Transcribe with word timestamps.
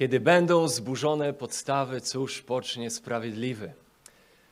Kiedy 0.00 0.20
będą 0.20 0.68
zburzone 0.68 1.32
podstawy, 1.32 2.00
cóż 2.00 2.42
pocznie 2.42 2.90
sprawiedliwy. 2.90 3.72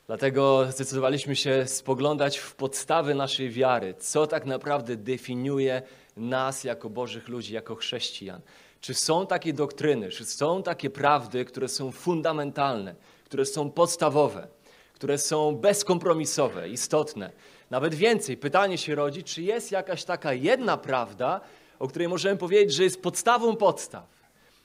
Dlatego 0.07 0.67
zdecydowaliśmy 0.73 1.37
się 1.37 1.67
spoglądać 1.67 2.39
w 2.39 2.55
podstawy 2.55 3.15
naszej 3.15 3.51
wiary, 3.51 3.95
co 3.99 4.27
tak 4.27 4.47
naprawdę 4.47 4.97
definiuje 4.97 5.83
nas 6.17 6.65
jako 6.65 6.91
Bożych 6.91 7.29
ludzi, 7.29 7.55
jako 7.55 7.75
chrześcijan. 7.75 8.41
Czy 8.81 8.95
są 8.95 9.27
takie 9.27 9.53
doktryny, 9.53 10.09
czy 10.09 10.25
są 10.25 10.63
takie 10.63 10.91
prawdy, 10.91 11.45
które 11.45 11.69
są 11.69 11.93
fundamentalne, 11.93 12.95
które 13.25 13.47
są 13.47 13.71
podstawowe, 13.71 14.49
które 14.95 15.19
są 15.19 15.57
bezkompromisowe, 15.57 16.69
istotne. 16.69 17.33
Nawet 17.71 17.95
więcej, 17.95 18.37
pytanie 18.37 18.79
się 18.79 18.95
rodzi, 18.95 19.25
czy 19.25 19.43
jest 19.43 19.73
jakaś 19.73 20.05
taka 20.05 20.33
jedna 20.33 20.77
prawda, 20.77 21.41
o 21.79 21.89
której 21.89 22.09
możemy 22.09 22.37
powiedzieć, 22.37 22.75
że 22.75 22.85
jest 22.85 23.03
podstawą 23.03 23.57
podstaw, 23.57 24.18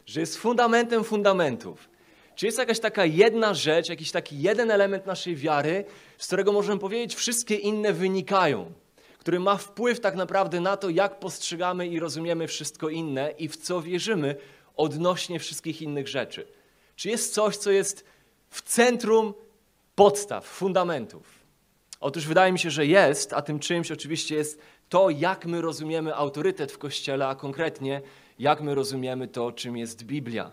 że 0.05 0.19
jest 0.19 0.37
fundamentem 0.37 1.03
fundamentów. 1.03 1.89
Czy 2.35 2.45
jest 2.45 2.57
jakaś 2.57 2.79
taka 2.79 3.05
jedna 3.05 3.53
rzecz, 3.53 3.89
jakiś 3.89 4.11
taki 4.11 4.41
jeden 4.41 4.71
element 4.71 5.05
naszej 5.05 5.35
wiary, 5.35 5.85
z 6.17 6.27
którego 6.27 6.51
możemy 6.51 6.79
powiedzieć, 6.79 7.15
wszystkie 7.15 7.55
inne 7.55 7.93
wynikają, 7.93 8.71
który 9.19 9.39
ma 9.39 9.57
wpływ 9.57 9.99
tak 9.99 10.15
naprawdę 10.15 10.59
na 10.59 10.77
to, 10.77 10.89
jak 10.89 11.19
postrzegamy 11.19 11.87
i 11.87 11.99
rozumiemy 11.99 12.47
wszystko 12.47 12.89
inne 12.89 13.31
i 13.37 13.47
w 13.47 13.57
co 13.57 13.81
wierzymy 13.81 14.35
odnośnie 14.75 15.39
wszystkich 15.39 15.81
innych 15.81 16.07
rzeczy? 16.07 16.47
Czy 16.95 17.09
jest 17.09 17.33
coś, 17.33 17.57
co 17.57 17.71
jest 17.71 18.05
w 18.49 18.61
centrum 18.61 19.33
podstaw, 19.95 20.45
fundamentów? 20.45 21.43
Otóż 21.99 22.27
wydaje 22.27 22.51
mi 22.51 22.59
się, 22.59 22.71
że 22.71 22.85
jest, 22.85 23.33
a 23.33 23.41
tym 23.41 23.59
czymś 23.59 23.91
oczywiście 23.91 24.35
jest 24.35 24.61
to, 24.89 25.09
jak 25.09 25.45
my 25.45 25.61
rozumiemy 25.61 26.15
autorytet 26.15 26.71
w 26.71 26.77
Kościele, 26.77 27.27
a 27.27 27.35
konkretnie 27.35 28.01
jak 28.43 28.61
my 28.61 28.75
rozumiemy 28.75 29.27
to, 29.27 29.51
czym 29.51 29.77
jest 29.77 30.03
Biblia. 30.03 30.51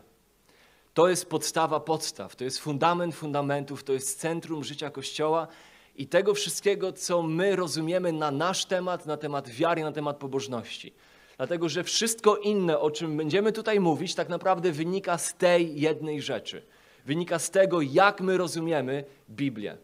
To 0.94 1.08
jest 1.08 1.30
podstawa 1.30 1.80
podstaw, 1.80 2.36
to 2.36 2.44
jest 2.44 2.58
fundament 2.58 3.14
fundamentów, 3.14 3.84
to 3.84 3.92
jest 3.92 4.20
centrum 4.20 4.64
życia 4.64 4.90
Kościoła 4.90 5.48
i 5.96 6.06
tego 6.06 6.34
wszystkiego, 6.34 6.92
co 6.92 7.22
my 7.22 7.56
rozumiemy 7.56 8.12
na 8.12 8.30
nasz 8.30 8.64
temat, 8.64 9.06
na 9.06 9.16
temat 9.16 9.48
wiary, 9.48 9.82
na 9.82 9.92
temat 9.92 10.16
pobożności. 10.16 10.92
Dlatego, 11.36 11.68
że 11.68 11.84
wszystko 11.84 12.36
inne, 12.36 12.78
o 12.78 12.90
czym 12.90 13.16
będziemy 13.16 13.52
tutaj 13.52 13.80
mówić, 13.80 14.14
tak 14.14 14.28
naprawdę 14.28 14.72
wynika 14.72 15.18
z 15.18 15.34
tej 15.34 15.80
jednej 15.80 16.22
rzeczy. 16.22 16.62
Wynika 17.06 17.38
z 17.38 17.50
tego, 17.50 17.80
jak 17.80 18.20
my 18.20 18.36
rozumiemy 18.36 19.04
Biblię 19.30 19.76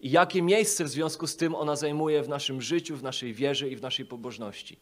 i 0.00 0.10
jakie 0.10 0.42
miejsce 0.42 0.84
w 0.84 0.88
związku 0.88 1.26
z 1.26 1.36
tym 1.36 1.54
ona 1.54 1.76
zajmuje 1.76 2.22
w 2.22 2.28
naszym 2.28 2.62
życiu, 2.62 2.96
w 2.96 3.02
naszej 3.02 3.34
wierze 3.34 3.68
i 3.68 3.76
w 3.76 3.82
naszej 3.82 4.06
pobożności. 4.06 4.78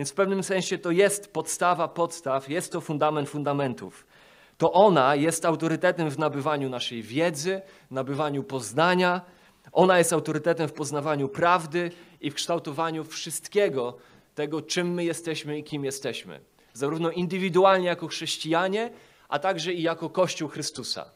Więc 0.00 0.10
w 0.10 0.14
pewnym 0.14 0.42
sensie 0.42 0.78
to 0.78 0.90
jest 0.90 1.32
podstawa 1.32 1.88
podstaw, 1.88 2.48
jest 2.48 2.72
to 2.72 2.80
fundament 2.80 3.28
fundamentów. 3.28 4.06
To 4.58 4.72
ona 4.72 5.14
jest 5.14 5.44
autorytetem 5.44 6.10
w 6.10 6.18
nabywaniu 6.18 6.68
naszej 6.68 7.02
wiedzy, 7.02 7.62
nabywaniu 7.90 8.42
poznania. 8.42 9.20
Ona 9.72 9.98
jest 9.98 10.12
autorytetem 10.12 10.68
w 10.68 10.72
poznawaniu 10.72 11.28
prawdy 11.28 11.90
i 12.20 12.30
w 12.30 12.34
kształtowaniu 12.34 13.04
wszystkiego 13.04 13.96
tego, 14.34 14.62
czym 14.62 14.94
my 14.94 15.04
jesteśmy 15.04 15.58
i 15.58 15.64
kim 15.64 15.84
jesteśmy. 15.84 16.40
Zarówno 16.72 17.10
indywidualnie 17.10 17.86
jako 17.86 18.06
chrześcijanie, 18.06 18.90
a 19.28 19.38
także 19.38 19.72
i 19.72 19.82
jako 19.82 20.10
Kościół 20.10 20.48
Chrystusa. 20.48 21.10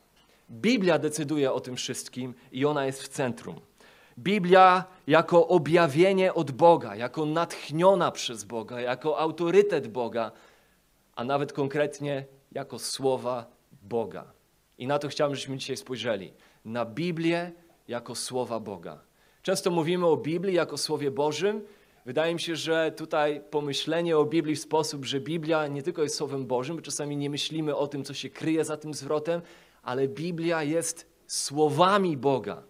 Biblia 0.50 0.98
decyduje 0.98 1.52
o 1.52 1.60
tym 1.60 1.76
wszystkim 1.76 2.34
i 2.52 2.64
ona 2.64 2.86
jest 2.86 3.02
w 3.02 3.08
centrum. 3.08 3.60
Biblia 4.18 4.84
jako 5.06 5.48
objawienie 5.48 6.34
od 6.34 6.50
Boga, 6.50 6.96
jako 6.96 7.26
natchniona 7.26 8.10
przez 8.10 8.44
Boga, 8.44 8.80
jako 8.80 9.18
autorytet 9.18 9.88
Boga, 9.88 10.32
a 11.16 11.24
nawet 11.24 11.52
konkretnie 11.52 12.24
jako 12.52 12.78
słowa 12.78 13.46
Boga. 13.82 14.24
I 14.78 14.86
na 14.86 14.98
to 14.98 15.08
chciałbym, 15.08 15.36
żebyśmy 15.36 15.56
dzisiaj 15.56 15.76
spojrzeli. 15.76 16.32
Na 16.64 16.84
Biblię 16.84 17.52
jako 17.88 18.14
słowa 18.14 18.60
Boga. 18.60 19.00
Często 19.42 19.70
mówimy 19.70 20.06
o 20.06 20.16
Biblii 20.16 20.54
jako 20.54 20.78
Słowie 20.78 21.10
Bożym. 21.10 21.60
Wydaje 22.06 22.34
mi 22.34 22.40
się, 22.40 22.56
że 22.56 22.92
tutaj 22.96 23.40
pomyślenie 23.50 24.18
o 24.18 24.24
Biblii 24.24 24.56
w 24.56 24.60
sposób, 24.60 25.04
że 25.04 25.20
Biblia 25.20 25.66
nie 25.66 25.82
tylko 25.82 26.02
jest 26.02 26.16
Słowem 26.16 26.46
Bożym, 26.46 26.76
bo 26.76 26.82
czasami 26.82 27.16
nie 27.16 27.30
myślimy 27.30 27.76
o 27.76 27.86
tym, 27.86 28.04
co 28.04 28.14
się 28.14 28.30
kryje 28.30 28.64
za 28.64 28.76
tym 28.76 28.94
zwrotem, 28.94 29.40
ale 29.82 30.08
Biblia 30.08 30.62
jest 30.62 31.06
słowami 31.26 32.16
Boga. 32.16 32.62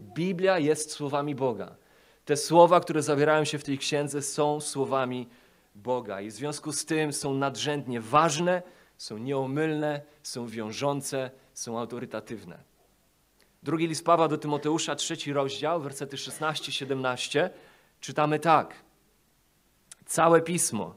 Biblia 0.00 0.58
jest 0.58 0.90
słowami 0.90 1.34
Boga. 1.34 1.76
Te 2.24 2.36
słowa, 2.36 2.80
które 2.80 3.02
zawierają 3.02 3.44
się 3.44 3.58
w 3.58 3.64
tej 3.64 3.78
księdze, 3.78 4.22
są 4.22 4.60
słowami 4.60 5.28
Boga 5.74 6.20
i 6.20 6.30
w 6.30 6.32
związku 6.32 6.72
z 6.72 6.84
tym 6.84 7.12
są 7.12 7.34
nadrzędnie 7.34 8.00
ważne, 8.00 8.62
są 8.96 9.18
nieomylne, 9.18 10.00
są 10.22 10.46
wiążące, 10.46 11.30
są 11.54 11.78
autorytatywne. 11.78 12.58
Drugi 13.62 13.86
list 13.86 14.04
Pawła 14.04 14.28
do 14.28 14.38
Tymoteusza, 14.38 14.96
trzeci 14.96 15.32
rozdział, 15.32 15.80
wersety 15.80 16.16
16-17, 16.16 17.50
czytamy 18.00 18.38
tak. 18.38 18.74
Całe 20.06 20.40
pismo 20.40 20.94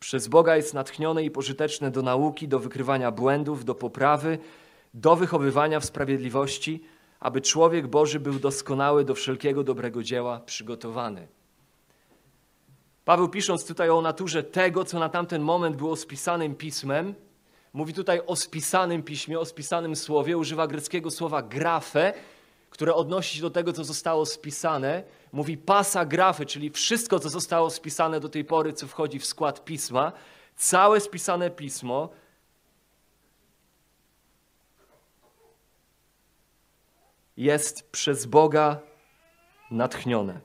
przez 0.00 0.28
Boga 0.28 0.56
jest 0.56 0.74
natchnione 0.74 1.24
i 1.24 1.30
pożyteczne 1.30 1.90
do 1.90 2.02
nauki, 2.02 2.48
do 2.48 2.58
wykrywania 2.58 3.10
błędów, 3.10 3.64
do 3.64 3.74
poprawy, 3.74 4.38
do 4.94 5.16
wychowywania 5.16 5.80
w 5.80 5.84
sprawiedliwości, 5.84 6.84
aby 7.22 7.40
człowiek 7.40 7.86
Boży 7.86 8.20
był 8.20 8.38
doskonały 8.38 9.04
do 9.04 9.14
wszelkiego 9.14 9.64
dobrego 9.64 10.02
dzieła 10.02 10.40
przygotowany. 10.40 11.28
Paweł 13.04 13.28
pisząc 13.28 13.66
tutaj 13.66 13.90
o 13.90 14.00
naturze 14.00 14.42
tego, 14.42 14.84
co 14.84 14.98
na 14.98 15.08
tamten 15.08 15.42
moment 15.42 15.76
było 15.76 15.96
spisanym 15.96 16.54
pismem, 16.54 17.14
mówi 17.72 17.94
tutaj 17.94 18.20
o 18.26 18.36
spisanym 18.36 19.02
piśmie, 19.02 19.38
o 19.38 19.44
spisanym 19.44 19.96
słowie, 19.96 20.38
używa 20.38 20.66
greckiego 20.66 21.10
słowa 21.10 21.42
grafe, 21.42 22.12
które 22.70 22.94
odnosi 22.94 23.36
się 23.36 23.42
do 23.42 23.50
tego, 23.50 23.72
co 23.72 23.84
zostało 23.84 24.26
spisane. 24.26 25.02
Mówi 25.32 25.56
pasa 25.56 26.04
grafy, 26.04 26.46
czyli 26.46 26.70
wszystko, 26.70 27.18
co 27.18 27.28
zostało 27.28 27.70
spisane 27.70 28.20
do 28.20 28.28
tej 28.28 28.44
pory, 28.44 28.72
co 28.72 28.86
wchodzi 28.86 29.18
w 29.18 29.26
skład 29.26 29.64
pisma. 29.64 30.12
Całe 30.56 31.00
spisane 31.00 31.50
pismo 31.50 32.08
jest 37.42 37.90
przez 37.90 38.26
Boga 38.26 38.80
natchnione. 39.70 40.40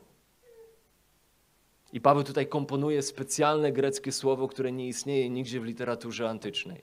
I 1.94 2.02
Paweł 2.02 2.24
tutaj 2.24 2.48
komponuje 2.48 3.02
specjalne 3.02 3.72
greckie 3.72 4.12
słowo, 4.12 4.48
które 4.48 4.72
nie 4.72 4.88
istnieje 4.88 5.30
nigdzie 5.30 5.60
w 5.60 5.64
literaturze 5.64 6.30
antycznej. 6.30 6.82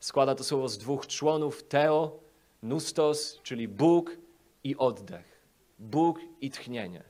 Składa 0.00 0.34
to 0.34 0.44
słowo 0.44 0.68
z 0.68 0.78
dwóch 0.78 1.06
członów: 1.06 1.62
teo, 1.62 2.18
nustos, 2.62 3.40
czyli 3.42 3.68
Bóg 3.68 4.16
i 4.64 4.76
oddech. 4.76 5.40
Bóg 5.78 6.20
i 6.40 6.50
tchnienie. 6.50 7.02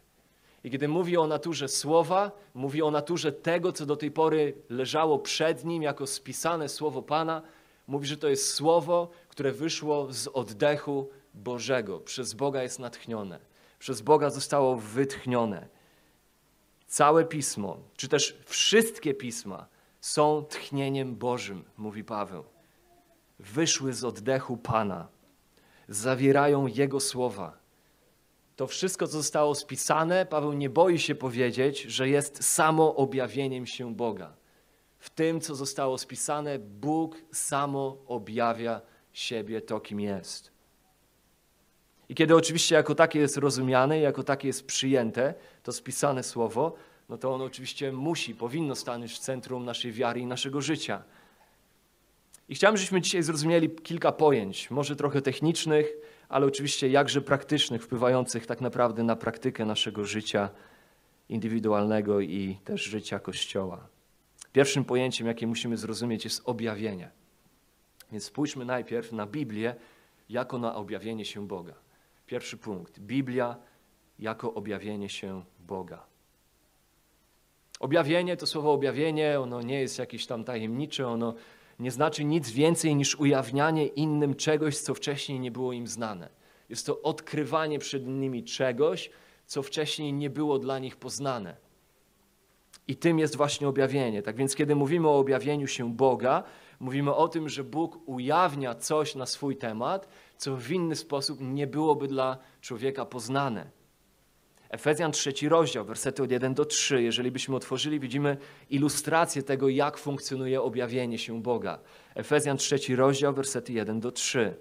I 0.64 0.70
kiedy 0.70 0.88
mówi 0.88 1.16
o 1.16 1.26
naturze 1.26 1.68
słowa, 1.68 2.32
mówi 2.54 2.82
o 2.82 2.90
naturze 2.90 3.32
tego, 3.32 3.72
co 3.72 3.86
do 3.86 3.96
tej 3.96 4.10
pory 4.10 4.54
leżało 4.68 5.18
przed 5.18 5.64
nim 5.64 5.82
jako 5.82 6.06
spisane 6.06 6.68
słowo 6.68 7.02
Pana, 7.02 7.42
mówi, 7.86 8.06
że 8.06 8.16
to 8.16 8.28
jest 8.28 8.54
słowo, 8.54 9.08
które 9.28 9.52
wyszło 9.52 10.12
z 10.12 10.26
oddechu 10.26 11.08
Bożego. 11.34 12.00
Przez 12.00 12.34
Boga 12.34 12.62
jest 12.62 12.78
natchnione. 12.78 13.38
Przez 13.78 14.00
Boga 14.00 14.30
zostało 14.30 14.76
wytchnione. 14.76 15.68
Całe 16.86 17.24
pismo, 17.24 17.78
czy 17.96 18.08
też 18.08 18.38
wszystkie 18.46 19.14
pisma 19.14 19.66
są 20.00 20.44
tchnieniem 20.44 21.16
Bożym, 21.16 21.64
mówi 21.76 22.04
Paweł. 22.04 22.44
Wyszły 23.38 23.92
z 23.92 24.04
oddechu 24.04 24.56
Pana, 24.56 25.08
zawierają 25.88 26.66
Jego 26.66 27.00
słowa. 27.00 27.58
To 28.56 28.66
wszystko, 28.66 29.06
co 29.06 29.12
zostało 29.12 29.54
spisane, 29.54 30.26
Paweł 30.26 30.52
nie 30.52 30.70
boi 30.70 30.98
się 30.98 31.14
powiedzieć, 31.14 31.82
że 31.82 32.08
jest 32.08 32.44
samo 32.44 32.96
objawieniem 32.96 33.66
się 33.66 33.94
Boga. 33.94 34.36
W 34.98 35.10
tym, 35.10 35.40
co 35.40 35.54
zostało 35.54 35.98
spisane, 35.98 36.58
Bóg 36.58 37.16
samo 37.32 37.96
objawia 38.06 38.80
siebie 39.12 39.60
to, 39.60 39.80
kim 39.80 40.00
jest. 40.00 40.49
I 42.10 42.14
kiedy 42.14 42.36
oczywiście 42.36 42.74
jako 42.74 42.94
takie 42.94 43.18
jest 43.18 43.36
rozumiane, 43.36 43.98
jako 43.98 44.22
takie 44.22 44.48
jest 44.48 44.66
przyjęte, 44.66 45.34
to 45.62 45.72
spisane 45.72 46.22
słowo, 46.22 46.74
no 47.08 47.18
to 47.18 47.34
ono 47.34 47.44
oczywiście 47.44 47.92
musi, 47.92 48.34
powinno 48.34 48.74
stanąć 48.74 49.12
w 49.12 49.18
centrum 49.18 49.64
naszej 49.64 49.92
wiary 49.92 50.20
i 50.20 50.26
naszego 50.26 50.60
życia. 50.60 51.02
I 52.48 52.54
chciałem, 52.54 52.76
żebyśmy 52.76 53.00
dzisiaj 53.00 53.22
zrozumieli 53.22 53.70
kilka 53.70 54.12
pojęć, 54.12 54.70
może 54.70 54.96
trochę 54.96 55.22
technicznych, 55.22 55.92
ale 56.28 56.46
oczywiście 56.46 56.88
jakże 56.88 57.20
praktycznych, 57.22 57.84
wpływających 57.84 58.46
tak 58.46 58.60
naprawdę 58.60 59.02
na 59.02 59.16
praktykę 59.16 59.64
naszego 59.64 60.04
życia 60.04 60.50
indywidualnego 61.28 62.20
i 62.20 62.58
też 62.64 62.82
życia 62.82 63.18
Kościoła. 63.18 63.86
Pierwszym 64.52 64.84
pojęciem, 64.84 65.26
jakie 65.26 65.46
musimy 65.46 65.76
zrozumieć, 65.76 66.24
jest 66.24 66.42
objawienie. 66.44 67.10
Więc 68.12 68.24
spójrzmy 68.24 68.64
najpierw 68.64 69.12
na 69.12 69.26
Biblię 69.26 69.74
jako 70.28 70.58
na 70.58 70.74
objawienie 70.74 71.24
się 71.24 71.46
Boga. 71.46 71.74
Pierwszy 72.30 72.56
punkt. 72.56 72.98
Biblia 73.00 73.56
jako 74.18 74.54
objawienie 74.54 75.08
się 75.08 75.44
Boga. 75.58 76.06
Objawienie, 77.80 78.36
to 78.36 78.46
słowo 78.46 78.72
objawienie, 78.72 79.40
ono 79.40 79.62
nie 79.62 79.80
jest 79.80 79.98
jakieś 79.98 80.26
tam 80.26 80.44
tajemnicze, 80.44 81.08
ono 81.08 81.34
nie 81.78 81.90
znaczy 81.90 82.24
nic 82.24 82.50
więcej 82.50 82.96
niż 82.96 83.16
ujawnianie 83.16 83.86
innym 83.86 84.34
czegoś, 84.34 84.78
co 84.78 84.94
wcześniej 84.94 85.40
nie 85.40 85.50
było 85.50 85.72
im 85.72 85.86
znane. 85.86 86.28
Jest 86.68 86.86
to 86.86 87.02
odkrywanie 87.02 87.78
przed 87.78 88.06
nimi 88.06 88.44
czegoś, 88.44 89.10
co 89.46 89.62
wcześniej 89.62 90.12
nie 90.12 90.30
było 90.30 90.58
dla 90.58 90.78
nich 90.78 90.96
poznane. 90.96 91.56
I 92.88 92.96
tym 92.96 93.18
jest 93.18 93.36
właśnie 93.36 93.68
objawienie. 93.68 94.22
Tak 94.22 94.36
więc, 94.36 94.54
kiedy 94.54 94.74
mówimy 94.74 95.08
o 95.08 95.18
objawieniu 95.18 95.66
się 95.66 95.94
Boga, 95.94 96.42
mówimy 96.80 97.14
o 97.14 97.28
tym, 97.28 97.48
że 97.48 97.64
Bóg 97.64 98.08
ujawnia 98.08 98.74
coś 98.74 99.14
na 99.14 99.26
swój 99.26 99.56
temat, 99.56 100.08
co 100.40 100.56
w 100.56 100.70
inny 100.70 100.96
sposób 100.96 101.38
nie 101.40 101.66
byłoby 101.66 102.08
dla 102.08 102.38
człowieka 102.60 103.04
poznane. 103.04 103.70
Efezjan 104.70 105.12
trzeci 105.12 105.48
rozdział, 105.48 105.84
wersety 105.84 106.22
od 106.22 106.30
1 106.30 106.54
do 106.54 106.64
3. 106.64 107.02
Jeżeli 107.02 107.30
byśmy 107.30 107.56
otworzyli, 107.56 108.00
widzimy 108.00 108.36
ilustrację 108.70 109.42
tego, 109.42 109.68
jak 109.68 109.98
funkcjonuje 109.98 110.62
objawienie 110.62 111.18
się 111.18 111.42
Boga. 111.42 111.78
Efezjan 112.14 112.56
trzeci 112.56 112.96
rozdział, 112.96 113.34
wersety 113.34 113.72
1 113.72 114.00
do 114.00 114.12
3. 114.12 114.54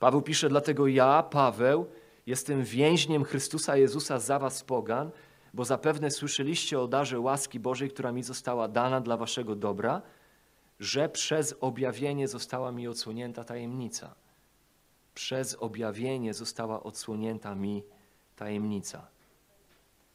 Paweł 0.00 0.22
pisze, 0.22 0.48
dlatego 0.48 0.86
ja, 0.86 1.22
Paweł, 1.22 1.86
jestem 2.26 2.64
więźniem 2.64 3.24
Chrystusa 3.24 3.76
Jezusa 3.76 4.18
za 4.18 4.38
was 4.38 4.64
pogan, 4.64 5.10
bo 5.54 5.64
zapewne 5.64 6.10
słyszeliście 6.10 6.80
o 6.80 6.88
darze 6.88 7.20
łaski 7.20 7.60
Bożej, 7.60 7.90
która 7.90 8.12
mi 8.12 8.22
została 8.22 8.68
dana 8.68 9.00
dla 9.00 9.16
waszego 9.16 9.56
dobra, 9.56 10.02
że 10.80 11.08
przez 11.08 11.54
objawienie 11.60 12.28
została 12.28 12.72
mi 12.72 12.88
odsłonięta 12.88 13.44
tajemnica. 13.44 14.14
Przez 15.14 15.54
objawienie 15.54 16.34
została 16.34 16.82
odsłonięta 16.82 17.54
mi 17.54 17.82
tajemnica. 18.36 19.06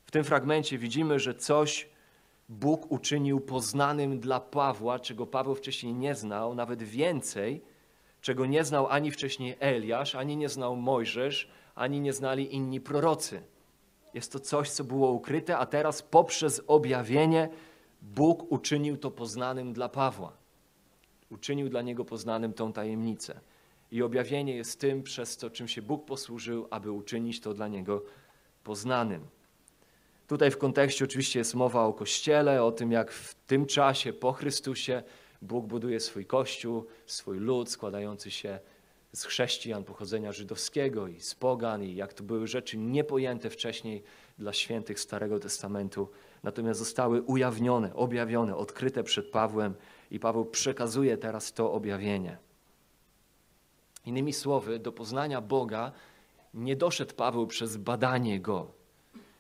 W 0.05 0.11
tym 0.11 0.23
fragmencie 0.23 0.77
widzimy, 0.77 1.19
że 1.19 1.35
coś 1.35 1.89
Bóg 2.49 2.91
uczynił 2.91 3.39
poznanym 3.39 4.19
dla 4.19 4.39
Pawła, 4.39 4.99
czego 4.99 5.27
Paweł 5.27 5.55
wcześniej 5.55 5.93
nie 5.93 6.15
znał, 6.15 6.55
nawet 6.55 6.83
więcej, 6.83 7.61
czego 8.21 8.45
nie 8.45 8.63
znał 8.63 8.87
ani 8.87 9.11
wcześniej 9.11 9.55
Eliasz, 9.59 10.15
ani 10.15 10.37
nie 10.37 10.49
znał 10.49 10.75
Mojżesz, 10.75 11.51
ani 11.75 12.01
nie 12.01 12.13
znali 12.13 12.55
inni 12.55 12.81
prorocy. 12.81 13.41
Jest 14.13 14.31
to 14.31 14.39
coś, 14.39 14.69
co 14.69 14.83
było 14.83 15.11
ukryte, 15.11 15.57
a 15.57 15.65
teraz 15.65 16.01
poprzez 16.01 16.61
objawienie 16.67 17.49
Bóg 18.01 18.51
uczynił 18.51 18.97
to 18.97 19.11
poznanym 19.11 19.73
dla 19.73 19.89
Pawła. 19.89 20.33
Uczynił 21.29 21.69
dla 21.69 21.81
niego 21.81 22.05
poznanym 22.05 22.53
tą 22.53 22.73
tajemnicę. 22.73 23.39
I 23.91 24.01
objawienie 24.01 24.55
jest 24.55 24.79
tym, 24.79 25.03
przez 25.03 25.37
co 25.37 25.49
czym 25.49 25.67
się 25.67 25.81
Bóg 25.81 26.05
posłużył, 26.05 26.67
aby 26.69 26.91
uczynić 26.91 27.39
to 27.39 27.53
dla 27.53 27.67
niego 27.67 28.03
poznanym. 28.63 29.27
Tutaj 30.27 30.51
w 30.51 30.57
kontekście 30.57 31.05
oczywiście 31.05 31.39
jest 31.39 31.55
mowa 31.55 31.83
o 31.85 31.93
Kościele, 31.93 32.63
o 32.63 32.71
tym, 32.71 32.91
jak 32.91 33.11
w 33.11 33.35
tym 33.35 33.65
czasie 33.65 34.13
po 34.13 34.31
Chrystusie 34.31 35.03
Bóg 35.41 35.65
buduje 35.65 35.99
swój 35.99 36.25
Kościół, 36.25 36.85
swój 37.05 37.39
lud 37.39 37.69
składający 37.69 38.31
się 38.31 38.59
z 39.13 39.23
chrześcijan 39.23 39.83
pochodzenia 39.83 40.31
żydowskiego 40.31 41.07
i 41.07 41.19
z 41.19 41.35
pogan, 41.35 41.83
i 41.83 41.95
jak 41.95 42.13
to 42.13 42.23
były 42.23 42.47
rzeczy 42.47 42.77
niepojęte 42.77 43.49
wcześniej 43.49 44.03
dla 44.37 44.53
świętych 44.53 44.99
Starego 44.99 45.39
Testamentu, 45.39 46.09
natomiast 46.43 46.79
zostały 46.79 47.21
ujawnione, 47.21 47.93
objawione, 47.93 48.55
odkryte 48.55 49.03
przed 49.03 49.31
Pawłem 49.31 49.73
i 50.11 50.19
Paweł 50.19 50.45
przekazuje 50.45 51.17
teraz 51.17 51.53
to 51.53 51.73
objawienie. 51.73 52.37
Innymi 54.05 54.33
słowy, 54.33 54.79
do 54.79 54.91
poznania 54.91 55.41
Boga 55.41 55.91
nie 56.53 56.75
doszedł 56.75 57.15
Paweł 57.15 57.47
przez 57.47 57.77
badanie 57.77 58.39
Go, 58.39 58.71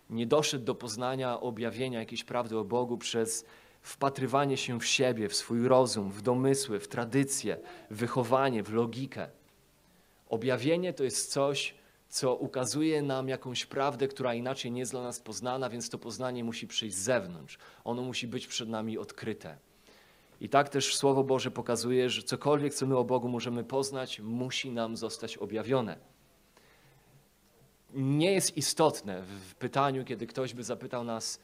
nie 0.09 0.27
doszedł 0.27 0.65
do 0.65 0.75
poznania 0.75 1.39
objawienia 1.39 1.99
jakiejś 1.99 2.23
prawdy 2.23 2.57
o 2.57 2.63
Bogu 2.63 2.97
przez 2.97 3.45
wpatrywanie 3.81 4.57
się 4.57 4.79
w 4.79 4.85
siebie, 4.85 5.29
w 5.29 5.35
swój 5.35 5.67
rozum, 5.67 6.11
w 6.11 6.21
domysły, 6.21 6.79
w 6.79 6.87
tradycję, 6.87 7.57
w 7.91 7.97
wychowanie, 7.97 8.63
w 8.63 8.73
logikę. 8.73 9.29
Objawienie 10.29 10.93
to 10.93 11.03
jest 11.03 11.31
coś, 11.31 11.75
co 12.09 12.35
ukazuje 12.35 13.01
nam 13.01 13.29
jakąś 13.29 13.65
prawdę, 13.65 14.07
która 14.07 14.33
inaczej 14.33 14.71
nie 14.71 14.79
jest 14.79 14.91
dla 14.91 15.03
nas 15.03 15.19
poznana, 15.19 15.69
więc 15.69 15.89
to 15.89 15.97
poznanie 15.97 16.43
musi 16.43 16.67
przyjść 16.67 16.95
z 16.95 17.03
zewnątrz. 17.03 17.57
Ono 17.83 18.01
musi 18.01 18.27
być 18.27 18.47
przed 18.47 18.69
nami 18.69 18.97
odkryte. 18.97 19.57
I 20.41 20.49
tak 20.49 20.69
też 20.69 20.95
Słowo 20.95 21.23
Boże 21.23 21.51
pokazuje, 21.51 22.09
że 22.09 22.23
cokolwiek, 22.23 22.73
co 22.73 22.87
my 22.87 22.97
o 22.97 23.03
Bogu 23.03 23.29
możemy 23.29 23.63
poznać, 23.63 24.19
musi 24.19 24.71
nam 24.71 24.97
zostać 24.97 25.37
objawione. 25.37 25.97
Nie 27.93 28.31
jest 28.31 28.57
istotne 28.57 29.21
w 29.21 29.55
pytaniu, 29.55 30.05
kiedy 30.05 30.27
ktoś 30.27 30.53
by 30.53 30.63
zapytał 30.63 31.03
nas, 31.03 31.39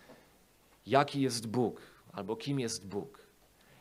jaki 0.88 1.22
jest 1.22 1.48
Bóg 1.48 1.82
albo 2.14 2.36
kim 2.36 2.60
jest 2.60 2.88
Bóg. 2.88 3.26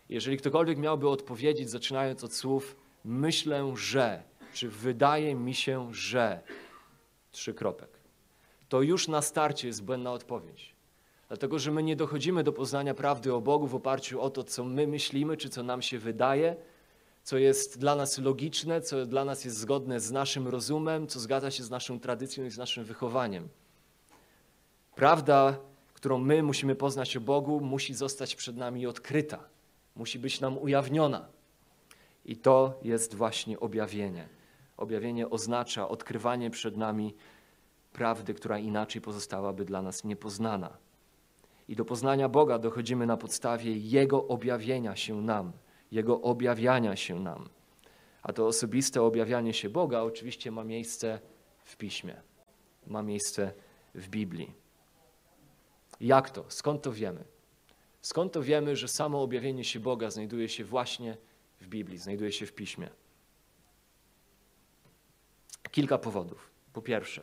Jeżeli 0.09 0.37
ktokolwiek 0.37 0.79
miałby 0.79 1.09
odpowiedzieć, 1.09 1.71
zaczynając 1.71 2.25
od 2.25 2.35
słów, 2.35 2.77
myślę, 3.05 3.73
że, 3.77 4.23
czy 4.53 4.69
wydaje 4.69 5.35
mi 5.35 5.55
się, 5.55 5.95
że, 5.95 6.43
trzy 7.31 7.55
kropek, 7.55 7.91
to 8.69 8.83
już 8.83 9.09
na 9.09 9.23
starcie 9.23 9.67
jest 9.67 9.85
błędna 9.85 10.13
odpowiedź. 10.13 10.74
Dlatego, 11.35 11.59
że 11.59 11.71
my 11.71 11.83
nie 11.83 11.97
dochodzimy 11.97 12.45
do 12.45 12.53
poznania 12.53 12.95
prawdy 12.95 13.35
o 13.35 13.41
Bogu 13.41 13.67
w 13.67 13.75
oparciu 13.75 14.21
o 14.21 14.31
to, 14.31 14.45
co 14.45 14.65
my 14.65 14.87
myślimy, 14.87 15.37
czy 15.37 15.49
co 15.49 15.63
nam 15.63 15.83
się 15.83 15.99
wydaje, 15.99 16.57
co 17.23 17.39
jest 17.39 17.79
dla 17.79 17.95
nas 17.95 18.19
logiczne, 18.19 18.81
co 18.81 19.07
dla 19.07 19.25
nas 19.25 19.45
jest 19.45 19.57
zgodne 19.57 20.01
z 20.01 20.13
naszym 20.13 20.49
rozumem, 20.49 21.07
co 21.07 21.21
zgadza 21.21 21.51
się 21.51 21.63
z 21.63 21.71
naszą 21.71 22.01
tradycją 22.01 22.45
i 22.45 22.51
z 22.51 22.59
naszym 22.59 22.85
wychowaniem. 22.85 23.49
Prawda, 24.95 25.59
którą 25.95 26.19
my 26.19 26.43
musimy 26.43 26.75
poznać 26.75 27.17
o 27.17 27.21
Bogu, 27.21 27.61
musi 27.61 27.95
zostać 27.95 28.35
przed 28.35 28.57
nami 28.57 28.87
odkryta, 28.87 29.39
musi 29.97 30.19
być 30.19 30.41
nam 30.41 30.59
ujawniona. 30.59 31.29
I 32.25 32.37
to 32.37 32.79
jest 32.83 33.15
właśnie 33.15 33.61
objawienie. 33.61 34.29
Objawienie 34.77 35.31
oznacza 35.31 35.89
odkrywanie 35.89 36.51
przed 36.51 36.77
nami 36.77 37.15
prawdy, 37.93 38.35
która 38.35 38.59
inaczej 38.59 39.03
pozostałaby 39.03 39.65
dla 39.65 39.83
nas 39.83 40.05
niepoznana. 40.05 40.84
I 41.69 41.77
do 41.77 41.85
poznania 41.85 42.29
Boga 42.29 42.59
dochodzimy 42.59 43.07
na 43.07 43.17
podstawie 43.17 43.77
Jego 43.77 44.29
objawienia 44.29 44.97
się 44.97 45.23
nam, 45.23 45.53
Jego 45.93 46.21
objawiania 46.21 46.97
się 46.97 47.21
nam. 47.21 47.49
A 48.23 48.33
to 48.33 48.47
osobiste 48.47 49.03
objawianie 49.03 49.55
się 49.55 49.71
Boga 49.71 50.01
oczywiście 50.01 50.51
ma 50.51 50.65
miejsce 50.65 51.21
w 51.65 51.77
Piśmie, 51.77 52.23
ma 52.87 53.03
miejsce 53.03 53.53
w 53.95 54.09
Biblii. 54.09 54.53
Jak 56.01 56.31
to? 56.31 56.45
Skąd 56.49 56.83
to 56.83 56.93
wiemy? 56.93 57.25
Skąd 58.03 58.33
to 58.33 58.43
wiemy, 58.43 58.77
że 58.77 58.89
samo 58.89 59.23
objawienie 59.23 59.65
się 59.65 59.81
Boga 59.81 60.11
znajduje 60.11 60.49
się 60.49 60.65
właśnie 60.65 61.17
w 61.61 61.69
Biblii, 61.69 61.99
znajduje 61.99 62.33
się 62.33 62.47
w 62.47 62.53
Piśmie? 62.53 62.89
Kilka 65.71 65.99
powodów. 65.99 66.51
Po 66.73 66.83
pierwsze, 66.83 67.23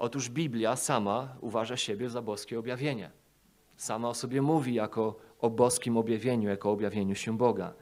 Otóż 0.00 0.28
Biblia 0.28 0.76
sama 0.76 1.36
uważa 1.40 1.76
siebie 1.76 2.08
za 2.10 2.22
boskie 2.22 2.58
objawienie. 2.58 3.10
Sama 3.76 4.08
o 4.08 4.14
sobie 4.14 4.42
mówi 4.42 4.74
jako 4.74 5.16
o 5.40 5.50
boskim 5.50 5.96
objawieniu, 5.96 6.48
jako 6.48 6.68
o 6.70 6.72
objawieniu 6.72 7.14
się 7.14 7.38
Boga. 7.38 7.74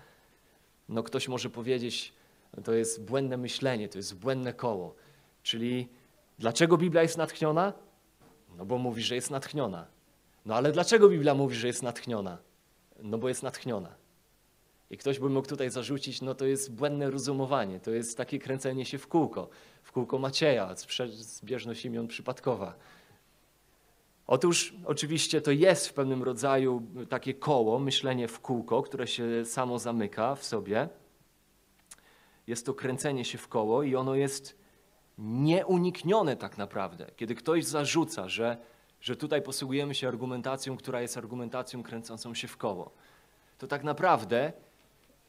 No 0.88 1.02
ktoś 1.02 1.28
może 1.28 1.50
powiedzieć, 1.50 2.12
to 2.64 2.72
jest 2.72 3.04
błędne 3.04 3.36
myślenie, 3.36 3.88
to 3.88 3.98
jest 3.98 4.18
błędne 4.18 4.52
koło. 4.52 4.94
Czyli 5.42 5.88
dlaczego 6.38 6.76
Biblia 6.76 7.02
jest 7.02 7.18
natchniona? 7.18 7.72
No 8.56 8.66
bo 8.66 8.78
mówi, 8.78 9.02
że 9.02 9.14
jest 9.14 9.30
natchniona. 9.30 9.86
No 10.46 10.54
ale 10.54 10.72
dlaczego 10.72 11.08
Biblia 11.08 11.34
mówi, 11.34 11.56
że 11.56 11.66
jest 11.66 11.82
natchniona? 11.82 12.38
No 13.02 13.18
bo 13.18 13.28
jest 13.28 13.42
natchniona. 13.42 13.94
I 14.90 14.96
ktoś 14.96 15.18
by 15.18 15.28
mógł 15.28 15.48
tutaj 15.48 15.70
zarzucić, 15.70 16.22
no 16.22 16.34
to 16.34 16.46
jest 16.46 16.74
błędne 16.74 17.10
rozumowanie, 17.10 17.80
to 17.80 17.90
jest 17.90 18.16
takie 18.16 18.38
kręcenie 18.38 18.84
się 18.84 18.98
w 18.98 19.08
kółko, 19.08 19.48
w 19.82 19.92
kółko 19.92 20.18
Macieja, 20.18 20.74
zbieżność 21.10 21.84
imion 21.84 22.08
przypadkowa. 22.08 22.74
Otóż 24.26 24.74
oczywiście 24.84 25.40
to 25.40 25.50
jest 25.50 25.88
w 25.88 25.92
pewnym 25.92 26.22
rodzaju 26.22 26.82
takie 27.08 27.34
koło, 27.34 27.78
myślenie 27.78 28.28
w 28.28 28.40
kółko, 28.40 28.82
które 28.82 29.06
się 29.06 29.44
samo 29.44 29.78
zamyka 29.78 30.34
w 30.34 30.44
sobie. 30.44 30.88
Jest 32.46 32.66
to 32.66 32.74
kręcenie 32.74 33.24
się 33.24 33.38
w 33.38 33.48
koło 33.48 33.82
i 33.82 33.96
ono 33.96 34.14
jest 34.14 34.58
nieuniknione 35.18 36.36
tak 36.36 36.58
naprawdę. 36.58 37.10
Kiedy 37.16 37.34
ktoś 37.34 37.64
zarzuca, 37.64 38.28
że, 38.28 38.56
że 39.00 39.16
tutaj 39.16 39.42
posługujemy 39.42 39.94
się 39.94 40.08
argumentacją, 40.08 40.76
która 40.76 41.00
jest 41.00 41.16
argumentacją 41.16 41.82
kręcącą 41.82 42.34
się 42.34 42.48
w 42.48 42.56
koło, 42.56 42.90
to 43.58 43.66
tak 43.66 43.84
naprawdę 43.84 44.52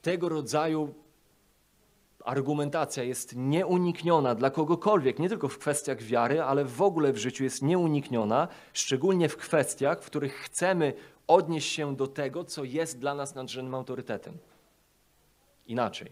tego 0.02 0.30
rodzaju 0.30 0.94
argumentacja 2.26 3.04
jest 3.04 3.36
nieunikniona 3.36 4.36
dla 4.36 4.50
kogokolwiek, 4.50 5.20
nie 5.20 5.30
tylko 5.30 5.48
w 5.48 5.58
kwestiach 5.58 6.02
wiary, 6.02 6.42
ale 6.42 6.66
w 6.66 6.82
ogóle 6.82 7.14
w 7.14 7.18
życiu 7.18 7.44
jest 7.44 7.62
nieunikniona, 7.62 8.48
szczególnie 8.74 9.30
w 9.30 9.38
kwestiach, 9.38 10.02
w 10.02 10.06
których 10.06 10.34
chcemy 10.36 10.94
odnieść 11.28 11.72
się 11.72 11.96
do 11.96 12.08
tego, 12.08 12.44
co 12.44 12.64
jest 12.64 13.00
dla 13.00 13.16
nas 13.16 13.36
nadrzędnym 13.36 13.76
autorytetem. 13.76 14.38
Inaczej. 15.68 16.12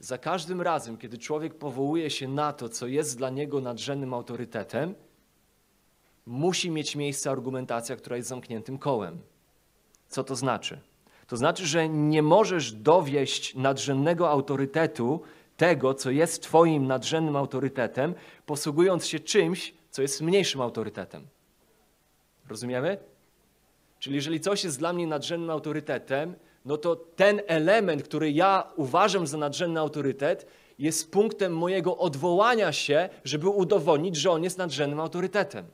Za 0.00 0.18
każdym 0.18 0.62
razem, 0.62 0.96
kiedy 0.96 1.18
człowiek 1.18 1.54
powołuje 1.54 2.10
się 2.10 2.28
na 2.28 2.52
to, 2.52 2.68
co 2.68 2.86
jest 2.86 3.18
dla 3.18 3.30
niego 3.30 3.60
nadrzędnym 3.60 4.14
autorytetem, 4.14 4.94
musi 6.26 6.70
mieć 6.70 6.96
miejsce 6.96 7.30
argumentacja, 7.30 7.96
która 7.96 8.16
jest 8.16 8.28
zamkniętym 8.28 8.78
kołem. 8.78 9.20
Co 10.08 10.24
to 10.24 10.36
znaczy? 10.36 10.80
To 11.28 11.36
znaczy, 11.36 11.66
że 11.66 11.88
nie 11.88 12.22
możesz 12.22 12.72
dowieść 12.72 13.54
nadrzędnego 13.54 14.30
autorytetu 14.30 15.20
tego, 15.56 15.94
co 15.94 16.10
jest 16.10 16.42
Twoim 16.42 16.86
nadrzędnym 16.86 17.36
autorytetem, 17.36 18.14
posługując 18.46 19.06
się 19.06 19.20
czymś, 19.20 19.74
co 19.90 20.02
jest 20.02 20.20
mniejszym 20.20 20.60
autorytetem. 20.60 21.26
Rozumiemy? 22.48 22.98
Czyli 23.98 24.16
jeżeli 24.16 24.40
coś 24.40 24.64
jest 24.64 24.78
dla 24.78 24.92
mnie 24.92 25.06
nadrzędnym 25.06 25.50
autorytetem, 25.50 26.34
no 26.64 26.76
to 26.76 26.96
ten 26.96 27.40
element, 27.46 28.02
który 28.02 28.32
ja 28.32 28.72
uważam 28.76 29.26
za 29.26 29.38
nadrzędny 29.38 29.80
autorytet, 29.80 30.46
jest 30.78 31.12
punktem 31.12 31.56
mojego 31.56 31.98
odwołania 31.98 32.72
się, 32.72 33.08
żeby 33.24 33.48
udowodnić, 33.48 34.16
że 34.16 34.30
on 34.30 34.44
jest 34.44 34.58
nadrzędnym 34.58 35.00
autorytetem. 35.00 35.66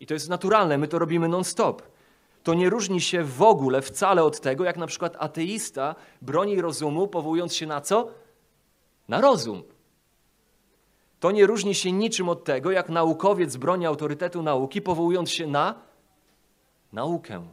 I 0.00 0.06
to 0.06 0.14
jest 0.14 0.28
naturalne, 0.28 0.78
my 0.78 0.88
to 0.88 0.98
robimy 0.98 1.28
non-stop. 1.28 1.82
To 2.50 2.54
nie 2.54 2.70
różni 2.70 3.00
się 3.00 3.24
w 3.24 3.42
ogóle 3.42 3.82
wcale 3.82 4.24
od 4.24 4.40
tego, 4.40 4.64
jak 4.64 4.76
na 4.76 4.86
przykład 4.86 5.16
ateista 5.18 5.94
broni 6.22 6.60
rozumu, 6.60 7.08
powołując 7.08 7.54
się 7.54 7.66
na 7.66 7.80
co? 7.80 8.10
Na 9.08 9.20
rozum. 9.20 9.62
To 11.20 11.30
nie 11.30 11.46
różni 11.46 11.74
się 11.74 11.92
niczym 11.92 12.28
od 12.28 12.44
tego, 12.44 12.70
jak 12.70 12.88
naukowiec 12.88 13.56
broni 13.56 13.86
autorytetu 13.86 14.42
nauki, 14.42 14.82
powołując 14.82 15.30
się 15.30 15.46
na 15.46 15.74
naukę. 16.92 17.46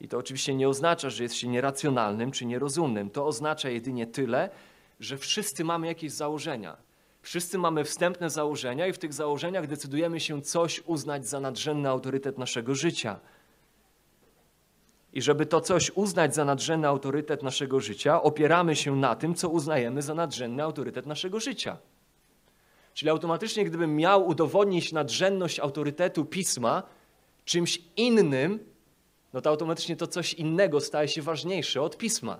I 0.00 0.08
to 0.08 0.18
oczywiście 0.18 0.54
nie 0.54 0.68
oznacza, 0.68 1.10
że 1.10 1.22
jest 1.22 1.34
się 1.34 1.48
nieracjonalnym 1.48 2.30
czy 2.30 2.46
nierozumnym. 2.46 3.10
To 3.10 3.26
oznacza 3.26 3.70
jedynie 3.70 4.06
tyle, 4.06 4.50
że 5.00 5.18
wszyscy 5.18 5.64
mamy 5.64 5.86
jakieś 5.86 6.12
założenia. 6.12 6.76
Wszyscy 7.22 7.58
mamy 7.58 7.84
wstępne 7.84 8.30
założenia 8.30 8.86
i 8.86 8.92
w 8.92 8.98
tych 8.98 9.12
założeniach 9.12 9.66
decydujemy 9.66 10.20
się 10.20 10.42
coś 10.42 10.82
uznać 10.86 11.26
za 11.26 11.40
nadrzędny 11.40 11.88
autorytet 11.88 12.38
naszego 12.38 12.74
życia. 12.74 13.20
I 15.12 15.22
żeby 15.22 15.46
to 15.46 15.60
coś 15.60 15.90
uznać 15.94 16.34
za 16.34 16.44
nadrzędny 16.44 16.88
autorytet 16.88 17.42
naszego 17.42 17.80
życia, 17.80 18.22
opieramy 18.22 18.76
się 18.76 18.96
na 18.96 19.16
tym, 19.16 19.34
co 19.34 19.48
uznajemy 19.48 20.02
za 20.02 20.14
nadrzędny 20.14 20.62
autorytet 20.62 21.06
naszego 21.06 21.40
życia. 21.40 21.76
Czyli 22.94 23.10
automatycznie, 23.10 23.64
gdybym 23.64 23.96
miał 23.96 24.26
udowodnić 24.28 24.92
nadrzędność 24.92 25.60
autorytetu 25.60 26.24
pisma 26.24 26.82
czymś 27.44 27.82
innym, 27.96 28.58
no 29.32 29.40
to 29.40 29.50
automatycznie 29.50 29.96
to 29.96 30.06
coś 30.06 30.34
innego 30.34 30.80
staje 30.80 31.08
się 31.08 31.22
ważniejsze 31.22 31.82
od 31.82 31.96
pisma. 31.96 32.38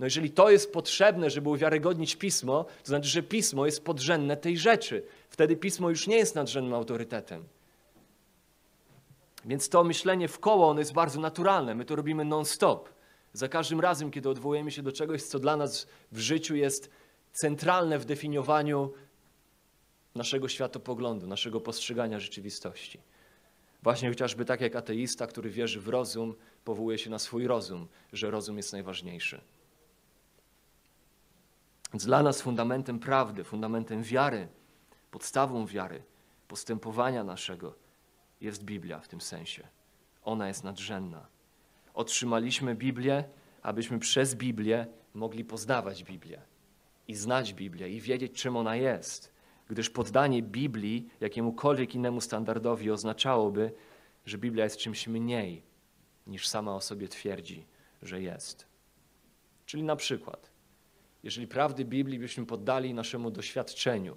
No 0.00 0.06
jeżeli 0.06 0.30
to 0.30 0.50
jest 0.50 0.72
potrzebne, 0.72 1.30
żeby 1.30 1.48
uwiarygodnić 1.48 2.16
pismo, 2.16 2.64
to 2.64 2.88
znaczy, 2.88 3.08
że 3.08 3.22
pismo 3.22 3.66
jest 3.66 3.84
podrzędne 3.84 4.36
tej 4.36 4.58
rzeczy. 4.58 5.02
Wtedy 5.30 5.56
pismo 5.56 5.90
już 5.90 6.06
nie 6.06 6.16
jest 6.16 6.34
nadrzędnym 6.34 6.74
autorytetem. 6.74 7.44
Więc 9.44 9.68
to 9.68 9.84
myślenie 9.84 10.28
w 10.28 10.38
koło, 10.38 10.68
ono 10.68 10.80
jest 10.80 10.92
bardzo 10.92 11.20
naturalne. 11.20 11.74
My 11.74 11.84
to 11.84 11.96
robimy 11.96 12.24
non-stop. 12.24 12.88
Za 13.32 13.48
każdym 13.48 13.80
razem, 13.80 14.10
kiedy 14.10 14.28
odwołujemy 14.28 14.70
się 14.70 14.82
do 14.82 14.92
czegoś, 14.92 15.22
co 15.22 15.38
dla 15.38 15.56
nas 15.56 15.86
w 16.12 16.18
życiu 16.18 16.56
jest 16.56 16.90
centralne 17.32 17.98
w 17.98 18.04
definiowaniu 18.04 18.92
naszego 20.14 20.48
światopoglądu, 20.48 21.26
naszego 21.26 21.60
postrzegania 21.60 22.20
rzeczywistości. 22.20 23.00
Właśnie 23.82 24.08
chociażby 24.08 24.44
tak 24.44 24.60
jak 24.60 24.76
ateista, 24.76 25.26
który 25.26 25.50
wierzy 25.50 25.80
w 25.80 25.88
rozum, 25.88 26.34
powołuje 26.64 26.98
się 26.98 27.10
na 27.10 27.18
swój 27.18 27.46
rozum, 27.46 27.88
że 28.12 28.30
rozum 28.30 28.56
jest 28.56 28.72
najważniejszy. 28.72 29.40
Więc 31.92 32.06
dla 32.06 32.22
nas 32.22 32.42
fundamentem 32.42 32.98
prawdy, 32.98 33.44
fundamentem 33.44 34.02
wiary, 34.02 34.48
podstawą 35.10 35.66
wiary, 35.66 36.02
postępowania 36.48 37.24
naszego 37.24 37.83
jest 38.44 38.64
Biblia 38.64 39.00
w 39.00 39.08
tym 39.08 39.20
sensie. 39.20 39.68
Ona 40.22 40.48
jest 40.48 40.64
nadrzędna. 40.64 41.26
Otrzymaliśmy 41.94 42.74
Biblię, 42.74 43.24
abyśmy 43.62 43.98
przez 43.98 44.34
Biblię 44.34 44.86
mogli 45.14 45.44
poznawać 45.44 46.04
Biblię 46.04 46.40
i 47.08 47.14
znać 47.14 47.54
Biblię 47.54 47.88
i 47.88 48.00
wiedzieć, 48.00 48.32
czym 48.32 48.56
ona 48.56 48.76
jest 48.76 49.34
gdyż 49.68 49.90
poddanie 49.90 50.42
Biblii 50.42 51.08
jakiemukolwiek 51.20 51.94
innemu 51.94 52.20
standardowi 52.20 52.90
oznaczałoby, 52.90 53.72
że 54.26 54.38
Biblia 54.38 54.64
jest 54.64 54.76
czymś 54.76 55.08
mniej 55.08 55.62
niż 56.26 56.48
sama 56.48 56.74
o 56.74 56.80
sobie 56.80 57.08
twierdzi, 57.08 57.66
że 58.02 58.22
jest. 58.22 58.66
Czyli 59.66 59.82
na 59.82 59.96
przykład, 59.96 60.50
jeżeli 61.22 61.46
prawdy 61.46 61.84
Biblii 61.84 62.18
byśmy 62.18 62.46
poddali 62.46 62.94
naszemu 62.94 63.30
doświadczeniu, 63.30 64.16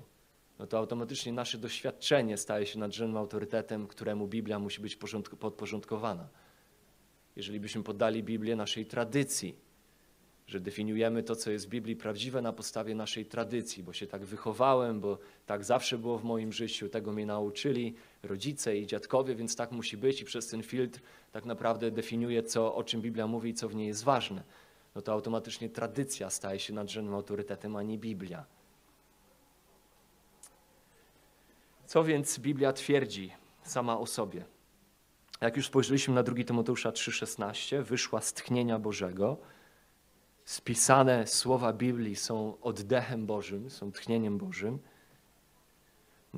no 0.59 0.67
to 0.67 0.77
automatycznie 0.77 1.33
nasze 1.33 1.57
doświadczenie 1.57 2.37
staje 2.37 2.65
się 2.65 2.79
nadrzędnym 2.79 3.17
autorytetem, 3.17 3.87
któremu 3.87 4.27
Biblia 4.27 4.59
musi 4.59 4.81
być 4.81 4.97
podporządkowana. 5.39 6.27
Jeżeli 7.35 7.59
byśmy 7.59 7.83
poddali 7.83 8.23
Biblię 8.23 8.55
naszej 8.55 8.85
tradycji, 8.85 9.55
że 10.47 10.59
definiujemy 10.59 11.23
to, 11.23 11.35
co 11.35 11.51
jest 11.51 11.65
w 11.65 11.69
Biblii 11.69 11.95
prawdziwe 11.95 12.41
na 12.41 12.53
podstawie 12.53 12.95
naszej 12.95 13.25
tradycji, 13.25 13.83
bo 13.83 13.93
się 13.93 14.07
tak 14.07 14.25
wychowałem, 14.25 14.99
bo 14.99 15.17
tak 15.45 15.63
zawsze 15.63 15.97
było 15.97 16.17
w 16.17 16.23
moim 16.23 16.53
życiu, 16.53 16.89
tego 16.89 17.11
mnie 17.11 17.25
nauczyli 17.25 17.95
rodzice 18.23 18.77
i 18.77 18.87
dziadkowie, 18.87 19.35
więc 19.35 19.55
tak 19.55 19.71
musi 19.71 19.97
być 19.97 20.21
i 20.21 20.25
przez 20.25 20.47
ten 20.47 20.63
filtr 20.63 20.99
tak 21.31 21.45
naprawdę 21.45 21.91
definiuje, 21.91 22.43
co, 22.43 22.75
o 22.75 22.83
czym 22.83 23.01
Biblia 23.01 23.27
mówi 23.27 23.49
i 23.49 23.53
co 23.53 23.69
w 23.69 23.75
niej 23.75 23.87
jest 23.87 24.03
ważne. 24.03 24.43
No 24.95 25.01
to 25.01 25.11
automatycznie 25.11 25.69
tradycja 25.69 26.29
staje 26.29 26.59
się 26.59 26.73
nadrzędnym 26.73 27.15
autorytetem, 27.15 27.75
a 27.75 27.83
nie 27.83 27.97
Biblia. 27.97 28.45
Co 31.87 32.03
więc 32.03 32.39
Biblia 32.39 32.73
twierdzi 32.73 33.33
sama 33.63 33.99
o 33.99 34.05
sobie? 34.05 34.45
Jak 35.41 35.57
już 35.57 35.67
spojrzeliśmy 35.67 36.13
na 36.13 36.23
2 36.23 36.43
Tymoteusza 36.43 36.89
3,16, 36.91 37.83
wyszła 37.83 38.21
z 38.21 38.33
tchnienia 38.33 38.79
Bożego, 38.79 39.37
spisane 40.45 41.27
słowa 41.27 41.73
Biblii 41.73 42.15
są 42.15 42.57
oddechem 42.61 43.25
Bożym, 43.25 43.69
są 43.69 43.91
tchnieniem 43.91 44.37
Bożym. 44.37 44.79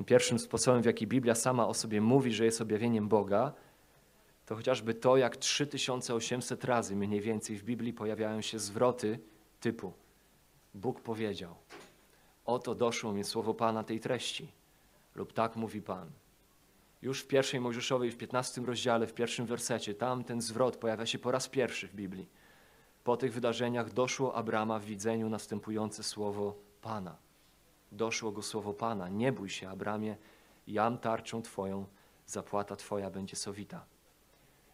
Pierwszym 0.06 0.38
sposobem, 0.38 0.82
w 0.82 0.86
jaki 0.86 1.06
Biblia 1.06 1.34
sama 1.34 1.68
o 1.68 1.74
sobie 1.74 2.00
mówi, 2.00 2.32
że 2.32 2.44
jest 2.44 2.60
objawieniem 2.60 3.08
Boga, 3.08 3.52
to 4.46 4.56
chociażby 4.56 4.94
to, 4.94 5.16
jak 5.16 5.36
3800 5.36 6.64
razy 6.64 6.96
mniej 6.96 7.20
więcej 7.20 7.56
w 7.56 7.64
Biblii 7.64 7.92
pojawiają 7.92 8.40
się 8.40 8.58
zwroty 8.58 9.18
typu 9.60 9.92
Bóg 10.74 11.00
powiedział, 11.00 11.54
oto 12.44 12.74
doszło 12.74 13.12
mi 13.12 13.24
słowo 13.24 13.54
Pana 13.54 13.84
tej 13.84 14.00
treści, 14.00 14.59
lub 15.14 15.32
tak 15.32 15.56
mówi 15.56 15.82
Pan. 15.82 16.10
Już 17.02 17.22
w 17.22 17.26
pierwszej 17.26 17.60
Mojżeszowej, 17.60 18.10
w 18.10 18.16
15 18.16 18.62
rozdziale, 18.62 19.06
w 19.06 19.14
pierwszym 19.14 19.46
wersecie, 19.46 19.94
tam 19.94 20.24
ten 20.24 20.40
zwrot 20.40 20.76
pojawia 20.76 21.06
się 21.06 21.18
po 21.18 21.30
raz 21.30 21.48
pierwszy 21.48 21.88
w 21.88 21.94
Biblii. 21.94 22.28
Po 23.04 23.16
tych 23.16 23.32
wydarzeniach 23.32 23.92
doszło 23.92 24.34
Abrama 24.34 24.78
w 24.78 24.84
widzeniu 24.84 25.28
następujące 25.28 26.02
słowo 26.02 26.56
Pana. 26.82 27.16
Doszło 27.92 28.32
go 28.32 28.42
słowo 28.42 28.74
Pana. 28.74 29.08
Nie 29.08 29.32
bój 29.32 29.48
się, 29.48 29.68
Abramie, 29.68 30.16
jam 30.66 30.98
tarczą 30.98 31.42
Twoją, 31.42 31.86
zapłata 32.26 32.76
Twoja 32.76 33.10
będzie 33.10 33.36
sowita. 33.36 33.84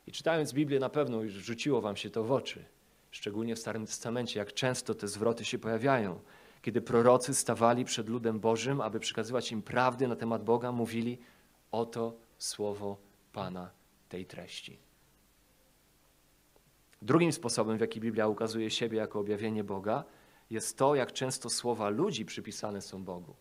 I 0.06 0.12
czytając 0.12 0.52
Biblię 0.52 0.78
na 0.78 0.88
pewno 0.88 1.22
już 1.22 1.32
rzuciło 1.32 1.80
Wam 1.80 1.96
się 1.96 2.10
to 2.10 2.24
w 2.24 2.32
oczy. 2.32 2.64
Szczególnie 3.10 3.56
w 3.56 3.58
Starym 3.58 3.86
Testamencie, 3.86 4.38
jak 4.38 4.52
często 4.52 4.94
te 4.94 5.08
zwroty 5.08 5.44
się 5.44 5.58
pojawiają. 5.58 6.20
Kiedy 6.66 6.82
prorocy 6.82 7.34
stawali 7.34 7.84
przed 7.84 8.08
ludem 8.08 8.40
Bożym, 8.40 8.80
aby 8.80 9.00
przekazywać 9.00 9.52
im 9.52 9.62
prawdy 9.62 10.08
na 10.08 10.16
temat 10.16 10.44
Boga, 10.44 10.72
mówili: 10.72 11.18
Oto 11.72 12.16
słowo 12.38 12.96
Pana 13.32 13.70
tej 14.08 14.26
treści. 14.26 14.78
Drugim 17.02 17.32
sposobem, 17.32 17.78
w 17.78 17.80
jaki 17.80 18.00
Biblia 18.00 18.28
ukazuje 18.28 18.70
siebie 18.70 18.98
jako 18.98 19.20
objawienie 19.20 19.64
Boga, 19.64 20.04
jest 20.50 20.78
to, 20.78 20.94
jak 20.94 21.12
często 21.12 21.50
słowa 21.50 21.88
ludzi 21.88 22.24
przypisane 22.24 22.80
są 22.80 23.04
Bogu. 23.04 23.34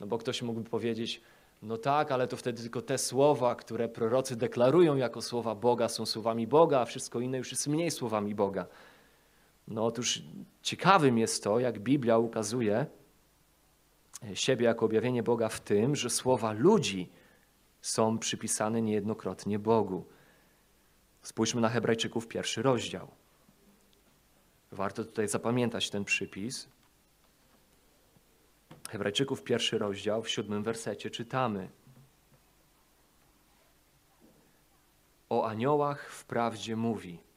No 0.00 0.06
bo 0.06 0.18
ktoś 0.18 0.42
mógłby 0.42 0.70
powiedzieć, 0.70 1.20
no 1.62 1.76
tak, 1.76 2.12
ale 2.12 2.28
to 2.28 2.36
wtedy 2.36 2.62
tylko 2.62 2.82
te 2.82 2.98
słowa, 2.98 3.54
które 3.54 3.88
prorocy 3.88 4.36
deklarują 4.36 4.96
jako 4.96 5.22
słowa 5.22 5.54
Boga, 5.54 5.88
są 5.88 6.06
słowami 6.06 6.46
Boga, 6.46 6.80
a 6.80 6.84
wszystko 6.84 7.20
inne 7.20 7.38
już 7.38 7.50
jest 7.50 7.66
mniej 7.66 7.90
słowami 7.90 8.34
Boga. 8.34 8.66
No 9.68 9.86
otóż 9.86 10.22
ciekawym 10.62 11.18
jest 11.18 11.44
to, 11.44 11.60
jak 11.60 11.78
Biblia 11.78 12.18
ukazuje 12.18 12.86
siebie 14.34 14.66
jako 14.66 14.86
objawienie 14.86 15.22
Boga 15.22 15.48
w 15.48 15.60
tym, 15.60 15.96
że 15.96 16.10
słowa 16.10 16.52
ludzi 16.52 17.08
są 17.82 18.18
przypisane 18.18 18.82
niejednokrotnie 18.82 19.58
Bogu. 19.58 20.04
Spójrzmy 21.22 21.60
na 21.60 21.68
Hebrajczyków 21.68 22.28
pierwszy 22.28 22.62
rozdział. 22.62 23.08
Warto 24.72 25.04
tutaj 25.04 25.28
zapamiętać 25.28 25.90
ten 25.90 26.04
przypis. 26.04 26.68
Hebrajczyków 28.88 29.42
pierwszy 29.42 29.78
rozdział, 29.78 30.22
w 30.22 30.28
siódmym 30.28 30.62
wersecie 30.62 31.10
czytamy. 31.10 31.68
O 35.28 35.48
aniołach 35.48 36.10
wprawdzie 36.12 36.76
mówi. 36.76 37.27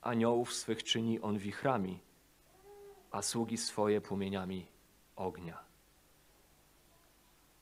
Aniołów 0.00 0.52
swych 0.54 0.84
czyni 0.84 1.20
on 1.20 1.38
wichrami, 1.38 1.98
a 3.10 3.22
sługi 3.22 3.56
swoje 3.56 4.00
płomieniami 4.00 4.66
ognia. 5.16 5.58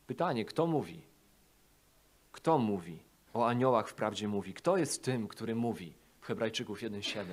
Pytanie, 0.06 0.44
kto 0.44 0.66
mówi? 0.66 1.02
Kto 2.32 2.58
mówi? 2.58 2.98
O 3.34 3.46
aniołach 3.46 3.88
wprawdzie 3.88 4.28
mówi. 4.28 4.54
Kto 4.54 4.76
jest 4.76 5.04
tym, 5.04 5.28
który 5.28 5.54
mówi? 5.54 5.92
Hebrajczyków 6.20 6.80
1,7. 6.80 7.24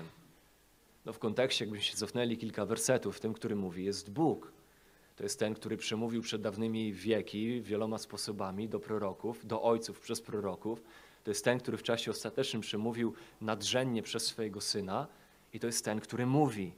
No 1.06 1.14
w 1.14 1.20
kontekście, 1.20 1.66
jakbyśmy 1.66 1.86
się 1.86 1.98
cofnęli 1.98 2.38
kilka 2.38 2.66
wersetów, 2.66 3.18
w 3.18 3.20
tym, 3.20 3.34
który 3.34 3.56
mówi, 3.56 3.86
jest 3.86 4.12
Bóg. 4.12 4.52
To 5.16 5.24
jest 5.24 5.40
ten, 5.40 5.54
który 5.54 5.78
przemówił 5.78 6.22
przed 6.22 6.42
dawnymi 6.42 6.94
wieki 6.94 7.62
wieloma 7.62 7.98
sposobami 7.98 8.70
do 8.70 8.80
proroków, 8.80 9.46
do 9.48 9.62
ojców 9.62 10.00
przez 10.00 10.22
proroków. 10.22 10.84
To 11.26 11.32
jest 11.32 11.46
ten, 11.46 11.60
który 11.60 11.78
w 11.78 11.84
czasie 11.84 12.12
ostatecznym 12.12 12.62
przemówił 12.62 13.14
nadrzędnie 13.42 14.04
przez 14.04 14.26
swojego 14.26 14.62
Syna. 14.62 15.08
I 15.54 15.60
to 15.60 15.68
jest 15.68 15.86
ten, 15.86 16.00
który 16.00 16.26
mówi. 16.26 16.76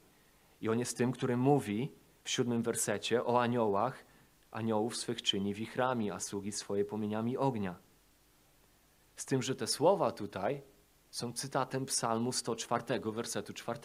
I 0.61 0.69
on 0.69 0.79
jest 0.79 0.97
tym, 0.97 1.11
który 1.11 1.37
mówi 1.37 1.91
w 2.23 2.29
siódmym 2.29 2.63
wersecie 2.63 3.25
o 3.25 3.41
aniołach, 3.41 4.05
aniołów 4.51 4.97
swych 4.97 5.21
czyni 5.21 5.53
wichrami, 5.53 6.11
a 6.11 6.19
sługi 6.19 6.51
swoje 6.51 6.85
płomieniami 6.85 7.37
ognia. 7.37 7.75
Z 9.15 9.25
tym, 9.25 9.41
że 9.41 9.55
te 9.55 9.67
słowa 9.67 10.11
tutaj 10.11 10.61
są 11.11 11.33
cytatem 11.33 11.85
psalmu 11.85 12.31
104, 12.31 12.83
wersetu 13.11 13.53
4. 13.53 13.79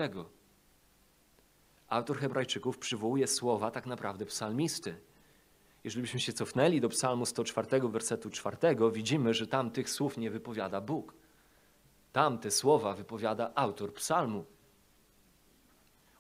Autor 1.89 2.19
Hebrajczyków 2.19 2.79
przywołuje 2.79 3.27
słowa 3.27 3.71
tak 3.71 3.87
naprawdę 3.87 4.27
psalmisty. 4.27 5.01
Jeżeli 5.85 6.03
byśmy 6.03 6.21
się 6.21 6.33
cofnęli 6.33 6.81
do 6.81 6.89
psalmu 6.89 7.27
104, 7.27 7.89
wersetu 7.89 8.31
4, 8.31 8.57
widzimy, 8.93 9.35
że 9.35 9.47
tam 9.47 9.71
tych 9.71 9.91
słów 9.91 10.19
nie 10.19 10.31
wypowiada 10.31 10.81
Bóg. 10.81 11.15
Tam 12.13 12.39
te 12.39 12.51
słowa 12.51 12.95
wypowiada 12.95 13.53
autor 13.55 13.95
psalmu. 13.95 14.45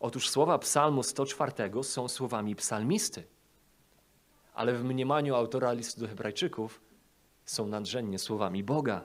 Otóż 0.00 0.30
słowa 0.30 0.58
psalmu 0.58 1.02
104 1.02 1.52
są 1.82 2.08
słowami 2.08 2.56
psalmisty, 2.56 3.24
ale 4.54 4.74
w 4.74 4.84
mniemaniu 4.84 5.34
autora 5.34 5.72
listu 5.72 6.00
do 6.00 6.08
Hebrajczyków 6.08 6.80
są 7.44 7.66
nadrzędnie 7.66 8.18
słowami 8.18 8.64
Boga. 8.64 9.04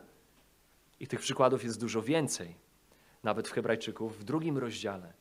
I 0.99 1.07
tych 1.07 1.19
przykładów 1.19 1.63
jest 1.63 1.79
dużo 1.79 2.01
więcej. 2.01 2.55
Nawet 3.23 3.47
w 3.47 3.51
Hebrajczyków 3.51 4.19
w 4.19 4.23
drugim 4.23 4.57
rozdziale. 4.57 5.13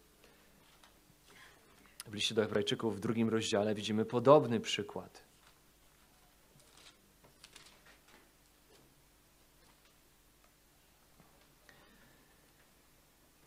W 2.07 2.15
liście 2.15 2.35
do 2.35 2.43
Hebrajczyków 2.43 2.97
w 2.97 3.01
drugim 3.01 3.29
rozdziale 3.29 3.75
widzimy 3.75 4.05
podobny 4.05 4.61
przykład. 4.61 5.26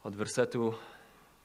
Od 0.03 0.15
wersetu 0.15 0.73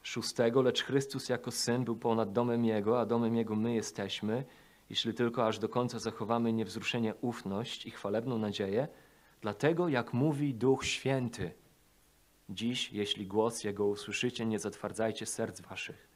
szóstego, 0.02 0.62
lecz 0.62 0.82
Chrystus 0.82 1.28
jako 1.28 1.50
Syn 1.50 1.84
był 1.84 1.96
ponad 1.96 2.32
domem 2.32 2.64
Jego, 2.64 3.00
a 3.00 3.06
domem 3.06 3.36
Jego 3.36 3.56
my 3.56 3.74
jesteśmy, 3.74 4.44
jeśli 4.90 5.14
tylko 5.14 5.46
aż 5.46 5.58
do 5.58 5.68
końca 5.68 5.98
zachowamy 5.98 6.52
niewzruszenie 6.52 7.14
ufność 7.14 7.86
i 7.86 7.90
chwalebną 7.90 8.38
nadzieję, 8.38 8.88
dlatego 9.40 9.88
jak 9.88 10.12
mówi 10.12 10.54
Duch 10.54 10.84
Święty, 10.84 11.54
dziś, 12.48 12.92
jeśli 12.92 13.26
głos 13.26 13.64
Jego 13.64 13.86
usłyszycie, 13.86 14.46
nie 14.46 14.58
zatwardzajcie 14.58 15.26
serc 15.26 15.60
waszych, 15.60 16.08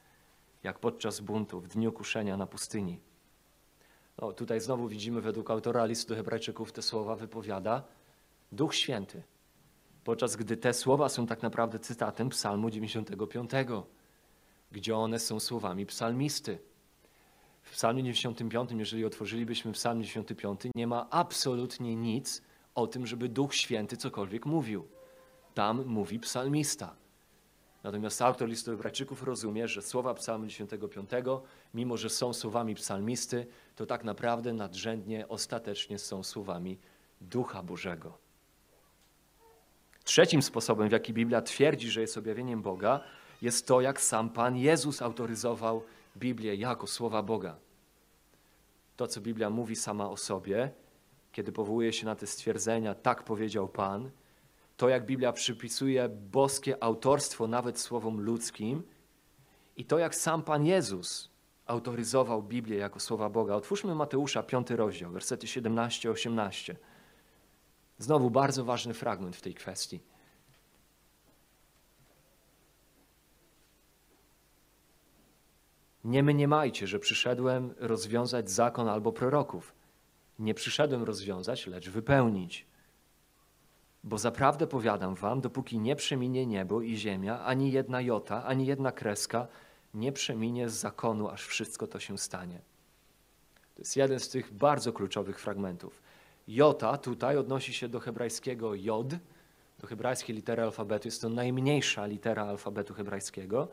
jak 0.63 0.79
podczas 0.79 1.19
buntu 1.19 1.59
w 1.59 1.67
dniu 1.67 1.91
kuszenia 1.91 2.37
na 2.37 2.47
pustyni. 2.47 2.99
No, 4.17 4.33
tutaj 4.33 4.61
znowu 4.61 4.87
widzimy 4.87 5.21
według 5.21 5.51
autora 5.51 5.85
listu 5.85 6.09
do 6.09 6.15
Hebrajczyków 6.15 6.71
te 6.71 6.81
słowa 6.81 7.15
wypowiada 7.15 7.83
Duch 8.51 8.75
Święty 8.75 9.23
podczas 10.09 10.35
gdy 10.35 10.57
te 10.57 10.73
słowa 10.73 11.09
są 11.09 11.27
tak 11.27 11.43
naprawdę 11.43 11.79
cytatem 11.79 12.29
Psalmu 12.29 12.69
95, 12.69 13.51
gdzie 14.71 14.95
one 14.95 15.19
są 15.19 15.39
słowami 15.39 15.85
psalmisty. 15.85 16.59
W 17.61 17.71
Psalmie 17.71 18.03
95, 18.03 18.71
jeżeli 18.71 19.05
otworzylibyśmy 19.05 19.71
Psalm 19.71 20.03
95, 20.03 20.61
nie 20.75 20.87
ma 20.87 21.09
absolutnie 21.09 21.95
nic 21.95 22.41
o 22.75 22.87
tym, 22.87 23.07
żeby 23.07 23.29
Duch 23.29 23.55
Święty 23.55 23.97
cokolwiek 23.97 24.45
mówił. 24.45 24.87
Tam 25.53 25.85
mówi 25.85 26.19
psalmista. 26.19 26.95
Natomiast 27.83 28.21
autor 28.21 28.49
listu 28.49 28.71
Hebrajczyków 28.71 29.23
rozumie, 29.23 29.67
że 29.67 29.81
słowa 29.81 30.13
Psalmu 30.13 30.45
95, 30.47 31.09
mimo 31.73 31.97
że 31.97 32.09
są 32.09 32.33
słowami 32.33 32.75
psalmisty, 32.75 33.47
to 33.75 33.85
tak 33.85 34.03
naprawdę 34.03 34.53
nadrzędnie, 34.53 35.27
ostatecznie 35.27 35.99
są 35.99 36.23
słowami 36.23 36.77
Ducha 37.21 37.63
Bożego. 37.63 38.28
Trzecim 40.03 40.41
sposobem, 40.41 40.89
w 40.89 40.91
jaki 40.91 41.13
Biblia 41.13 41.41
twierdzi, 41.41 41.89
że 41.91 42.01
jest 42.01 42.17
objawieniem 42.17 42.61
Boga, 42.61 42.99
jest 43.41 43.67
to, 43.67 43.81
jak 43.81 44.01
sam 44.01 44.29
Pan 44.29 44.57
Jezus 44.57 45.01
autoryzował 45.01 45.83
Biblię 46.17 46.55
jako 46.55 46.87
słowa 46.87 47.23
Boga. 47.23 47.55
To, 48.97 49.07
co 49.07 49.21
Biblia 49.21 49.49
mówi 49.49 49.75
sama 49.75 50.09
o 50.09 50.17
sobie, 50.17 50.71
kiedy 51.31 51.51
powołuje 51.51 51.93
się 51.93 52.05
na 52.05 52.15
te 52.15 52.27
stwierdzenia, 52.27 52.95
tak 52.95 53.23
powiedział 53.23 53.67
Pan, 53.67 54.09
to, 54.77 54.89
jak 54.89 55.05
Biblia 55.05 55.33
przypisuje 55.33 56.09
boskie 56.09 56.83
autorstwo 56.83 57.47
nawet 57.47 57.79
słowom 57.79 58.21
ludzkim 58.21 58.83
i 59.77 59.85
to, 59.85 59.97
jak 59.97 60.15
sam 60.15 60.43
Pan 60.43 60.65
Jezus 60.65 61.29
autoryzował 61.65 62.43
Biblię 62.43 62.77
jako 62.77 62.99
słowa 62.99 63.29
Boga. 63.29 63.55
Otwórzmy 63.55 63.95
Mateusza, 63.95 64.43
piąty 64.43 64.75
rozdział, 64.75 65.11
wersety 65.11 65.47
17-18. 65.47 66.75
Znowu 67.99 68.29
bardzo 68.29 68.65
ważny 68.65 68.93
fragment 68.93 69.35
w 69.35 69.41
tej 69.41 69.53
kwestii. 69.53 69.99
Nie 76.03 76.23
mniemajcie, 76.23 76.87
że 76.87 76.99
przyszedłem 76.99 77.73
rozwiązać 77.77 78.51
zakon 78.51 78.87
albo 78.89 79.11
proroków. 79.11 79.73
Nie 80.39 80.53
przyszedłem 80.53 81.03
rozwiązać, 81.03 81.67
lecz 81.67 81.89
wypełnić. 81.89 82.65
Bo 84.03 84.17
zaprawdę 84.17 84.67
powiadam 84.67 85.15
wam, 85.15 85.41
dopóki 85.41 85.79
nie 85.79 85.95
przeminie 85.95 86.45
niebo 86.45 86.81
i 86.81 86.95
ziemia, 86.95 87.43
ani 87.43 87.71
jedna 87.71 88.01
jota, 88.01 88.45
ani 88.45 88.65
jedna 88.65 88.91
kreska 88.91 89.47
nie 89.93 90.11
przeminie 90.11 90.69
z 90.69 90.73
zakonu, 90.73 91.29
aż 91.29 91.45
wszystko 91.45 91.87
to 91.87 91.99
się 91.99 92.17
stanie. 92.17 92.61
To 93.75 93.81
jest 93.81 93.97
jeden 93.97 94.19
z 94.19 94.29
tych 94.29 94.53
bardzo 94.53 94.93
kluczowych 94.93 95.39
fragmentów. 95.39 96.01
Jota 96.49 96.97
tutaj 96.97 97.37
odnosi 97.37 97.73
się 97.73 97.87
do 97.87 97.99
hebrajskiego 97.99 98.75
jod, 98.75 99.07
do 99.79 99.87
hebrajskiej 99.87 100.35
litery 100.35 100.61
alfabetu. 100.61 101.07
Jest 101.07 101.21
to 101.21 101.29
najmniejsza 101.29 102.05
litera 102.05 102.43
alfabetu 102.45 102.93
hebrajskiego. 102.93 103.67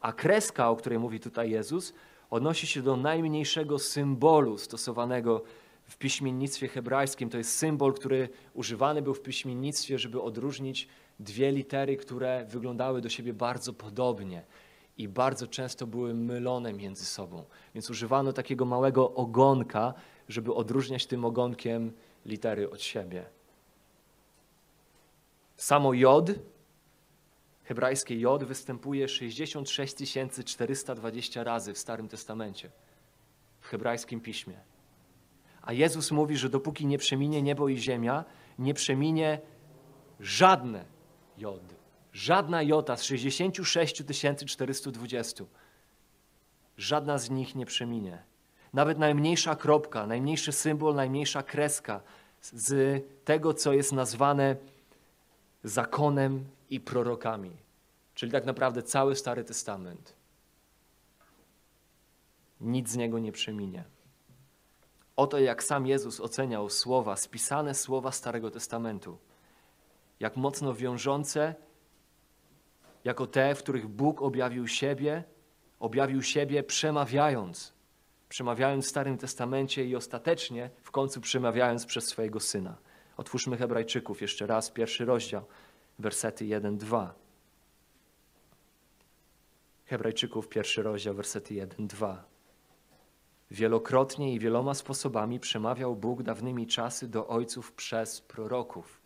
A 0.00 0.12
kreska, 0.12 0.70
o 0.70 0.76
której 0.76 0.98
mówi 0.98 1.20
tutaj 1.20 1.50
Jezus, 1.50 1.94
odnosi 2.30 2.66
się 2.66 2.82
do 2.82 2.96
najmniejszego 2.96 3.78
symbolu 3.78 4.58
stosowanego 4.58 5.42
w 5.84 5.96
piśmiennictwie 5.96 6.68
hebrajskim. 6.68 7.30
To 7.30 7.38
jest 7.38 7.56
symbol, 7.56 7.94
który 7.94 8.28
używany 8.54 9.02
był 9.02 9.14
w 9.14 9.22
piśmiennictwie, 9.22 9.98
żeby 9.98 10.22
odróżnić 10.22 10.88
dwie 11.20 11.52
litery, 11.52 11.96
które 11.96 12.46
wyglądały 12.48 13.00
do 13.00 13.08
siebie 13.08 13.34
bardzo 13.34 13.72
podobnie 13.72 14.42
i 14.98 15.08
bardzo 15.08 15.46
często 15.46 15.86
były 15.86 16.14
mylone 16.14 16.72
między 16.72 17.04
sobą. 17.04 17.44
Więc 17.74 17.90
używano 17.90 18.32
takiego 18.32 18.64
małego 18.64 19.14
ogonka, 19.14 19.94
żeby 20.30 20.54
odróżniać 20.54 21.06
tym 21.06 21.24
ogonkiem 21.24 21.92
litery 22.26 22.70
od 22.70 22.82
siebie. 22.82 23.24
Samo 25.56 25.94
jod, 25.94 26.30
hebrajskie 27.64 28.20
jod, 28.20 28.44
występuje 28.44 29.08
66 29.08 29.96
420 30.44 31.44
razy 31.44 31.74
w 31.74 31.78
Starym 31.78 32.08
Testamencie, 32.08 32.70
w 33.60 33.66
hebrajskim 33.66 34.20
piśmie. 34.20 34.60
A 35.62 35.72
Jezus 35.72 36.10
mówi, 36.10 36.36
że 36.36 36.48
dopóki 36.48 36.86
nie 36.86 36.98
przeminie 36.98 37.42
niebo 37.42 37.68
i 37.68 37.78
ziemia, 37.78 38.24
nie 38.58 38.74
przeminie 38.74 39.40
żadne 40.20 40.84
jod. 41.38 41.62
Żadna 42.12 42.62
jota 42.62 42.96
z 42.96 43.02
66 43.02 44.04
420. 44.46 45.44
Żadna 46.76 47.18
z 47.18 47.30
nich 47.30 47.54
nie 47.54 47.66
przeminie. 47.66 48.29
Nawet 48.72 48.98
najmniejsza 48.98 49.56
kropka, 49.56 50.06
najmniejszy 50.06 50.52
symbol, 50.52 50.94
najmniejsza 50.94 51.42
kreska 51.42 52.00
z 52.40 53.02
tego, 53.24 53.54
co 53.54 53.72
jest 53.72 53.92
nazwane 53.92 54.56
zakonem 55.64 56.44
i 56.70 56.80
prorokami. 56.80 57.56
Czyli 58.14 58.32
tak 58.32 58.44
naprawdę 58.44 58.82
cały 58.82 59.16
Stary 59.16 59.44
Testament. 59.44 60.14
Nic 62.60 62.88
z 62.88 62.96
niego 62.96 63.18
nie 63.18 63.32
przeminie. 63.32 63.84
Oto 65.16 65.38
jak 65.38 65.64
sam 65.64 65.86
Jezus 65.86 66.20
oceniał 66.20 66.70
słowa, 66.70 67.16
spisane 67.16 67.74
słowa 67.74 68.12
Starego 68.12 68.50
Testamentu. 68.50 69.18
Jak 70.20 70.36
mocno 70.36 70.74
wiążące, 70.74 71.54
jako 73.04 73.26
te, 73.26 73.54
w 73.54 73.58
których 73.58 73.88
Bóg 73.88 74.22
objawił 74.22 74.68
siebie, 74.68 75.24
objawił 75.80 76.22
siebie 76.22 76.62
przemawiając 76.62 77.79
przemawiając 78.30 78.86
w 78.86 78.88
Starym 78.88 79.18
Testamencie 79.18 79.84
i 79.84 79.96
ostatecznie 79.96 80.70
w 80.82 80.90
końcu 80.90 81.20
przemawiając 81.20 81.86
przez 81.86 82.06
swojego 82.06 82.40
Syna. 82.40 82.76
Otwórzmy 83.16 83.56
Hebrajczyków 83.56 84.20
jeszcze 84.20 84.46
raz, 84.46 84.70
pierwszy 84.70 85.04
rozdział, 85.04 85.44
wersety 85.98 86.44
1-2. 86.44 87.08
Hebrajczyków, 89.84 90.48
pierwszy 90.48 90.82
rozdział, 90.82 91.14
wersety 91.14 91.54
1-2. 91.54 92.16
Wielokrotnie 93.50 94.34
i 94.34 94.38
wieloma 94.38 94.74
sposobami 94.74 95.40
przemawiał 95.40 95.96
Bóg 95.96 96.22
dawnymi 96.22 96.66
czasy 96.66 97.08
do 97.08 97.28
ojców 97.28 97.72
przez 97.72 98.20
proroków. 98.20 99.00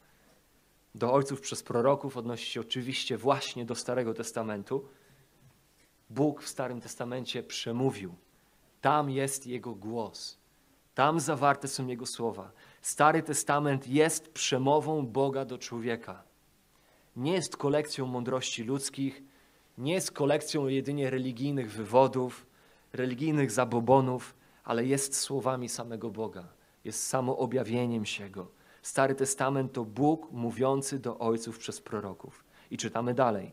do 0.94 1.12
ojców 1.12 1.40
przez 1.40 1.62
proroków 1.62 2.16
odnosi 2.16 2.50
się 2.50 2.60
oczywiście 2.60 3.18
właśnie 3.18 3.64
do 3.64 3.74
Starego 3.74 4.14
Testamentu. 4.14 4.88
Bóg 6.10 6.42
w 6.42 6.48
Starym 6.48 6.80
Testamencie 6.80 7.42
przemówił. 7.42 8.14
Tam 8.84 9.10
jest 9.10 9.46
Jego 9.46 9.74
głos. 9.74 10.38
Tam 10.94 11.20
zawarte 11.20 11.68
są 11.68 11.86
Jego 11.86 12.06
słowa. 12.06 12.52
Stary 12.82 13.22
Testament 13.22 13.88
jest 13.88 14.28
przemową 14.28 15.06
Boga 15.06 15.44
do 15.44 15.58
człowieka. 15.58 16.22
Nie 17.16 17.32
jest 17.32 17.56
kolekcją 17.56 18.06
mądrości 18.06 18.64
ludzkich, 18.64 19.22
nie 19.78 19.92
jest 19.92 20.12
kolekcją 20.12 20.66
jedynie 20.66 21.10
religijnych 21.10 21.72
wywodów, 21.72 22.46
religijnych 22.92 23.50
zabobonów, 23.50 24.34
ale 24.64 24.86
jest 24.86 25.16
słowami 25.16 25.68
samego 25.68 26.10
Boga, 26.10 26.48
jest 26.84 27.06
samoobjawieniem 27.06 28.04
się 28.04 28.30
Go. 28.30 28.46
Stary 28.82 29.14
Testament 29.14 29.72
to 29.72 29.84
Bóg 29.84 30.32
mówiący 30.32 30.98
do 30.98 31.18
ojców 31.18 31.58
przez 31.58 31.80
proroków. 31.80 32.44
I 32.70 32.76
czytamy 32.76 33.14
dalej. 33.14 33.52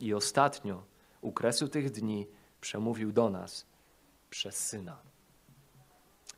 I 0.00 0.14
ostatnio, 0.14 0.82
u 1.20 1.32
kresu 1.32 1.68
tych 1.68 1.90
dni, 1.90 2.26
przemówił 2.60 3.12
do 3.12 3.30
nas 3.30 3.67
przez 4.30 4.66
Syna. 4.66 4.98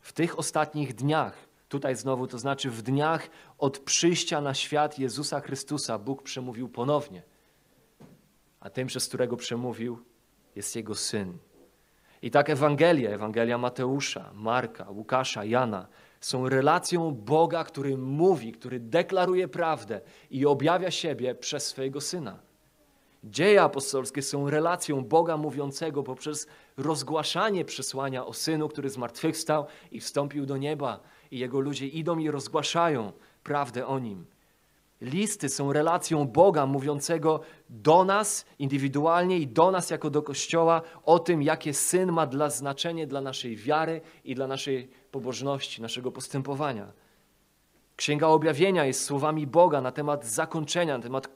W 0.00 0.12
tych 0.12 0.38
ostatnich 0.38 0.94
dniach, 0.94 1.48
tutaj 1.68 1.96
znowu 1.96 2.26
to 2.26 2.38
znaczy 2.38 2.70
w 2.70 2.82
dniach 2.82 3.30
od 3.58 3.78
przyjścia 3.78 4.40
na 4.40 4.54
świat 4.54 4.98
Jezusa 4.98 5.40
Chrystusa, 5.40 5.98
Bóg 5.98 6.22
przemówił 6.22 6.68
ponownie. 6.68 7.22
A 8.60 8.70
tym, 8.70 8.86
przez 8.86 9.08
którego 9.08 9.36
przemówił, 9.36 10.04
jest 10.56 10.76
Jego 10.76 10.94
Syn. 10.94 11.38
I 12.22 12.30
tak 12.30 12.50
Ewangelia, 12.50 13.10
Ewangelia 13.10 13.58
Mateusza, 13.58 14.30
Marka, 14.34 14.90
Łukasza, 14.90 15.44
Jana 15.44 15.86
są 16.20 16.48
relacją 16.48 17.14
Boga, 17.14 17.64
który 17.64 17.96
mówi, 17.96 18.52
który 18.52 18.80
deklaruje 18.80 19.48
prawdę 19.48 20.00
i 20.30 20.46
objawia 20.46 20.90
siebie 20.90 21.34
przez 21.34 21.66
swojego 21.66 22.00
Syna. 22.00 22.49
Dzieje 23.24 23.62
apostolskie 23.62 24.22
są 24.22 24.50
relacją 24.50 25.04
Boga 25.04 25.36
mówiącego 25.36 26.02
poprzez 26.02 26.46
rozgłaszanie 26.76 27.64
przesłania 27.64 28.26
o 28.26 28.32
Synu, 28.32 28.68
który 28.68 28.90
zmartwychwstał 28.90 29.66
i 29.90 30.00
wstąpił 30.00 30.46
do 30.46 30.56
nieba 30.56 31.00
i 31.30 31.38
Jego 31.38 31.60
ludzie 31.60 31.86
idą 31.86 32.18
i 32.18 32.30
rozgłaszają 32.30 33.12
prawdę 33.42 33.86
o 33.86 33.98
Nim. 33.98 34.26
Listy 35.00 35.48
są 35.48 35.72
relacją 35.72 36.28
Boga 36.28 36.66
mówiącego 36.66 37.40
do 37.68 38.04
nas 38.04 38.44
indywidualnie 38.58 39.38
i 39.38 39.46
do 39.46 39.70
nas 39.70 39.90
jako 39.90 40.10
do 40.10 40.22
Kościoła 40.22 40.82
o 41.04 41.18
tym, 41.18 41.42
jakie 41.42 41.74
Syn 41.74 42.12
ma 42.12 42.26
dla 42.26 42.50
znaczenie 42.50 43.06
dla 43.06 43.20
naszej 43.20 43.56
wiary 43.56 44.00
i 44.24 44.34
dla 44.34 44.46
naszej 44.46 44.88
pobożności, 45.10 45.82
naszego 45.82 46.12
postępowania. 46.12 46.92
Księga 48.00 48.26
Objawienia 48.26 48.84
jest 48.84 49.04
słowami 49.04 49.46
Boga 49.46 49.80
na 49.80 49.92
temat 49.92 50.26
zakończenia, 50.26 50.98
na 50.98 51.02
temat 51.02 51.28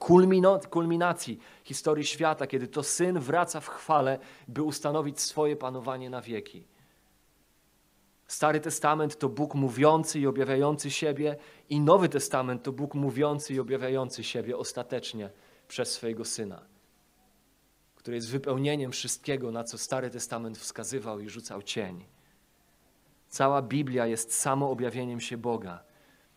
kulminacji 0.70 1.38
historii 1.64 2.04
świata, 2.04 2.46
kiedy 2.46 2.68
to 2.68 2.82
Syn 2.82 3.20
wraca 3.20 3.60
w 3.60 3.68
chwale, 3.68 4.18
by 4.48 4.62
ustanowić 4.62 5.20
swoje 5.20 5.56
panowanie 5.56 6.10
na 6.10 6.20
wieki. 6.20 6.66
Stary 8.26 8.60
Testament 8.60 9.18
to 9.18 9.28
Bóg 9.28 9.54
mówiący 9.54 10.20
i 10.20 10.26
objawiający 10.26 10.90
siebie, 10.90 11.36
i 11.68 11.80
Nowy 11.80 12.08
Testament 12.08 12.62
to 12.62 12.72
Bóg 12.72 12.94
mówiący 12.94 13.54
i 13.54 13.60
objawiający 13.60 14.24
siebie 14.24 14.56
ostatecznie 14.56 15.30
przez 15.68 15.92
swojego 15.92 16.24
Syna, 16.24 16.62
który 17.96 18.16
jest 18.16 18.30
wypełnieniem 18.30 18.92
wszystkiego, 18.92 19.50
na 19.50 19.64
co 19.64 19.78
Stary 19.78 20.10
Testament 20.10 20.58
wskazywał 20.58 21.20
i 21.20 21.28
rzucał 21.28 21.62
cień. 21.62 22.04
Cała 23.28 23.62
Biblia 23.62 24.06
jest 24.06 24.34
samo 24.34 24.70
objawieniem 24.70 25.20
się 25.20 25.36
Boga. 25.36 25.93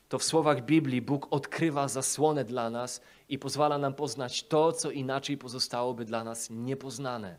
To 0.09 0.19
w 0.19 0.23
słowach 0.23 0.65
Biblii 0.65 1.01
Bóg 1.01 1.27
odkrywa 1.29 1.87
zasłonę 1.87 2.45
dla 2.45 2.69
nas 2.69 3.01
i 3.29 3.39
pozwala 3.39 3.77
nam 3.77 3.93
poznać 3.93 4.43
to, 4.43 4.71
co 4.71 4.91
inaczej 4.91 5.37
pozostałoby 5.37 6.05
dla 6.05 6.23
nas 6.23 6.49
niepoznane. 6.49 7.37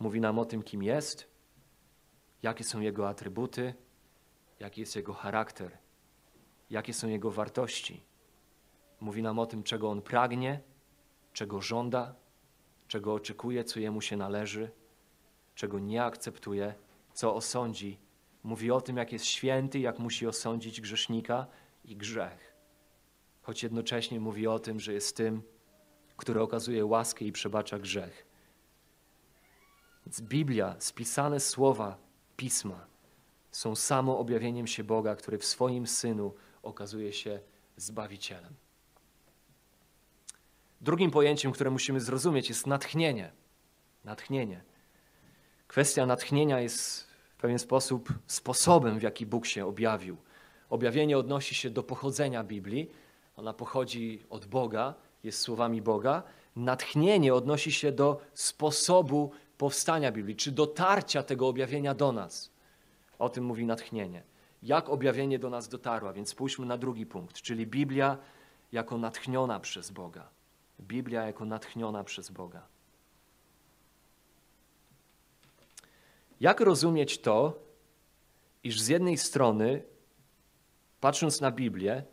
Mówi 0.00 0.20
nam 0.20 0.38
o 0.38 0.44
tym, 0.44 0.62
kim 0.62 0.82
jest, 0.82 1.26
jakie 2.42 2.64
są 2.64 2.80
Jego 2.80 3.08
atrybuty, 3.08 3.74
jaki 4.60 4.80
jest 4.80 4.96
Jego 4.96 5.12
charakter, 5.12 5.78
jakie 6.70 6.94
są 6.94 7.08
Jego 7.08 7.30
wartości. 7.30 8.02
Mówi 9.00 9.22
nam 9.22 9.38
o 9.38 9.46
tym, 9.46 9.62
czego 9.62 9.90
On 9.90 10.02
pragnie, 10.02 10.60
czego 11.32 11.60
żąda, 11.60 12.14
czego 12.88 13.14
oczekuje, 13.14 13.64
co 13.64 13.80
Jemu 13.80 14.00
się 14.00 14.16
należy, 14.16 14.70
czego 15.54 15.78
nie 15.78 16.04
akceptuje, 16.04 16.74
co 17.12 17.34
osądzi. 17.34 17.98
Mówi 18.48 18.70
o 18.70 18.80
tym, 18.80 18.96
jak 18.96 19.12
jest 19.12 19.24
święty, 19.24 19.78
jak 19.78 19.98
musi 19.98 20.26
osądzić 20.26 20.80
grzesznika 20.80 21.46
i 21.84 21.96
grzech. 21.96 22.56
Choć 23.42 23.62
jednocześnie 23.62 24.20
mówi 24.20 24.46
o 24.46 24.58
tym, 24.58 24.80
że 24.80 24.92
jest 24.92 25.16
tym, 25.16 25.42
który 26.16 26.40
okazuje 26.40 26.86
łaskę 26.86 27.24
i 27.24 27.32
przebacza 27.32 27.78
grzech. 27.78 28.26
Więc 30.06 30.20
Biblia, 30.20 30.76
spisane 30.78 31.40
słowa 31.40 31.98
Pisma 32.36 32.86
są 33.50 33.76
samo 33.76 34.18
objawieniem 34.18 34.66
się 34.66 34.84
Boga, 34.84 35.16
który 35.16 35.38
w 35.38 35.44
swoim 35.44 35.86
Synu 35.86 36.34
okazuje 36.62 37.12
się 37.12 37.40
Zbawicielem. 37.76 38.54
Drugim 40.80 41.10
pojęciem, 41.10 41.52
które 41.52 41.70
musimy 41.70 42.00
zrozumieć, 42.00 42.48
jest 42.48 42.66
natchnienie. 42.66 43.32
Natchnienie. 44.04 44.64
Kwestia 45.66 46.06
natchnienia 46.06 46.60
jest 46.60 47.07
w 47.38 47.40
pewien 47.40 47.58
sposób 47.58 48.08
sposobem, 48.26 48.98
w 48.98 49.02
jaki 49.02 49.26
Bóg 49.26 49.46
się 49.46 49.66
objawił. 49.66 50.16
Objawienie 50.70 51.18
odnosi 51.18 51.54
się 51.54 51.70
do 51.70 51.82
pochodzenia 51.82 52.44
Biblii. 52.44 52.90
Ona 53.36 53.52
pochodzi 53.52 54.22
od 54.30 54.46
Boga, 54.46 54.94
jest 55.24 55.40
słowami 55.40 55.82
Boga. 55.82 56.22
Natchnienie 56.56 57.34
odnosi 57.34 57.72
się 57.72 57.92
do 57.92 58.20
sposobu 58.34 59.30
powstania 59.58 60.12
Biblii, 60.12 60.36
czy 60.36 60.52
dotarcia 60.52 61.22
tego 61.22 61.48
objawienia 61.48 61.94
do 61.94 62.12
nas. 62.12 62.50
O 63.18 63.28
tym 63.28 63.44
mówi 63.44 63.66
natchnienie. 63.66 64.22
Jak 64.62 64.88
objawienie 64.88 65.38
do 65.38 65.50
nas 65.50 65.68
dotarło? 65.68 66.12
Więc 66.12 66.28
spójrzmy 66.28 66.66
na 66.66 66.78
drugi 66.78 67.06
punkt, 67.06 67.42
czyli 67.42 67.66
Biblia 67.66 68.18
jako 68.72 68.98
natchniona 68.98 69.60
przez 69.60 69.90
Boga. 69.90 70.28
Biblia 70.80 71.26
jako 71.26 71.44
natchniona 71.44 72.04
przez 72.04 72.30
Boga. 72.30 72.77
Jak 76.40 76.60
rozumieć 76.60 77.18
to, 77.18 77.62
iż 78.62 78.80
z 78.80 78.88
jednej 78.88 79.18
strony, 79.18 79.82
patrząc 81.00 81.40
na 81.40 81.50
Biblię, 81.50 82.04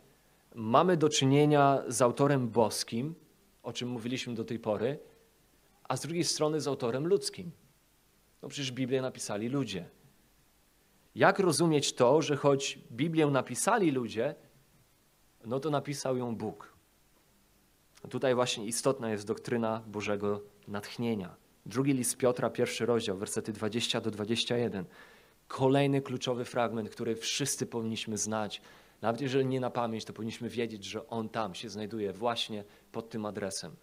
mamy 0.54 0.96
do 0.96 1.08
czynienia 1.08 1.82
z 1.88 2.02
autorem 2.02 2.48
boskim, 2.48 3.14
o 3.62 3.72
czym 3.72 3.88
mówiliśmy 3.88 4.34
do 4.34 4.44
tej 4.44 4.58
pory, 4.58 4.98
a 5.88 5.96
z 5.96 6.00
drugiej 6.00 6.24
strony 6.24 6.60
z 6.60 6.68
autorem 6.68 7.06
ludzkim. 7.06 7.50
No 8.42 8.48
przecież 8.48 8.72
Biblię 8.72 9.02
napisali 9.02 9.48
ludzie. 9.48 9.88
Jak 11.14 11.38
rozumieć 11.38 11.92
to, 11.92 12.22
że 12.22 12.36
choć 12.36 12.78
Biblię 12.92 13.26
napisali 13.26 13.90
ludzie, 13.90 14.34
no 15.44 15.60
to 15.60 15.70
napisał 15.70 16.16
ją 16.16 16.36
Bóg. 16.36 16.76
Tutaj 18.10 18.34
właśnie 18.34 18.66
istotna 18.66 19.10
jest 19.10 19.26
doktryna 19.26 19.82
Bożego 19.86 20.42
natchnienia. 20.68 21.36
Drugi 21.66 21.92
list 21.92 22.16
Piotra, 22.16 22.50
pierwszy 22.50 22.86
rozdział, 22.86 23.16
wersety 23.16 23.52
20 23.52 24.00
do 24.00 24.10
21. 24.10 24.84
Kolejny 25.48 26.02
kluczowy 26.02 26.44
fragment, 26.44 26.90
który 26.90 27.16
wszyscy 27.16 27.66
powinniśmy 27.66 28.18
znać. 28.18 28.60
Nawet 29.02 29.20
jeżeli 29.20 29.46
nie 29.46 29.60
na 29.60 29.70
pamięć, 29.70 30.04
to 30.04 30.12
powinniśmy 30.12 30.48
wiedzieć, 30.48 30.84
że 30.84 31.08
on 31.08 31.28
tam 31.28 31.54
się 31.54 31.68
znajduje 31.68 32.12
właśnie 32.12 32.64
pod 32.92 33.10
tym 33.10 33.26
adresem. 33.26 33.76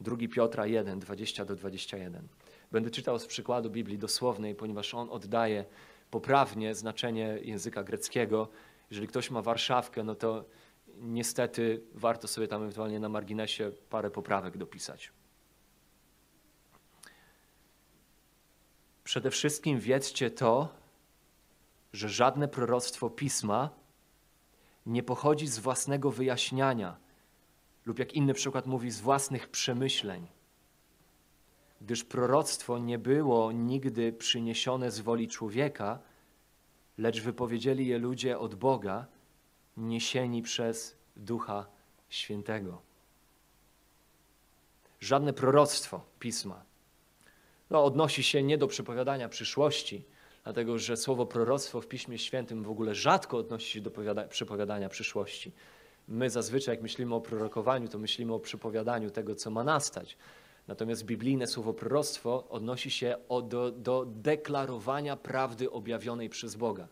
Drugi 0.00 0.28
Piotra 0.28 0.66
1, 0.66 0.98
20 0.98 1.44
do 1.44 1.56
21. 1.56 2.28
Będę 2.72 2.90
czytał 2.90 3.18
z 3.18 3.26
przykładu 3.26 3.70
Biblii 3.70 3.98
dosłownej, 3.98 4.54
ponieważ 4.54 4.94
on 4.94 5.10
oddaje 5.10 5.64
poprawnie 6.10 6.74
znaczenie 6.74 7.38
języka 7.42 7.84
greckiego. 7.84 8.48
Jeżeli 8.90 9.08
ktoś 9.08 9.30
ma 9.30 9.42
Warszawkę, 9.42 10.04
no 10.04 10.14
to 10.14 10.44
niestety 10.96 11.82
warto 11.94 12.28
sobie 12.28 12.48
tam 12.48 12.62
ewentualnie 12.62 13.00
na 13.00 13.08
marginesie 13.08 13.70
parę 13.90 14.10
poprawek 14.10 14.56
dopisać. 14.56 15.12
Przede 19.08 19.30
wszystkim 19.30 19.80
wiedzcie 19.80 20.30
to, 20.30 20.68
że 21.92 22.08
żadne 22.08 22.48
proroctwo 22.48 23.10
pisma 23.10 23.70
nie 24.86 25.02
pochodzi 25.02 25.46
z 25.46 25.58
własnego 25.58 26.10
wyjaśniania 26.10 26.96
lub 27.86 27.98
jak 27.98 28.12
inny 28.12 28.34
przykład 28.34 28.66
mówi, 28.66 28.90
z 28.90 29.00
własnych 29.00 29.48
przemyśleń. 29.48 30.26
Gdyż 31.80 32.04
proroctwo 32.04 32.78
nie 32.78 32.98
było 32.98 33.52
nigdy 33.52 34.12
przyniesione 34.12 34.90
z 34.90 35.00
woli 35.00 35.28
człowieka, 35.28 35.98
lecz 36.98 37.20
wypowiedzieli 37.20 37.86
je 37.86 37.98
ludzie 37.98 38.38
od 38.38 38.54
Boga, 38.54 39.06
niesieni 39.76 40.42
przez 40.42 40.96
Ducha 41.16 41.66
Świętego. 42.08 42.82
Żadne 45.00 45.32
proroctwo 45.32 46.00
pisma 46.18 46.67
no, 47.70 47.84
odnosi 47.84 48.22
się 48.22 48.42
nie 48.42 48.58
do 48.58 48.66
przepowiadania 48.66 49.28
przyszłości, 49.28 50.04
dlatego 50.44 50.78
że 50.78 50.96
słowo 50.96 51.26
proroctwo 51.26 51.80
w 51.80 51.86
Piśmie 51.86 52.18
Świętym 52.18 52.62
w 52.62 52.70
ogóle 52.70 52.94
rzadko 52.94 53.36
odnosi 53.36 53.70
się 53.70 53.80
do 53.80 53.90
przepowiadania 54.28 54.88
przyszłości. 54.88 55.52
My 56.08 56.30
zazwyczaj, 56.30 56.74
jak 56.74 56.82
myślimy 56.82 57.14
o 57.14 57.20
prorokowaniu, 57.20 57.88
to 57.88 57.98
myślimy 57.98 58.34
o 58.34 58.40
przypowiadaniu 58.40 59.10
tego, 59.10 59.34
co 59.34 59.50
ma 59.50 59.64
nastać. 59.64 60.16
Natomiast 60.68 61.04
biblijne 61.04 61.46
słowo 61.46 61.72
proroctwo 61.74 62.48
odnosi 62.48 62.90
się 62.90 63.16
do, 63.44 63.70
do 63.70 64.04
deklarowania 64.06 65.16
prawdy 65.16 65.70
objawionej 65.70 66.28
przez 66.28 66.54
Boga. 66.54 66.88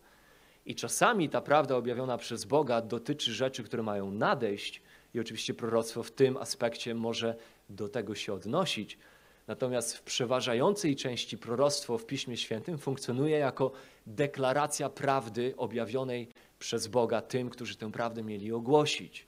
I 0.67 0.75
czasami 0.75 1.29
ta 1.29 1.41
prawda 1.41 1.77
objawiona 1.77 2.19
przez 2.19 2.45
Boga 2.45 2.83
dotyczy 2.83 3.33
rzeczy, 3.33 3.63
które 3.63 3.83
mają 3.83 4.11
nadejść, 4.11 4.83
i 5.15 5.21
oczywiście 5.21 5.55
proroctwo 5.55 6.03
w 6.03 6.11
tym 6.11 6.37
aspekcie 6.37 6.95
może 6.95 7.37
do 7.69 7.89
tego 7.89 8.15
się 8.15 8.33
odnosić. 8.33 8.99
Natomiast 9.47 9.97
w 9.97 10.03
przeważającej 10.03 10.97
części 10.97 11.39
proroctwo 11.39 11.99
w 11.99 12.07
Piśmie 12.07 12.37
Świętym 12.37 12.79
funkcjonuje 12.79 13.39
jako 13.39 13.73
deklaracja 14.07 14.89
prawdy 14.89 15.55
objawionej 15.57 16.29
przez 16.59 16.87
Boga 16.87 17.23
tym, 17.23 17.51
którzy 17.51 17.77
tę 17.77 17.93
prawdę 17.93 18.23
mieli 18.23 18.53
ogłosić. 18.53 19.27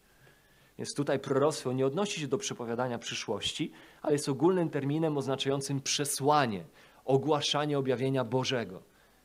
Więc 0.78 0.94
tutaj 0.94 1.18
proroctwo 1.18 1.72
nie 1.72 1.86
odnosi 1.86 2.20
się 2.20 2.28
do 2.28 2.38
przepowiadania 2.38 2.98
przyszłości, 2.98 3.72
ale 4.02 4.12
jest 4.12 4.28
ogólnym 4.28 4.70
terminem 4.70 5.18
oznaczającym 5.18 5.80
przesłanie, 5.80 6.64
ogłaszanie 7.04 7.78
objawienia 7.78 8.24
Bożego. 8.24 8.82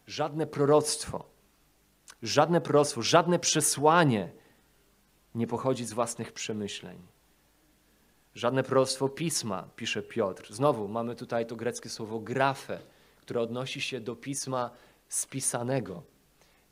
Żadne 0.08 0.48
proroctwo, 0.48 1.26
żadne 2.22 2.62
proroctwo, 2.62 3.02
żadne 3.02 3.40
przesłanie 3.40 4.32
nie 5.36 5.48
pochodzi 5.48 5.86
z 5.86 5.94
własnych 5.94 6.32
przemyśleń. 6.32 7.13
Żadne 8.36 8.64
proroctwo 8.64 9.10
pisma, 9.10 9.68
pisze 9.76 10.02
Piotr. 10.02 10.54
Znowu 10.54 10.88
mamy 10.88 11.16
tutaj 11.16 11.46
to 11.46 11.56
greckie 11.56 11.90
słowo 11.90 12.20
grafe, 12.20 12.80
które 13.22 13.42
odnosi 13.42 13.82
się 13.82 14.00
do 14.00 14.16
pisma 14.16 14.70
spisanego. 15.08 16.04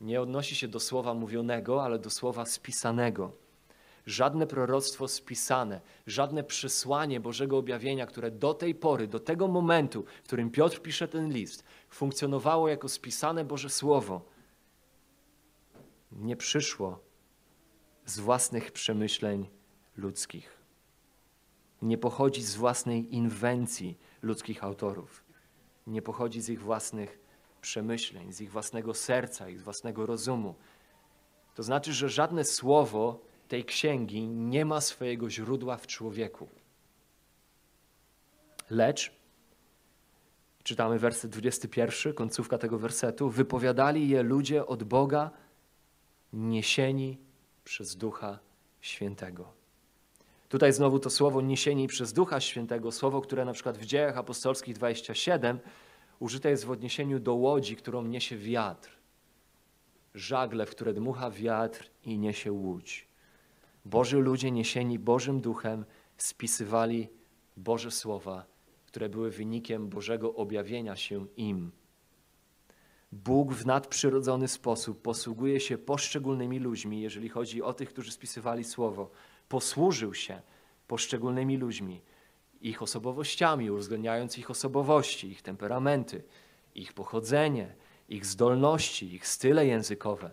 Nie 0.00 0.20
odnosi 0.20 0.56
się 0.56 0.68
do 0.68 0.80
słowa 0.80 1.14
mówionego, 1.14 1.84
ale 1.84 1.98
do 1.98 2.10
słowa 2.10 2.46
spisanego. 2.46 3.32
Żadne 4.06 4.46
proroctwo 4.46 5.08
spisane, 5.08 5.80
żadne 6.06 6.44
przesłanie 6.44 7.20
Bożego 7.20 7.58
objawienia, 7.58 8.06
które 8.06 8.30
do 8.30 8.54
tej 8.54 8.74
pory, 8.74 9.08
do 9.08 9.20
tego 9.20 9.48
momentu, 9.48 10.04
w 10.22 10.26
którym 10.26 10.50
Piotr 10.50 10.82
pisze 10.82 11.08
ten 11.08 11.32
list, 11.32 11.64
funkcjonowało 11.90 12.68
jako 12.68 12.88
spisane 12.88 13.44
Boże 13.44 13.70
Słowo, 13.70 14.22
nie 16.12 16.36
przyszło 16.36 16.98
z 18.06 18.20
własnych 18.20 18.72
przemyśleń 18.72 19.48
ludzkich. 19.96 20.61
Nie 21.82 21.98
pochodzi 21.98 22.42
z 22.42 22.54
własnej 22.54 23.14
inwencji 23.14 23.98
ludzkich 24.22 24.64
autorów. 24.64 25.24
Nie 25.86 26.02
pochodzi 26.02 26.40
z 26.40 26.48
ich 26.48 26.60
własnych 26.60 27.18
przemyśleń, 27.60 28.32
z 28.32 28.40
ich 28.40 28.50
własnego 28.50 28.94
serca, 28.94 29.48
ich 29.48 29.62
własnego 29.62 30.06
rozumu. 30.06 30.54
To 31.54 31.62
znaczy, 31.62 31.92
że 31.92 32.08
żadne 32.08 32.44
słowo 32.44 33.20
tej 33.48 33.64
księgi 33.64 34.28
nie 34.28 34.64
ma 34.64 34.80
swojego 34.80 35.30
źródła 35.30 35.76
w 35.76 35.86
człowieku. 35.86 36.48
Lecz, 38.70 39.12
czytamy 40.62 40.98
werset 40.98 41.30
21, 41.30 42.14
końcówka 42.14 42.58
tego 42.58 42.78
wersetu, 42.78 43.30
wypowiadali 43.30 44.08
je 44.08 44.22
ludzie 44.22 44.66
od 44.66 44.82
Boga, 44.84 45.30
niesieni 46.32 47.18
przez 47.64 47.96
Ducha 47.96 48.38
Świętego. 48.80 49.61
Tutaj 50.52 50.72
znowu 50.72 50.98
to 50.98 51.10
słowo 51.10 51.40
niesieni 51.40 51.88
przez 51.88 52.12
Ducha 52.12 52.40
Świętego, 52.40 52.92
słowo, 52.92 53.20
które 53.20 53.44
na 53.44 53.52
przykład 53.52 53.78
w 53.78 53.84
dziejach 53.84 54.18
apostolskich 54.18 54.74
27 54.74 55.58
użyte 56.20 56.50
jest 56.50 56.64
w 56.64 56.70
odniesieniu 56.70 57.20
do 57.20 57.34
łodzi, 57.34 57.76
którą 57.76 58.02
niesie 58.02 58.36
wiatr. 58.36 58.90
Żagle, 60.14 60.66
w 60.66 60.70
które 60.70 60.92
dmucha 60.92 61.30
wiatr 61.30 61.90
i 62.04 62.18
niesie 62.18 62.52
łódź. 62.52 63.08
Boży 63.84 64.18
ludzie 64.18 64.50
niesieni 64.50 64.98
Bożym 64.98 65.40
Duchem 65.40 65.84
spisywali 66.16 67.08
Boże 67.56 67.90
słowa, 67.90 68.44
które 68.86 69.08
były 69.08 69.30
wynikiem 69.30 69.88
Bożego 69.88 70.34
objawienia 70.34 70.96
się 70.96 71.26
im. 71.36 71.70
Bóg 73.12 73.52
w 73.52 73.66
nadprzyrodzony 73.66 74.48
sposób 74.48 75.02
posługuje 75.02 75.60
się 75.60 75.78
poszczególnymi 75.78 76.58
ludźmi, 76.58 77.00
jeżeli 77.00 77.28
chodzi 77.28 77.62
o 77.62 77.72
tych, 77.72 77.88
którzy 77.88 78.12
spisywali 78.12 78.64
słowo. 78.64 79.10
Posłużył 79.52 80.14
się 80.14 80.42
poszczególnymi 80.88 81.56
ludźmi, 81.56 82.02
ich 82.60 82.82
osobowościami, 82.82 83.70
uwzględniając 83.70 84.38
ich 84.38 84.50
osobowości, 84.50 85.30
ich 85.30 85.42
temperamenty, 85.42 86.22
ich 86.74 86.92
pochodzenie, 86.92 87.74
ich 88.08 88.26
zdolności, 88.26 89.14
ich 89.14 89.26
style 89.26 89.66
językowe, 89.66 90.30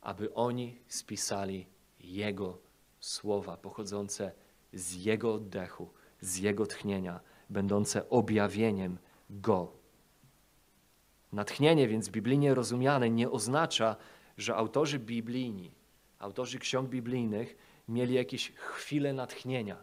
aby 0.00 0.34
oni 0.34 0.78
spisali 0.88 1.66
Jego 2.00 2.58
słowa 3.00 3.56
pochodzące 3.56 4.32
z 4.72 5.04
Jego 5.04 5.34
oddechu, 5.34 5.90
z 6.20 6.36
Jego 6.36 6.66
tchnienia, 6.66 7.20
będące 7.50 8.08
objawieniem 8.10 8.98
Go. 9.30 9.72
Natchnienie 11.32 11.88
więc 11.88 12.08
biblijnie 12.08 12.54
rozumiane 12.54 13.10
nie 13.10 13.30
oznacza, 13.30 13.96
że 14.38 14.56
autorzy 14.56 14.98
biblijni, 14.98 15.70
autorzy 16.18 16.58
ksiąg 16.58 16.88
biblijnych 16.88 17.56
mieli 17.88 18.14
jakieś 18.14 18.52
chwile 18.52 19.12
natchnienia, 19.12 19.76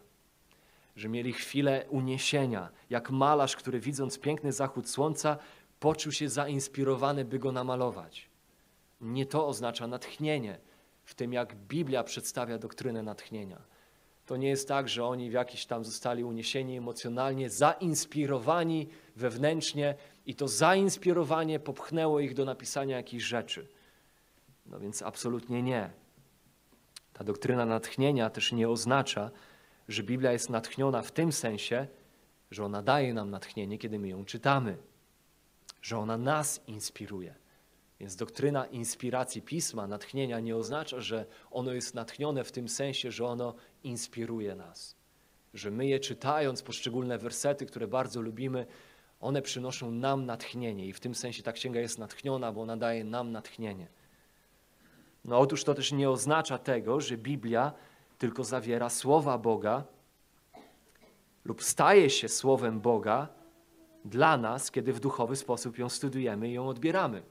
że 0.96 1.08
mieli 1.08 1.32
chwilę 1.32 1.86
uniesienia, 1.88 2.70
jak 2.90 3.10
malarz, 3.10 3.56
który 3.56 3.80
widząc 3.80 4.18
piękny 4.18 4.52
zachód 4.52 4.88
słońca, 4.88 5.38
poczuł 5.80 6.12
się 6.12 6.28
zainspirowany, 6.28 7.24
by 7.24 7.38
go 7.38 7.52
namalować. 7.52 8.30
Nie 9.00 9.26
to 9.26 9.46
oznacza 9.46 9.86
natchnienie 9.86 10.58
w 11.04 11.14
tym, 11.14 11.32
jak 11.32 11.54
Biblia 11.54 12.04
przedstawia 12.04 12.58
doktrynę 12.58 13.02
natchnienia. 13.02 13.62
To 14.26 14.36
nie 14.36 14.48
jest 14.48 14.68
tak, 14.68 14.88
że 14.88 15.04
oni 15.04 15.30
w 15.30 15.32
jakiś 15.32 15.66
tam 15.66 15.84
zostali 15.84 16.24
uniesieni 16.24 16.76
emocjonalnie, 16.76 17.50
zainspirowani 17.50 18.88
wewnętrznie 19.16 19.94
i 20.26 20.34
to 20.34 20.48
zainspirowanie 20.48 21.60
popchnęło 21.60 22.20
ich 22.20 22.34
do 22.34 22.44
napisania 22.44 22.96
jakichś 22.96 23.24
rzeczy. 23.24 23.68
No 24.66 24.80
więc 24.80 25.02
absolutnie 25.02 25.62
nie. 25.62 26.01
Ta 27.22 27.26
doktryna 27.26 27.66
natchnienia 27.66 28.30
też 28.30 28.52
nie 28.52 28.68
oznacza, 28.68 29.30
że 29.88 30.02
Biblia 30.02 30.32
jest 30.32 30.50
natchniona 30.50 31.02
w 31.02 31.12
tym 31.12 31.32
sensie, 31.32 31.86
że 32.50 32.64
ona 32.64 32.82
daje 32.82 33.14
nam 33.14 33.30
natchnienie, 33.30 33.78
kiedy 33.78 33.98
my 33.98 34.08
ją 34.08 34.24
czytamy, 34.24 34.76
że 35.82 35.98
ona 35.98 36.18
nas 36.18 36.60
inspiruje. 36.66 37.34
Więc 38.00 38.16
doktryna 38.16 38.66
inspiracji 38.66 39.42
pisma, 39.42 39.86
natchnienia 39.86 40.40
nie 40.40 40.56
oznacza, 40.56 41.00
że 41.00 41.26
ono 41.50 41.72
jest 41.72 41.94
natchnione 41.94 42.44
w 42.44 42.52
tym 42.52 42.68
sensie, 42.68 43.10
że 43.10 43.26
ono 43.26 43.54
inspiruje 43.84 44.54
nas. 44.54 44.96
Że 45.54 45.70
my 45.70 45.86
je 45.86 46.00
czytając, 46.00 46.62
poszczególne 46.62 47.18
wersety, 47.18 47.66
które 47.66 47.88
bardzo 47.88 48.20
lubimy, 48.20 48.66
one 49.20 49.42
przynoszą 49.42 49.90
nam 49.90 50.26
natchnienie 50.26 50.86
i 50.86 50.92
w 50.92 51.00
tym 51.00 51.14
sensie 51.14 51.42
ta 51.42 51.52
księga 51.52 51.80
jest 51.80 51.98
natchniona, 51.98 52.52
bo 52.52 52.62
ona 52.62 52.76
daje 52.76 53.04
nam 53.04 53.32
natchnienie. 53.32 54.01
No 55.24 55.38
otóż 55.38 55.64
to 55.64 55.74
też 55.74 55.92
nie 55.92 56.10
oznacza 56.10 56.58
tego, 56.58 57.00
że 57.00 57.16
Biblia 57.16 57.72
tylko 58.18 58.44
zawiera 58.44 58.90
słowa 58.90 59.38
Boga 59.38 59.84
lub 61.44 61.62
staje 61.62 62.10
się 62.10 62.28
słowem 62.28 62.80
Boga 62.80 63.28
dla 64.04 64.36
nas, 64.36 64.70
kiedy 64.70 64.92
w 64.92 65.00
duchowy 65.00 65.36
sposób 65.36 65.78
ją 65.78 65.88
studujemy 65.88 66.48
i 66.48 66.52
ją 66.52 66.68
odbieramy. 66.68 67.22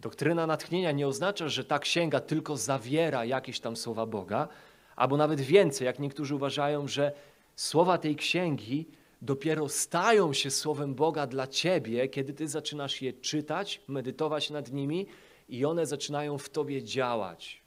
Doktryna 0.00 0.46
natchnienia 0.46 0.92
nie 0.92 1.06
oznacza, 1.06 1.48
że 1.48 1.64
ta 1.64 1.78
księga 1.78 2.20
tylko 2.20 2.56
zawiera 2.56 3.24
jakieś 3.24 3.60
tam 3.60 3.76
słowa 3.76 4.06
Boga, 4.06 4.48
albo 4.96 5.16
nawet 5.16 5.40
więcej, 5.40 5.86
jak 5.86 5.98
niektórzy 5.98 6.34
uważają, 6.34 6.88
że 6.88 7.12
słowa 7.56 7.98
tej 7.98 8.16
księgi 8.16 8.86
dopiero 9.22 9.68
stają 9.68 10.32
się 10.32 10.50
słowem 10.50 10.94
Boga 10.94 11.26
dla 11.26 11.46
ciebie, 11.46 12.08
kiedy 12.08 12.32
ty 12.32 12.48
zaczynasz 12.48 13.02
je 13.02 13.12
czytać, 13.12 13.80
medytować 13.88 14.50
nad 14.50 14.72
nimi 14.72 15.06
i 15.52 15.64
one 15.64 15.86
zaczynają 15.86 16.38
w 16.38 16.48
tobie 16.48 16.82
działać, 16.82 17.62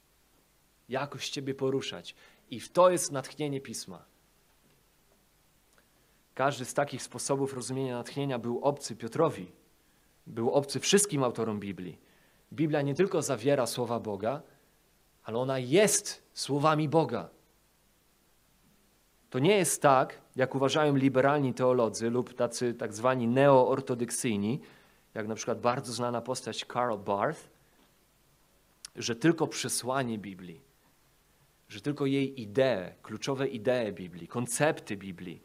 jakoś 0.88 1.30
ciebie 1.30 1.54
poruszać. 1.54 2.14
I 2.50 2.60
w 2.60 2.72
to 2.72 2.90
jest 2.90 3.12
natchnienie 3.12 3.60
pisma. 3.60 4.04
Każdy 6.34 6.64
z 6.64 6.74
takich 6.74 7.02
sposobów 7.02 7.54
rozumienia 7.54 7.96
natchnienia 7.96 8.38
był 8.38 8.60
obcy 8.60 8.96
Piotrowi, 8.96 9.52
był 10.26 10.50
obcy 10.50 10.80
wszystkim 10.80 11.24
autorom 11.24 11.60
Biblii. 11.60 11.98
Biblia 12.52 12.82
nie 12.82 12.94
tylko 12.94 13.22
zawiera 13.22 13.66
słowa 13.66 14.00
Boga, 14.00 14.42
ale 15.24 15.38
ona 15.38 15.58
jest 15.58 16.22
słowami 16.34 16.88
Boga. 16.88 17.28
To 19.30 19.38
nie 19.38 19.56
jest 19.56 19.82
tak, 19.82 20.20
jak 20.36 20.54
uważają 20.54 20.96
liberalni 20.96 21.54
teolodzy 21.54 22.10
lub 22.10 22.34
tacy 22.34 22.74
tak 22.74 22.94
zwani 22.94 23.28
neoortodoksyjni, 23.28 24.60
jak 25.14 25.28
na 25.28 25.34
przykład 25.34 25.60
bardzo 25.60 25.92
znana 25.92 26.20
postać 26.20 26.64
Karl 26.64 26.96
Barth, 26.96 27.55
że 28.96 29.16
tylko 29.16 29.46
przesłanie 29.46 30.18
Biblii, 30.18 30.60
że 31.68 31.80
tylko 31.80 32.06
jej 32.06 32.40
idee, 32.40 32.94
kluczowe 33.02 33.48
idee 33.48 33.92
Biblii, 33.92 34.28
koncepty 34.28 34.96
Biblii 34.96 35.42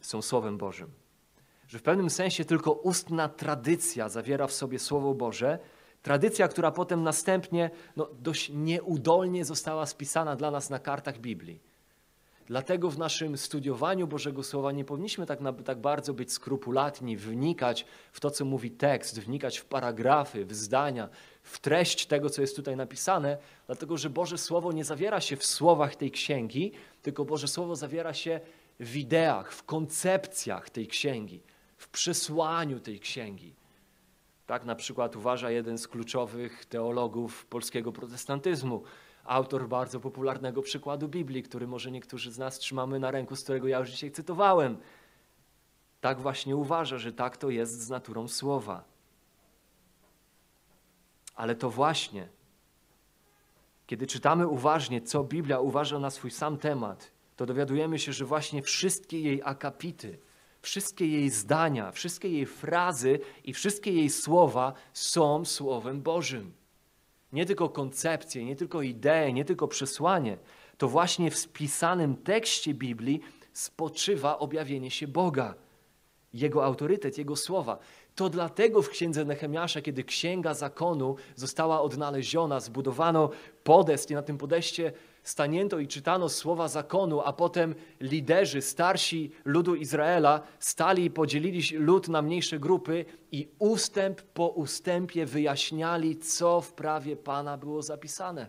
są 0.00 0.22
Słowem 0.22 0.58
Bożym. 0.58 0.90
Że 1.68 1.78
w 1.78 1.82
pewnym 1.82 2.10
sensie 2.10 2.44
tylko 2.44 2.72
ustna 2.72 3.28
tradycja 3.28 4.08
zawiera 4.08 4.46
w 4.46 4.52
sobie 4.52 4.78
Słowo 4.78 5.14
Boże, 5.14 5.58
Tradycja, 6.02 6.48
która 6.48 6.70
potem 6.70 7.02
następnie 7.02 7.70
no, 7.96 8.08
dość 8.20 8.50
nieudolnie 8.54 9.44
została 9.44 9.86
spisana 9.86 10.36
dla 10.36 10.50
nas 10.50 10.70
na 10.70 10.78
kartach 10.78 11.18
Biblii. 11.18 11.60
Dlatego 12.46 12.90
w 12.90 12.98
naszym 12.98 13.38
studiowaniu 13.38 14.06
Bożego 14.06 14.42
Słowa 14.42 14.72
nie 14.72 14.84
powinniśmy 14.84 15.26
tak, 15.26 15.38
tak 15.64 15.80
bardzo 15.80 16.14
być 16.14 16.32
skrupulatni, 16.32 17.16
wnikać 17.16 17.86
w 18.12 18.20
to, 18.20 18.30
co 18.30 18.44
mówi 18.44 18.70
tekst, 18.70 19.20
wnikać 19.20 19.58
w 19.58 19.64
paragrafy, 19.64 20.44
w 20.44 20.54
zdania, 20.54 21.08
w 21.42 21.58
treść 21.58 22.06
tego, 22.06 22.30
co 22.30 22.40
jest 22.40 22.56
tutaj 22.56 22.76
napisane, 22.76 23.38
dlatego 23.66 23.96
że 23.96 24.10
Boże 24.10 24.38
Słowo 24.38 24.72
nie 24.72 24.84
zawiera 24.84 25.20
się 25.20 25.36
w 25.36 25.44
słowach 25.44 25.96
tej 25.96 26.10
księgi, 26.10 26.72
tylko 27.02 27.24
Boże 27.24 27.48
Słowo 27.48 27.76
zawiera 27.76 28.14
się 28.14 28.40
w 28.80 28.96
ideach, 28.96 29.52
w 29.52 29.62
koncepcjach 29.62 30.70
tej 30.70 30.86
księgi, 30.86 31.42
w 31.76 31.88
przesłaniu 31.88 32.80
tej 32.80 33.00
księgi. 33.00 33.54
Tak 34.46 34.64
na 34.64 34.74
przykład 34.74 35.16
uważa 35.16 35.50
jeden 35.50 35.78
z 35.78 35.88
kluczowych 35.88 36.64
teologów 36.64 37.46
polskiego 37.46 37.92
protestantyzmu, 37.92 38.82
autor 39.24 39.68
bardzo 39.68 40.00
popularnego 40.00 40.62
przykładu 40.62 41.08
Biblii, 41.08 41.42
który 41.42 41.66
może 41.66 41.90
niektórzy 41.90 42.32
z 42.32 42.38
nas 42.38 42.58
trzymamy 42.58 42.98
na 42.98 43.10
ręku, 43.10 43.36
z 43.36 43.42
którego 43.42 43.68
ja 43.68 43.78
już 43.78 43.90
dzisiaj 43.90 44.10
cytowałem. 44.10 44.76
Tak 46.00 46.20
właśnie 46.20 46.56
uważa, 46.56 46.98
że 46.98 47.12
tak 47.12 47.36
to 47.36 47.50
jest 47.50 47.80
z 47.80 47.90
naturą 47.90 48.28
słowa. 48.28 48.91
Ale 51.34 51.54
to 51.54 51.70
właśnie, 51.70 52.28
kiedy 53.86 54.06
czytamy 54.06 54.48
uważnie, 54.48 55.00
co 55.00 55.24
Biblia 55.24 55.60
uważa 55.60 55.98
na 55.98 56.10
swój 56.10 56.30
sam 56.30 56.58
temat, 56.58 57.12
to 57.36 57.46
dowiadujemy 57.46 57.98
się, 57.98 58.12
że 58.12 58.24
właśnie 58.24 58.62
wszystkie 58.62 59.20
jej 59.20 59.42
akapity, 59.44 60.18
wszystkie 60.62 61.06
jej 61.06 61.30
zdania, 61.30 61.92
wszystkie 61.92 62.28
jej 62.28 62.46
frazy 62.46 63.18
i 63.44 63.52
wszystkie 63.52 63.92
jej 63.92 64.10
słowa 64.10 64.72
są 64.92 65.44
Słowem 65.44 66.02
Bożym. 66.02 66.52
Nie 67.32 67.46
tylko 67.46 67.68
koncepcje, 67.68 68.44
nie 68.44 68.56
tylko 68.56 68.82
idee, 68.82 69.32
nie 69.32 69.44
tylko 69.44 69.68
przesłanie. 69.68 70.38
To 70.78 70.88
właśnie 70.88 71.30
w 71.30 71.38
spisanym 71.38 72.16
tekście 72.16 72.74
Biblii 72.74 73.20
spoczywa 73.52 74.38
objawienie 74.38 74.90
się 74.90 75.08
Boga, 75.08 75.54
Jego 76.34 76.64
autorytet, 76.64 77.18
Jego 77.18 77.36
słowa. 77.36 77.78
To 78.14 78.28
dlatego 78.28 78.82
w 78.82 78.88
księdze 78.88 79.24
Nehemiasza, 79.24 79.80
kiedy 79.80 80.04
księga 80.04 80.54
zakonu 80.54 81.16
została 81.36 81.80
odnaleziona, 81.80 82.60
zbudowano 82.60 83.30
podest 83.64 84.10
i 84.10 84.14
na 84.14 84.22
tym 84.22 84.38
podeście 84.38 84.92
stanięto 85.22 85.78
i 85.78 85.88
czytano 85.88 86.28
słowa 86.28 86.68
zakonu, 86.68 87.20
a 87.20 87.32
potem 87.32 87.74
liderzy, 88.00 88.62
starsi 88.62 89.30
ludu 89.44 89.74
Izraela 89.74 90.42
stali 90.58 91.04
i 91.04 91.10
podzielili 91.10 91.62
lud 91.78 92.08
na 92.08 92.22
mniejsze 92.22 92.58
grupy 92.58 93.04
i 93.32 93.48
ustęp 93.58 94.22
po 94.22 94.48
ustępie 94.48 95.26
wyjaśniali, 95.26 96.16
co 96.16 96.60
w 96.60 96.72
prawie 96.72 97.16
Pana 97.16 97.58
było 97.58 97.82
zapisane. 97.82 98.46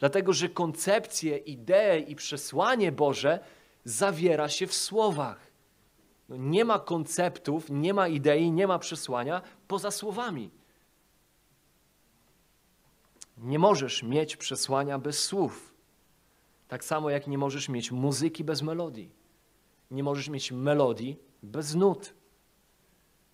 Dlatego, 0.00 0.32
że 0.32 0.48
koncepcje, 0.48 1.36
idee 1.36 2.10
i 2.10 2.16
przesłanie 2.16 2.92
Boże 2.92 3.40
zawiera 3.84 4.48
się 4.48 4.66
w 4.66 4.74
słowach. 4.74 5.51
Nie 6.38 6.64
ma 6.64 6.78
konceptów, 6.78 7.70
nie 7.70 7.94
ma 7.94 8.08
idei, 8.08 8.52
nie 8.52 8.66
ma 8.66 8.78
przesłania 8.78 9.42
poza 9.68 9.90
słowami. 9.90 10.50
Nie 13.38 13.58
możesz 13.58 14.02
mieć 14.02 14.36
przesłania 14.36 14.98
bez 14.98 15.24
słów. 15.24 15.74
Tak 16.68 16.84
samo 16.84 17.10
jak 17.10 17.26
nie 17.26 17.38
możesz 17.38 17.68
mieć 17.68 17.92
muzyki 17.92 18.44
bez 18.44 18.62
melodii. 18.62 19.10
Nie 19.90 20.02
możesz 20.02 20.28
mieć 20.28 20.52
melodii 20.52 21.18
bez 21.42 21.74
nut. 21.74 22.14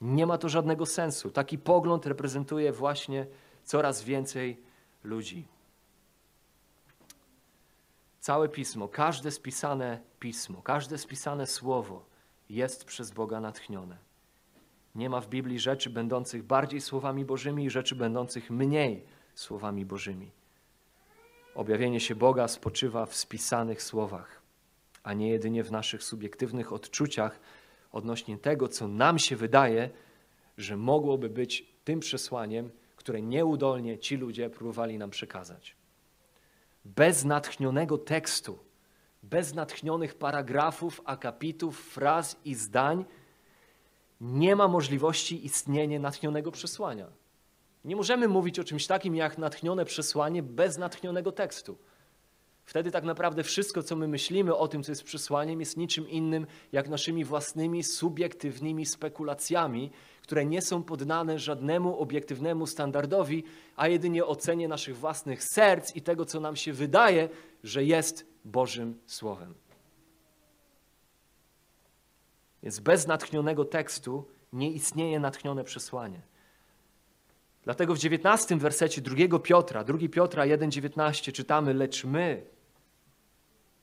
Nie 0.00 0.26
ma 0.26 0.38
to 0.38 0.48
żadnego 0.48 0.86
sensu. 0.86 1.30
Taki 1.30 1.58
pogląd 1.58 2.06
reprezentuje 2.06 2.72
właśnie 2.72 3.26
coraz 3.64 4.02
więcej 4.02 4.62
ludzi. 5.04 5.48
Całe 8.20 8.48
pismo, 8.48 8.88
każde 8.88 9.30
spisane 9.30 10.00
pismo, 10.20 10.62
każde 10.62 10.98
spisane 10.98 11.46
słowo 11.46 12.07
jest 12.50 12.84
przez 12.84 13.10
Boga 13.10 13.40
natchnione. 13.40 13.96
Nie 14.94 15.10
ma 15.10 15.20
w 15.20 15.28
Biblii 15.28 15.58
rzeczy 15.58 15.90
będących 15.90 16.42
bardziej 16.42 16.80
słowami 16.80 17.24
Bożymi 17.24 17.64
i 17.64 17.70
rzeczy 17.70 17.94
będących 17.94 18.50
mniej 18.50 19.04
słowami 19.34 19.84
Bożymi. 19.84 20.30
Objawienie 21.54 22.00
się 22.00 22.14
Boga 22.14 22.48
spoczywa 22.48 23.06
w 23.06 23.14
spisanych 23.14 23.82
słowach, 23.82 24.42
a 25.02 25.14
nie 25.14 25.28
jedynie 25.28 25.64
w 25.64 25.72
naszych 25.72 26.02
subiektywnych 26.02 26.72
odczuciach 26.72 27.40
odnośnie 27.92 28.38
tego, 28.38 28.68
co 28.68 28.88
nam 28.88 29.18
się 29.18 29.36
wydaje, 29.36 29.90
że 30.58 30.76
mogłoby 30.76 31.28
być 31.28 31.74
tym 31.84 32.00
przesłaniem, 32.00 32.70
które 32.96 33.22
nieudolnie 33.22 33.98
ci 33.98 34.16
ludzie 34.16 34.50
próbowali 34.50 34.98
nam 34.98 35.10
przekazać. 35.10 35.76
Bez 36.84 37.24
natchnionego 37.24 37.98
tekstu, 37.98 38.58
bez 39.22 39.54
natchnionych 39.54 40.14
paragrafów, 40.14 41.00
akapitów, 41.04 41.80
fraz 41.80 42.36
i 42.44 42.54
zdań 42.54 43.04
nie 44.20 44.56
ma 44.56 44.68
możliwości 44.68 45.46
istnienia 45.46 45.98
natchnionego 45.98 46.52
przesłania. 46.52 47.06
Nie 47.84 47.96
możemy 47.96 48.28
mówić 48.28 48.58
o 48.58 48.64
czymś 48.64 48.86
takim 48.86 49.16
jak 49.16 49.38
natchnione 49.38 49.84
przesłanie 49.84 50.42
bez 50.42 50.78
natchnionego 50.78 51.32
tekstu. 51.32 51.78
Wtedy 52.64 52.90
tak 52.90 53.04
naprawdę 53.04 53.42
wszystko, 53.42 53.82
co 53.82 53.96
my 53.96 54.08
myślimy 54.08 54.56
o 54.56 54.68
tym, 54.68 54.82
co 54.82 54.92
jest 54.92 55.04
przesłaniem, 55.04 55.60
jest 55.60 55.76
niczym 55.76 56.08
innym 56.08 56.46
jak 56.72 56.88
naszymi 56.88 57.24
własnymi 57.24 57.84
subiektywnymi 57.84 58.86
spekulacjami, 58.86 59.90
które 60.22 60.46
nie 60.46 60.62
są 60.62 60.82
poddane 60.82 61.38
żadnemu 61.38 61.98
obiektywnemu 61.98 62.66
standardowi, 62.66 63.44
a 63.76 63.88
jedynie 63.88 64.26
ocenie 64.26 64.68
naszych 64.68 64.96
własnych 64.96 65.44
serc 65.44 65.96
i 65.96 66.02
tego, 66.02 66.24
co 66.24 66.40
nam 66.40 66.56
się 66.56 66.72
wydaje, 66.72 67.28
że 67.64 67.84
jest 67.84 68.26
Bożym 68.48 68.98
Słowem. 69.06 69.54
Więc 72.62 72.80
bez 72.80 73.06
natchnionego 73.06 73.64
tekstu 73.64 74.24
nie 74.52 74.70
istnieje 74.72 75.20
natchnione 75.20 75.64
przesłanie. 75.64 76.20
Dlatego 77.62 77.94
w 77.94 77.98
19 77.98 78.56
wersecie 78.56 79.00
2 79.00 79.38
Piotra, 79.38 79.84
2 79.84 79.98
Piotra 80.12 80.42
1,19 80.42 81.32
czytamy, 81.32 81.74
lecz 81.74 82.04
my, 82.04 82.42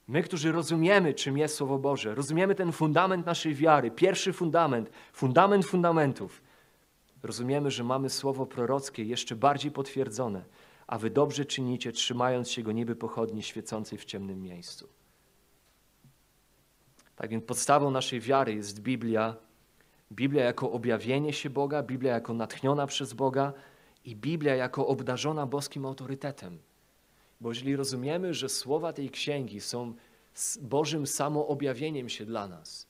my, 0.08 0.24
którzy 0.24 0.52
rozumiemy, 0.52 1.14
czym 1.14 1.38
jest 1.38 1.56
Słowo 1.56 1.80
Boże, 1.80 2.16
rozumiemy 2.16 2.56
ten 2.56 2.72
fundament 2.72 3.26
naszej 3.26 3.56
wiary, 3.56 3.92
pierwszy 3.92 4.34
fundament, 4.34 4.90
fundament 5.14 5.66
fundamentów, 5.66 6.42
rozumiemy, 7.24 7.72
że 7.72 7.84
mamy 7.84 8.10
Słowo 8.10 8.46
prorockie 8.46 9.04
jeszcze 9.04 9.36
bardziej 9.36 9.72
potwierdzone, 9.72 10.44
a 10.88 10.98
wy 10.98 11.10
dobrze 11.10 11.46
czynicie, 11.46 11.92
trzymając 11.92 12.52
się 12.52 12.64
go 12.64 12.72
niby 12.72 12.96
pochodni 12.96 13.44
świecącej 13.44 14.00
w 14.00 14.06
ciemnym 14.06 14.42
miejscu. 14.42 14.90
Tak 17.16 17.30
więc 17.30 17.46
podstawą 17.46 17.92
naszej 17.92 18.20
wiary 18.22 18.56
jest 18.56 18.80
Biblia, 18.80 19.36
Biblia 20.12 20.44
jako 20.44 20.72
objawienie 20.72 21.34
się 21.34 21.50
Boga, 21.50 21.84
Biblia 21.84 22.14
jako 22.14 22.34
natchniona 22.34 22.88
przez 22.88 23.14
Boga, 23.14 23.54
i 24.06 24.16
Biblia 24.16 24.56
jako 24.56 24.88
obdarzona 24.88 25.46
boskim 25.46 25.86
autorytetem. 25.86 26.60
Bo 27.42 27.50
jeżeli 27.50 27.76
rozumiemy, 27.76 28.34
że 28.34 28.50
słowa 28.50 28.94
tej 28.94 29.10
księgi 29.10 29.62
są 29.62 29.94
Bożym 30.62 31.08
samoobjawieniem 31.08 32.10
się 32.10 32.26
dla 32.26 32.48
nas, 32.48 32.88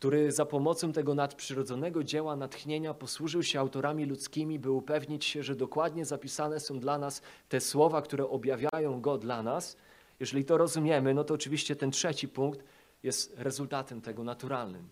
który 0.00 0.32
za 0.32 0.46
pomocą 0.46 0.92
tego 0.92 1.14
nadprzyrodzonego 1.14 2.04
dzieła 2.04 2.36
natchnienia 2.36 2.94
posłużył 2.94 3.42
się 3.42 3.60
autorami 3.60 4.04
ludzkimi, 4.04 4.58
by 4.58 4.70
upewnić 4.70 5.24
się, 5.24 5.42
że 5.42 5.56
dokładnie 5.56 6.04
zapisane 6.04 6.60
są 6.60 6.80
dla 6.80 6.98
nas 6.98 7.22
te 7.48 7.60
słowa, 7.60 8.02
które 8.02 8.28
objawiają 8.28 9.00
Go 9.00 9.18
dla 9.18 9.42
nas, 9.42 9.76
jeżeli 10.20 10.44
to 10.44 10.58
rozumiemy, 10.58 11.14
no 11.14 11.24
to 11.24 11.34
oczywiście 11.34 11.76
ten 11.76 11.90
trzeci 11.90 12.28
punkt 12.28 12.64
jest 13.02 13.34
rezultatem 13.36 14.00
tego 14.00 14.24
naturalnym. 14.24 14.88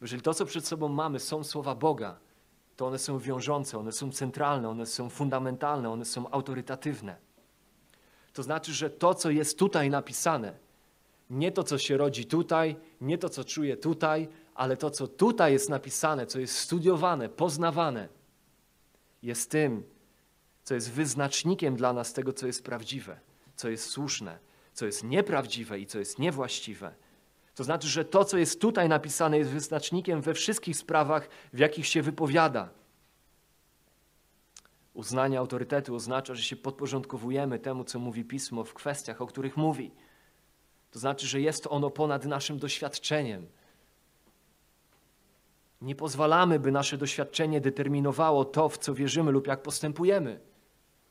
Jeżeli 0.00 0.22
to, 0.22 0.34
co 0.34 0.46
przed 0.46 0.66
sobą 0.66 0.88
mamy, 0.88 1.20
są 1.20 1.44
słowa 1.44 1.74
Boga, 1.74 2.16
to 2.76 2.86
one 2.86 2.98
są 2.98 3.18
wiążące, 3.18 3.78
one 3.78 3.92
są 3.92 4.12
centralne, 4.12 4.68
one 4.68 4.86
są 4.86 5.10
fundamentalne, 5.10 5.90
one 5.90 6.04
są 6.04 6.30
autorytatywne. 6.30 7.16
To 8.32 8.42
znaczy, 8.42 8.72
że 8.72 8.90
to, 8.90 9.14
co 9.14 9.30
jest 9.30 9.58
tutaj 9.58 9.90
napisane, 9.90 10.63
nie 11.30 11.52
to, 11.52 11.64
co 11.64 11.78
się 11.78 11.96
rodzi 11.96 12.24
tutaj, 12.24 12.76
nie 13.00 13.18
to, 13.18 13.28
co 13.28 13.44
czuję 13.44 13.76
tutaj, 13.76 14.28
ale 14.54 14.76
to, 14.76 14.90
co 14.90 15.08
tutaj 15.08 15.52
jest 15.52 15.68
napisane, 15.68 16.26
co 16.26 16.38
jest 16.38 16.58
studiowane, 16.58 17.28
poznawane, 17.28 18.08
jest 19.22 19.50
tym, 19.50 19.82
co 20.64 20.74
jest 20.74 20.90
wyznacznikiem 20.90 21.76
dla 21.76 21.92
nas 21.92 22.12
tego, 22.12 22.32
co 22.32 22.46
jest 22.46 22.64
prawdziwe, 22.64 23.20
co 23.56 23.68
jest 23.68 23.90
słuszne, 23.90 24.38
co 24.72 24.86
jest 24.86 25.04
nieprawdziwe 25.04 25.80
i 25.80 25.86
co 25.86 25.98
jest 25.98 26.18
niewłaściwe. 26.18 26.94
To 27.54 27.64
znaczy, 27.64 27.88
że 27.88 28.04
to, 28.04 28.24
co 28.24 28.38
jest 28.38 28.60
tutaj 28.60 28.88
napisane, 28.88 29.38
jest 29.38 29.50
wyznacznikiem 29.50 30.20
we 30.20 30.34
wszystkich 30.34 30.76
sprawach, 30.76 31.28
w 31.52 31.58
jakich 31.58 31.86
się 31.86 32.02
wypowiada. 32.02 32.68
Uznanie 34.94 35.38
autorytetu 35.38 35.94
oznacza, 35.94 36.34
że 36.34 36.42
się 36.42 36.56
podporządkowujemy 36.56 37.58
temu, 37.58 37.84
co 37.84 37.98
mówi 37.98 38.24
pismo 38.24 38.64
w 38.64 38.74
kwestiach, 38.74 39.22
o 39.22 39.26
których 39.26 39.56
mówi. 39.56 39.90
To 40.94 41.00
znaczy, 41.00 41.26
że 41.26 41.40
jest 41.40 41.66
ono 41.70 41.90
ponad 41.90 42.24
naszym 42.24 42.58
doświadczeniem. 42.58 43.46
Nie 45.80 45.94
pozwalamy, 45.94 46.58
by 46.58 46.72
nasze 46.72 46.98
doświadczenie 46.98 47.60
determinowało 47.60 48.44
to, 48.44 48.68
w 48.68 48.78
co 48.78 48.94
wierzymy 48.94 49.32
lub 49.32 49.46
jak 49.46 49.62
postępujemy. 49.62 50.40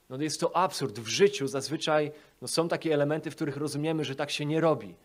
No 0.09 0.17
jest 0.21 0.39
to 0.39 0.55
absurd. 0.55 0.99
W 0.99 1.07
życiu 1.07 1.47
zazwyczaj 1.47 2.11
no 2.41 2.47
są 2.47 2.67
takie 2.67 2.93
elementy, 2.93 3.31
w 3.31 3.36
których 3.36 3.57
rozumiemy, 3.57 4.05
że 4.05 4.15
tak 4.15 4.31
się 4.31 4.45
nie 4.45 4.61
robi. 4.61 4.95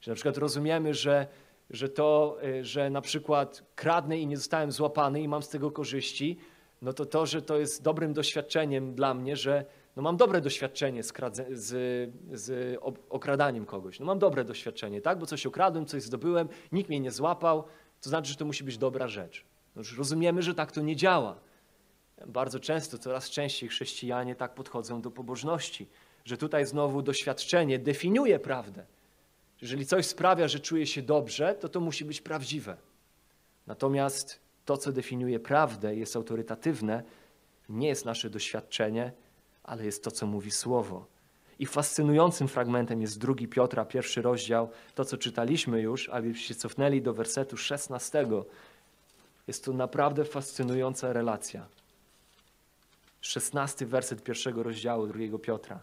Że 0.00 0.10
na 0.10 0.14
przykład 0.14 0.36
rozumiemy, 0.36 0.94
że, 0.94 1.26
że 1.70 1.88
to, 1.88 2.38
y, 2.44 2.64
że 2.64 2.90
na 2.90 3.00
przykład 3.00 3.62
kradnę 3.74 4.18
i 4.18 4.26
nie 4.26 4.36
zostałem 4.36 4.72
złapany 4.72 5.22
i 5.22 5.28
mam 5.28 5.42
z 5.42 5.48
tego 5.48 5.70
korzyści, 5.70 6.38
no 6.82 6.92
to 6.92 7.06
to, 7.06 7.26
że 7.26 7.42
to 7.42 7.58
jest 7.58 7.82
dobrym 7.82 8.12
doświadczeniem 8.12 8.94
dla 8.94 9.14
mnie, 9.14 9.36
że 9.36 9.64
no 9.98 10.02
mam 10.02 10.16
dobre 10.16 10.40
doświadczenie 10.40 11.02
z, 11.02 11.12
z, 11.50 11.70
z 12.32 12.78
okradaniem 13.10 13.66
kogoś. 13.66 14.00
No 14.00 14.06
mam 14.06 14.18
dobre 14.18 14.44
doświadczenie, 14.44 15.00
tak? 15.00 15.18
Bo 15.18 15.26
coś 15.26 15.46
okradłem, 15.46 15.86
coś 15.86 16.02
zdobyłem, 16.02 16.48
nikt 16.72 16.88
mnie 16.88 17.00
nie 17.00 17.10
złapał, 17.10 17.64
to 18.00 18.08
znaczy, 18.08 18.30
że 18.30 18.36
to 18.36 18.44
musi 18.44 18.64
być 18.64 18.78
dobra 18.78 19.08
rzecz. 19.08 19.44
No 19.76 19.80
już 19.80 19.98
rozumiemy, 19.98 20.42
że 20.42 20.54
tak 20.54 20.72
to 20.72 20.80
nie 20.80 20.96
działa. 20.96 21.40
Bardzo 22.26 22.60
często, 22.60 22.98
coraz 22.98 23.30
częściej 23.30 23.68
chrześcijanie 23.68 24.34
tak 24.34 24.54
podchodzą 24.54 25.02
do 25.02 25.10
pobożności, 25.10 25.88
że 26.24 26.36
tutaj 26.36 26.66
znowu 26.66 27.02
doświadczenie 27.02 27.78
definiuje 27.78 28.38
prawdę. 28.38 28.86
Jeżeli 29.60 29.86
coś 29.86 30.06
sprawia, 30.06 30.48
że 30.48 30.60
czuję 30.60 30.86
się 30.86 31.02
dobrze, 31.02 31.54
to 31.54 31.68
to 31.68 31.80
musi 31.80 32.04
być 32.04 32.20
prawdziwe. 32.20 32.76
Natomiast 33.66 34.40
to, 34.64 34.76
co 34.76 34.92
definiuje 34.92 35.40
prawdę, 35.40 35.96
jest 35.96 36.16
autorytatywne, 36.16 37.02
nie 37.68 37.88
jest 37.88 38.04
nasze 38.04 38.30
doświadczenie, 38.30 39.12
ale 39.68 39.84
jest 39.84 40.04
to, 40.04 40.10
co 40.10 40.26
mówi 40.26 40.50
Słowo. 40.50 41.06
I 41.58 41.66
fascynującym 41.66 42.48
fragmentem 42.48 43.00
jest 43.00 43.18
drugi 43.18 43.48
Piotra, 43.48 43.84
pierwszy 43.84 44.22
rozdział, 44.22 44.70
to 44.94 45.04
co 45.04 45.16
czytaliśmy 45.16 45.80
już, 45.80 46.08
abyście 46.08 46.54
cofnęli 46.54 47.02
do 47.02 47.14
wersetu 47.14 47.56
16. 47.56 48.26
Jest 49.46 49.64
to 49.64 49.72
naprawdę 49.72 50.24
fascynująca 50.24 51.12
relacja. 51.12 51.66
16 53.20 53.86
werset 53.86 54.22
pierwszego 54.22 54.62
rozdziału 54.62 55.06
drugiego 55.06 55.38
Piotra. 55.38 55.80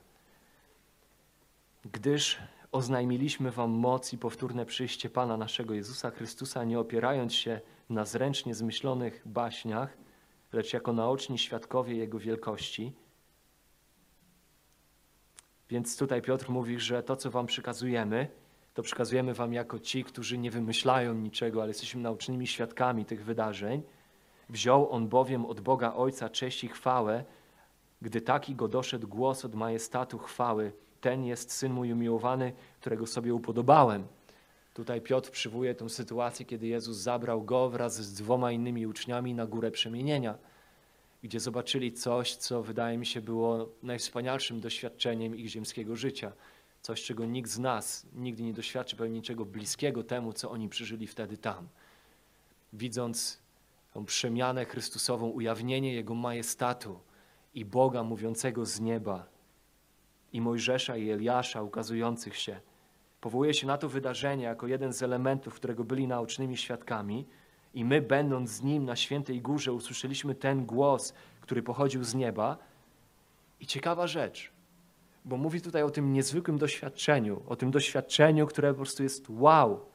Gdyż 1.92 2.40
oznajmiliśmy 2.72 3.52
wam 3.52 3.72
moc 3.72 4.14
i 4.14 4.18
powtórne 4.18 4.66
przyjście 4.66 5.10
Pana 5.10 5.38
naszego 5.38 5.74
Jezusa 5.74 6.12
Chrystusa, 6.12 6.64
nie 6.64 6.80
opierając 6.80 7.34
się 7.34 7.62
na 7.90 8.06
zręcznie 8.06 8.56
zmyślonych 8.56 9.22
baśniach, 9.26 9.98
lecz 10.54 10.74
jako 10.74 10.94
naoczni 10.94 11.40
świadkowie 11.40 11.96
Jego 11.96 12.20
wielkości– 12.20 12.92
więc 15.70 15.98
tutaj 15.98 16.22
Piotr 16.22 16.50
mówi, 16.50 16.80
że 16.80 17.04
to, 17.04 17.16
co 17.16 17.32
wam 17.32 17.46
przekazujemy, 17.46 18.28
to 18.74 18.84
przekazujemy 18.84 19.34
wam 19.34 19.54
jako 19.54 19.80
ci, 19.80 20.04
którzy 20.04 20.38
nie 20.38 20.52
wymyślają 20.52 21.14
niczego, 21.14 21.62
ale 21.62 21.70
jesteśmy 21.70 22.02
naucznymi 22.02 22.48
świadkami 22.48 23.06
tych 23.06 23.26
wydarzeń. 23.26 23.82
Wziął 24.50 24.92
on 24.92 25.08
bowiem 25.08 25.46
od 25.46 25.62
Boga 25.62 25.94
Ojca 25.94 26.30
cześć 26.30 26.64
i 26.64 26.68
chwałę, 26.68 27.24
gdy 28.02 28.22
taki 28.22 28.56
go 28.56 28.68
doszedł 28.68 29.08
głos 29.08 29.46
od 29.46 29.56
majestatu 29.56 30.18
chwały. 30.18 30.72
Ten 31.02 31.26
jest 31.26 31.52
Syn 31.52 31.74
mój 31.74 31.94
umiłowany, 31.94 32.54
którego 32.80 33.08
sobie 33.08 33.34
upodobałem. 33.34 34.08
Tutaj 34.74 35.02
Piotr 35.02 35.32
przywołuje 35.32 35.76
tę 35.76 35.90
sytuację, 35.90 36.46
kiedy 36.46 36.68
Jezus 36.68 36.98
zabrał 36.98 37.44
go 37.44 37.70
wraz 37.70 37.96
z 37.96 38.14
dwoma 38.14 38.52
innymi 38.52 38.88
uczniami 38.88 39.34
na 39.34 39.46
górę 39.46 39.72
przemienienia 39.72 40.38
gdzie 41.26 41.40
zobaczyli 41.40 41.94
coś, 41.94 42.36
co 42.36 42.64
wydaje 42.64 42.98
mi 42.98 43.06
się 43.06 43.22
było 43.22 43.70
najwspanialszym 43.84 44.60
doświadczeniem 44.60 45.36
ich 45.36 45.48
ziemskiego 45.48 45.96
życia. 45.96 46.32
Coś, 46.82 47.04
czego 47.04 47.26
nikt 47.26 47.50
z 47.50 47.60
nas 47.60 48.06
nigdy 48.14 48.44
nie 48.44 48.54
doświadczy, 48.54 48.96
pewnie 48.96 49.14
niczego 49.14 49.46
bliskiego 49.46 50.04
temu, 50.04 50.34
co 50.34 50.52
oni 50.52 50.70
przeżyli 50.70 51.08
wtedy 51.08 51.38
tam. 51.38 51.68
Widząc 52.74 53.40
tą 53.94 54.06
przemianę 54.06 54.66
Chrystusową, 54.66 55.30
ujawnienie 55.30 55.94
Jego 55.94 56.16
majestatu 56.16 57.00
i 57.54 57.66
Boga 57.66 58.04
mówiącego 58.04 58.66
z 58.66 58.80
nieba, 58.80 59.28
i 60.34 60.42
Mojżesza 60.42 60.98
i 60.98 61.10
Eliasza 61.10 61.62
ukazujących 61.62 62.38
się, 62.38 62.60
powołuje 63.22 63.54
się 63.54 63.68
na 63.68 63.78
to 63.78 63.90
wydarzenie 63.90 64.44
jako 64.44 64.68
jeden 64.68 64.94
z 64.94 65.04
elementów, 65.04 65.54
którego 65.54 65.84
byli 65.84 66.08
naocznymi 66.08 66.58
świadkami– 66.58 67.26
i 67.76 67.86
my, 67.86 68.02
będąc 68.02 68.50
z 68.50 68.62
Nim 68.62 68.86
na 68.86 68.96
świętej 68.96 69.42
górze, 69.42 69.74
usłyszeliśmy 69.74 70.36
ten 70.36 70.66
głos, 70.66 71.14
który 71.42 71.64
pochodził 71.64 72.04
z 72.04 72.16
nieba. 72.16 72.58
I 73.60 73.68
ciekawa 73.68 74.08
rzecz, 74.08 74.52
bo 75.26 75.38
mówi 75.38 75.62
tutaj 75.62 75.84
o 75.84 75.90
tym 75.90 76.14
niezwykłym 76.14 76.58
doświadczeniu, 76.58 77.42
o 77.48 77.56
tym 77.56 77.72
doświadczeniu, 77.72 78.48
które 78.48 78.70
po 78.70 78.76
prostu 78.76 79.04
jest 79.04 79.30
wow. 79.30 79.86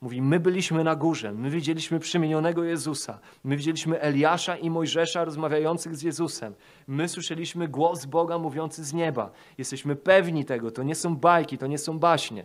Mówi, 0.00 0.22
my 0.22 0.40
byliśmy 0.40 0.84
na 0.84 0.96
górze, 0.96 1.32
my 1.32 1.50
widzieliśmy 1.50 2.00
przemienionego 2.00 2.64
Jezusa, 2.64 3.18
my 3.44 3.56
widzieliśmy 3.56 4.00
Eliasza 4.00 4.56
i 4.56 4.70
Mojżesza 4.70 5.24
rozmawiających 5.24 5.96
z 5.96 6.02
Jezusem, 6.02 6.54
my 6.86 7.08
słyszeliśmy 7.08 7.68
głos 7.68 8.04
Boga 8.04 8.38
mówiący 8.38 8.84
z 8.84 8.92
nieba. 8.92 9.30
Jesteśmy 9.58 9.96
pewni 9.96 10.44
tego, 10.44 10.70
to 10.70 10.82
nie 10.82 10.94
są 10.94 11.16
bajki, 11.16 11.58
to 11.58 11.66
nie 11.66 11.78
są 11.78 11.98
baśnie. 11.98 12.44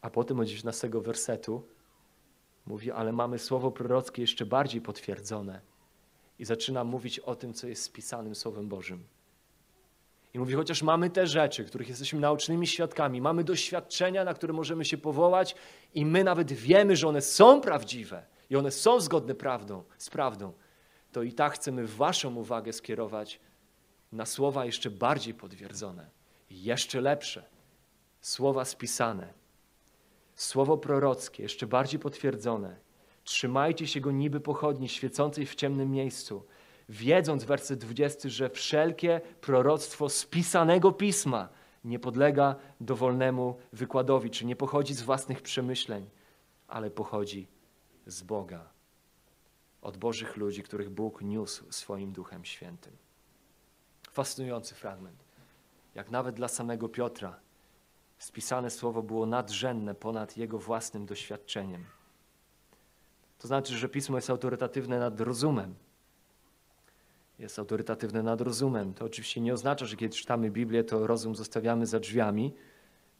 A 0.00 0.10
potem 0.10 0.40
od 0.40 0.46
19 0.46 0.88
wersetu 0.88 1.62
Mówi, 2.66 2.90
ale 2.90 3.12
mamy 3.12 3.38
słowo 3.38 3.70
prorockie 3.70 4.22
jeszcze 4.22 4.46
bardziej 4.46 4.80
potwierdzone. 4.80 5.60
I 6.38 6.44
zaczyna 6.44 6.84
mówić 6.84 7.18
o 7.18 7.36
tym, 7.36 7.54
co 7.54 7.66
jest 7.66 7.82
spisanym 7.82 8.34
Słowem 8.34 8.68
Bożym. 8.68 9.04
I 10.34 10.38
mówi, 10.38 10.54
chociaż 10.54 10.82
mamy 10.82 11.10
te 11.10 11.26
rzeczy, 11.26 11.64
których 11.64 11.88
jesteśmy 11.88 12.20
naocznymi 12.20 12.66
świadkami, 12.66 13.20
mamy 13.20 13.44
doświadczenia, 13.44 14.24
na 14.24 14.34
które 14.34 14.52
możemy 14.52 14.84
się 14.84 14.98
powołać, 14.98 15.54
i 15.94 16.06
my 16.06 16.24
nawet 16.24 16.52
wiemy, 16.52 16.96
że 16.96 17.08
one 17.08 17.20
są 17.20 17.60
prawdziwe 17.60 18.22
i 18.50 18.56
one 18.56 18.70
są 18.70 19.00
zgodne 19.00 19.34
prawdą, 19.34 19.84
z 19.98 20.10
prawdą, 20.10 20.52
to 21.12 21.22
i 21.22 21.32
tak 21.32 21.52
chcemy 21.52 21.86
Waszą 21.86 22.34
uwagę 22.34 22.72
skierować 22.72 23.40
na 24.12 24.26
słowa 24.26 24.64
jeszcze 24.64 24.90
bardziej 24.90 25.34
potwierdzone, 25.34 26.10
jeszcze 26.50 27.00
lepsze, 27.00 27.44
słowa 28.20 28.64
spisane 28.64 29.32
Słowo 30.36 30.78
prorockie, 30.78 31.42
jeszcze 31.42 31.66
bardziej 31.66 32.00
potwierdzone. 32.00 32.76
Trzymajcie 33.24 33.86
się 33.86 34.00
go 34.00 34.10
niby 34.10 34.40
pochodni 34.40 34.88
świecącej 34.88 35.46
w 35.46 35.54
ciemnym 35.54 35.90
miejscu, 35.90 36.44
wiedząc, 36.88 37.44
werset 37.44 37.78
20, 37.78 38.28
że 38.28 38.50
wszelkie 38.50 39.20
proroctwo 39.40 40.08
spisanego 40.08 40.92
pisma 40.92 41.48
nie 41.84 41.98
podlega 41.98 42.56
dowolnemu 42.80 43.56
wykładowi, 43.72 44.30
czy 44.30 44.46
nie 44.46 44.56
pochodzi 44.56 44.94
z 44.94 45.02
własnych 45.02 45.42
przemyśleń, 45.42 46.10
ale 46.68 46.90
pochodzi 46.90 47.48
z 48.06 48.22
Boga, 48.22 48.68
od 49.82 49.96
Bożych 49.96 50.36
ludzi, 50.36 50.62
których 50.62 50.90
Bóg 50.90 51.22
niósł 51.22 51.72
swoim 51.72 52.12
Duchem 52.12 52.44
Świętym. 52.44 52.96
Fascynujący 54.12 54.74
fragment. 54.74 55.24
Jak 55.94 56.10
nawet 56.10 56.34
dla 56.34 56.48
samego 56.48 56.88
Piotra 56.88 57.40
spisane 58.18 58.70
słowo 58.70 59.02
było 59.02 59.26
nadrzędne 59.26 59.94
ponad 59.94 60.36
jego 60.36 60.58
własnym 60.58 61.06
doświadczeniem. 61.06 61.84
To 63.38 63.48
znaczy, 63.48 63.76
że 63.76 63.88
pismo 63.88 64.16
jest 64.16 64.30
autorytatywne 64.30 64.98
nad 64.98 65.20
rozumem. 65.20 65.74
Jest 67.38 67.58
autorytatywne 67.58 68.22
nad 68.22 68.40
rozumem. 68.40 68.94
To 68.94 69.04
oczywiście 69.04 69.40
nie 69.40 69.54
oznacza, 69.54 69.86
że 69.86 69.96
kiedy 69.96 70.14
czytamy 70.14 70.50
Biblię, 70.50 70.84
to 70.84 71.06
rozum 71.06 71.36
zostawiamy 71.36 71.86
za 71.86 72.00
drzwiami. 72.00 72.54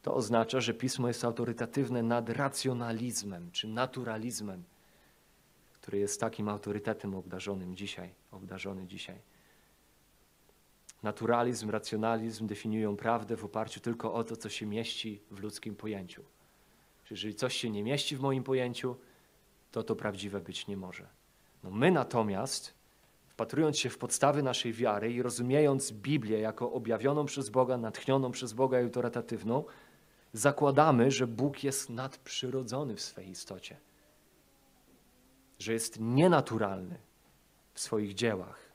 To 0.01 0.13
oznacza, 0.13 0.61
że 0.61 0.73
pismo 0.73 1.07
jest 1.07 1.23
autorytatywne 1.23 2.03
nad 2.03 2.29
racjonalizmem 2.29 3.51
czy 3.51 3.67
naturalizmem, 3.67 4.63
który 5.73 5.97
jest 5.97 6.19
takim 6.19 6.49
autorytetem 6.49 7.15
obdarzonym 7.15 7.75
dzisiaj, 7.75 8.13
obdarzony 8.31 8.87
dzisiaj. 8.87 9.19
Naturalizm, 11.07 11.69
racjonalizm 11.69 12.47
definiują 12.47 12.97
prawdę 12.97 13.37
w 13.37 13.45
oparciu 13.45 13.79
tylko 13.79 14.13
o 14.13 14.23
to, 14.23 14.35
co 14.35 14.49
się 14.49 14.65
mieści 14.65 15.21
w 15.31 15.39
ludzkim 15.39 15.75
pojęciu. 15.75 16.23
Jeżeli 17.11 17.35
coś 17.35 17.55
się 17.55 17.69
nie 17.69 17.83
mieści 17.83 18.15
w 18.15 18.21
moim 18.21 18.43
pojęciu, 18.43 18.95
to 19.71 19.83
to 19.83 19.95
prawdziwe 19.95 20.41
być 20.41 20.67
nie 20.67 20.77
może. 20.77 21.07
No 21.63 21.71
my 21.71 21.91
natomiast, 21.91 22.73
wpatrując 23.27 23.79
się 23.79 23.89
w 23.89 23.97
podstawy 23.97 24.43
naszej 24.43 24.73
wiary 24.73 25.13
i 25.13 25.21
rozumiejąc 25.21 25.91
Biblię 25.91 26.39
jako 26.39 26.71
objawioną 26.71 27.25
przez 27.25 27.49
Boga, 27.49 27.77
natchnioną 27.77 28.31
przez 28.31 28.53
Boga 28.53 28.81
i 28.81 28.83
autorytatywną, 28.83 29.63
zakładamy, 30.33 31.11
że 31.11 31.27
Bóg 31.27 31.63
jest 31.63 31.89
nadprzyrodzony 31.89 32.95
w 32.95 33.01
swej 33.01 33.29
istocie, 33.29 33.77
że 35.59 35.73
jest 35.73 35.99
nienaturalny 35.99 36.99
w 37.73 37.79
swoich 37.79 38.13
dziełach 38.13 38.66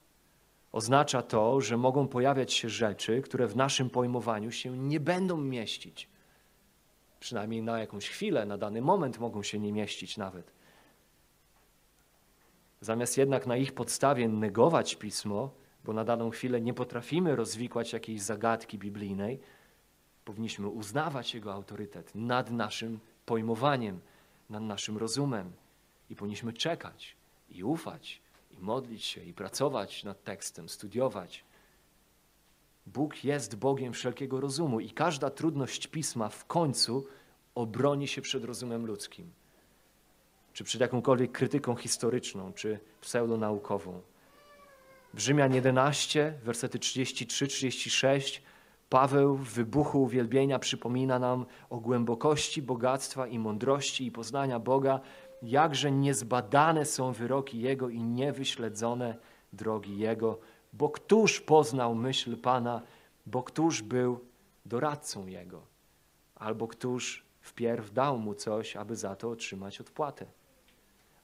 Oznacza 0.73 1.23
to, 1.23 1.61
że 1.61 1.77
mogą 1.77 2.09
pojawiać 2.09 2.53
się 2.53 2.69
rzeczy, 2.69 3.23
które 3.23 3.47
w 3.47 3.57
naszym 3.57 3.91
pojmowaniu 3.91 4.51
się 4.51 4.79
nie 4.79 5.01
będą 5.01 5.37
mieścić. 5.37 6.09
Przynajmniej 7.21 7.63
na 7.63 7.79
jakąś 7.79 8.09
chwilę, 8.09 8.47
na 8.47 8.59
dany 8.59 8.83
moment 8.83 9.19
mogą 9.19 9.43
się 9.43 9.59
nie 9.59 9.73
mieścić 9.73 10.17
nawet. 10.17 10.53
Zamiast 12.81 13.19
jednak 13.19 13.47
na 13.47 13.57
ich 13.57 13.73
podstawie 13.73 14.29
negować 14.29 14.95
pismo, 14.95 15.51
bo 15.85 15.93
na 15.93 16.05
daną 16.05 16.31
chwilę 16.31 16.61
nie 16.61 16.75
potrafimy 16.75 17.37
rozwikłać 17.37 17.93
jakiejś 17.93 18.23
zagadki 18.23 18.79
biblijnej, 18.79 19.41
powinniśmy 20.25 20.69
uznawać 20.69 21.35
jego 21.35 21.53
autorytet 21.53 22.15
nad 22.15 22.51
naszym 22.51 23.01
pojmowaniem, 23.27 24.01
nad 24.51 24.63
naszym 24.63 24.99
rozumem 24.99 25.53
i 26.11 26.17
powinniśmy 26.17 26.53
czekać 26.53 27.17
i 27.51 27.65
ufać, 27.65 28.22
i 28.53 28.61
modlić 28.61 29.05
się, 29.05 29.25
i 29.25 29.35
pracować 29.35 30.05
nad 30.05 30.25
tekstem, 30.25 30.69
studiować. 30.69 31.45
Bóg 32.87 33.25
jest 33.25 33.57
Bogiem 33.57 33.93
wszelkiego 33.93 34.41
rozumu 34.41 34.81
i 34.81 34.91
każda 34.91 35.31
trudność 35.31 35.87
pisma 35.87 36.29
w 36.29 36.45
końcu 36.45 37.07
obroni 37.55 38.09
się 38.09 38.23
przed 38.23 38.45
rozumem 38.45 38.87
ludzkim, 38.87 39.33
czy 40.53 40.65
przed 40.65 40.81
jakąkolwiek 40.81 41.33
krytyką 41.33 41.77
historyczną, 41.77 42.53
czy 42.53 42.81
pseudonaukową. 43.01 44.01
W 45.15 45.19
Rzymian 45.19 45.55
11, 45.55 46.39
wersety 46.45 46.79
33-36 46.79 48.41
Paweł 48.93 49.37
w 49.37 49.49
wybuchu 49.49 50.03
uwielbienia 50.03 50.59
przypomina 50.59 51.19
nam 51.19 51.47
o 51.71 51.81
głębokości 51.81 52.63
bogactwa 52.63 53.27
i 53.27 53.39
mądrości 53.39 54.07
i 54.07 54.11
poznania 54.11 54.59
Boga, 54.59 55.01
jakże 55.43 55.93
niezbadane 55.93 56.85
są 56.85 57.13
wyroki 57.13 57.61
Jego 57.61 57.89
i 57.89 58.03
niewyśledzone 58.03 59.19
drogi 59.53 59.99
Jego, 59.99 60.39
bo 60.73 60.91
któż 60.91 61.41
poznał 61.41 61.95
myśl 61.95 62.37
Pana, 62.37 62.83
bo 63.27 63.43
któż 63.43 63.83
był 63.83 64.21
doradcą 64.67 65.27
Jego, 65.27 65.63
albo 66.35 66.69
któż 66.69 67.25
wpierw 67.41 67.93
dał 67.93 68.19
mu 68.19 68.35
coś, 68.35 68.77
aby 68.77 68.97
za 68.97 69.17
to 69.17 69.31
otrzymać 69.31 69.81
odpłatę. 69.81 70.27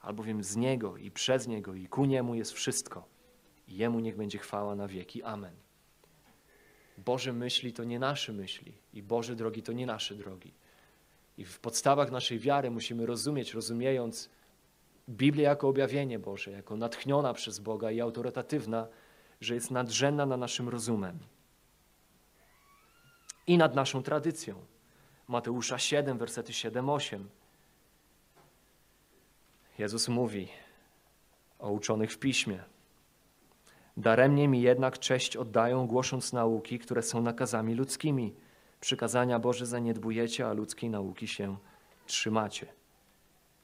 Albowiem 0.01 0.43
z 0.43 0.55
Niego 0.55 0.97
i 0.97 1.11
przez 1.11 1.47
Niego 1.47 1.73
i 1.73 1.87
ku 1.87 2.05
Niemu 2.05 2.35
jest 2.35 2.51
wszystko. 2.51 3.05
I 3.67 3.77
Jemu 3.77 3.99
niech 3.99 4.15
będzie 4.15 4.37
chwała 4.37 4.75
na 4.75 4.87
wieki. 4.87 5.23
Amen. 5.23 5.53
Boże 6.97 7.33
myśli 7.33 7.73
to 7.73 7.83
nie 7.83 7.99
nasze 7.99 8.33
myśli 8.33 8.73
i 8.93 9.03
Boże 9.03 9.35
drogi 9.35 9.63
to 9.63 9.73
nie 9.73 9.85
nasze 9.85 10.15
drogi. 10.15 10.53
I 11.39 11.45
w 11.45 11.59
podstawach 11.59 12.11
naszej 12.11 12.39
wiary 12.39 12.71
musimy 12.71 13.05
rozumieć, 13.05 13.53
rozumiejąc 13.53 14.29
Biblię 15.09 15.43
jako 15.43 15.67
objawienie 15.67 16.19
Boże, 16.19 16.51
jako 16.51 16.75
natchniona 16.75 17.33
przez 17.33 17.59
Boga 17.59 17.91
i 17.91 18.01
autorytatywna, 18.01 18.87
że 19.41 19.55
jest 19.55 19.71
nadrzędna 19.71 20.25
na 20.25 20.37
naszym 20.37 20.69
rozumem 20.69 21.19
i 23.47 23.57
nad 23.57 23.75
naszą 23.75 24.03
tradycją. 24.03 24.55
Mateusza 25.27 25.77
7, 25.77 26.17
wersety 26.17 26.53
7-8. 26.53 27.23
Jezus 29.77 30.07
mówi 30.07 30.47
o 31.59 31.71
uczonych 31.71 32.11
w 32.11 32.17
piśmie. 32.17 32.63
Daremnie 33.97 34.47
mi 34.47 34.61
jednak 34.61 34.99
cześć 34.99 35.37
oddają, 35.37 35.87
głosząc 35.87 36.33
nauki, 36.33 36.79
które 36.79 37.01
są 37.01 37.21
nakazami 37.21 37.75
ludzkimi. 37.75 38.35
Przykazania 38.79 39.39
Boże 39.39 39.65
zaniedbujecie, 39.65 40.47
a 40.47 40.53
ludzkiej 40.53 40.89
nauki 40.89 41.27
się 41.27 41.57
trzymacie. 42.05 42.67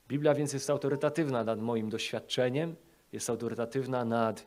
Biblia 0.07 0.33
więc 0.33 0.53
jest 0.53 0.69
autorytatywna 0.69 1.43
nad 1.43 1.61
moim 1.61 1.89
doświadczeniem, 1.89 2.75
jest 3.11 3.29
autorytatywna 3.29 4.05
nad 4.05 4.45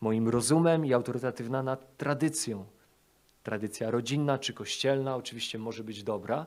moim 0.00 0.28
rozumem 0.28 0.86
i 0.86 0.92
autorytatywna 0.92 1.62
nad 1.62 1.96
tradycją. 1.96 2.66
Tradycja 3.42 3.90
rodzinna 3.90 4.38
czy 4.38 4.52
kościelna 4.52 5.16
oczywiście 5.16 5.58
może 5.58 5.84
być 5.84 6.02
dobra. 6.02 6.46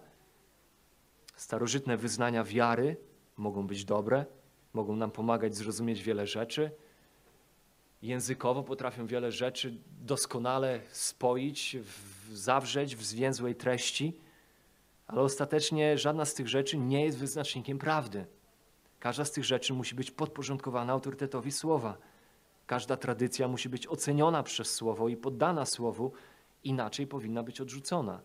Starożytne 1.35 1.97
wyznania 1.97 2.43
wiary 2.43 2.97
mogą 3.37 3.67
być 3.67 3.85
dobre, 3.85 4.25
mogą 4.73 4.95
nam 4.95 5.11
pomagać 5.11 5.55
zrozumieć 5.55 6.03
wiele 6.03 6.27
rzeczy 6.27 6.71
językowo 8.05 8.63
potrafią 8.63 9.07
wiele 9.07 9.31
rzeczy 9.31 9.77
doskonale 10.01 10.81
spoić, 10.91 11.77
zawrzeć 12.31 12.95
w 12.95 13.03
zwięzłej 13.03 13.55
treści, 13.55 14.19
ale 15.07 15.21
ostatecznie 15.21 15.97
żadna 15.97 16.25
z 16.25 16.33
tych 16.33 16.47
rzeczy 16.47 16.77
nie 16.77 17.05
jest 17.05 17.17
wyznacznikiem 17.17 17.79
prawdy. 17.79 18.25
Każda 18.99 19.25
z 19.25 19.31
tych 19.31 19.45
rzeczy 19.45 19.73
musi 19.73 19.95
być 19.95 20.11
podporządkowana 20.11 20.93
autorytetowi 20.93 21.51
słowa. 21.51 21.97
Każda 22.65 22.97
tradycja 22.97 23.47
musi 23.47 23.69
być 23.69 23.87
oceniona 23.87 24.43
przez 24.43 24.73
słowo 24.73 25.09
i 25.09 25.17
poddana 25.17 25.65
słowu, 25.65 26.11
inaczej 26.63 27.07
powinna 27.07 27.43
być 27.43 27.61
odrzucona 27.61 28.21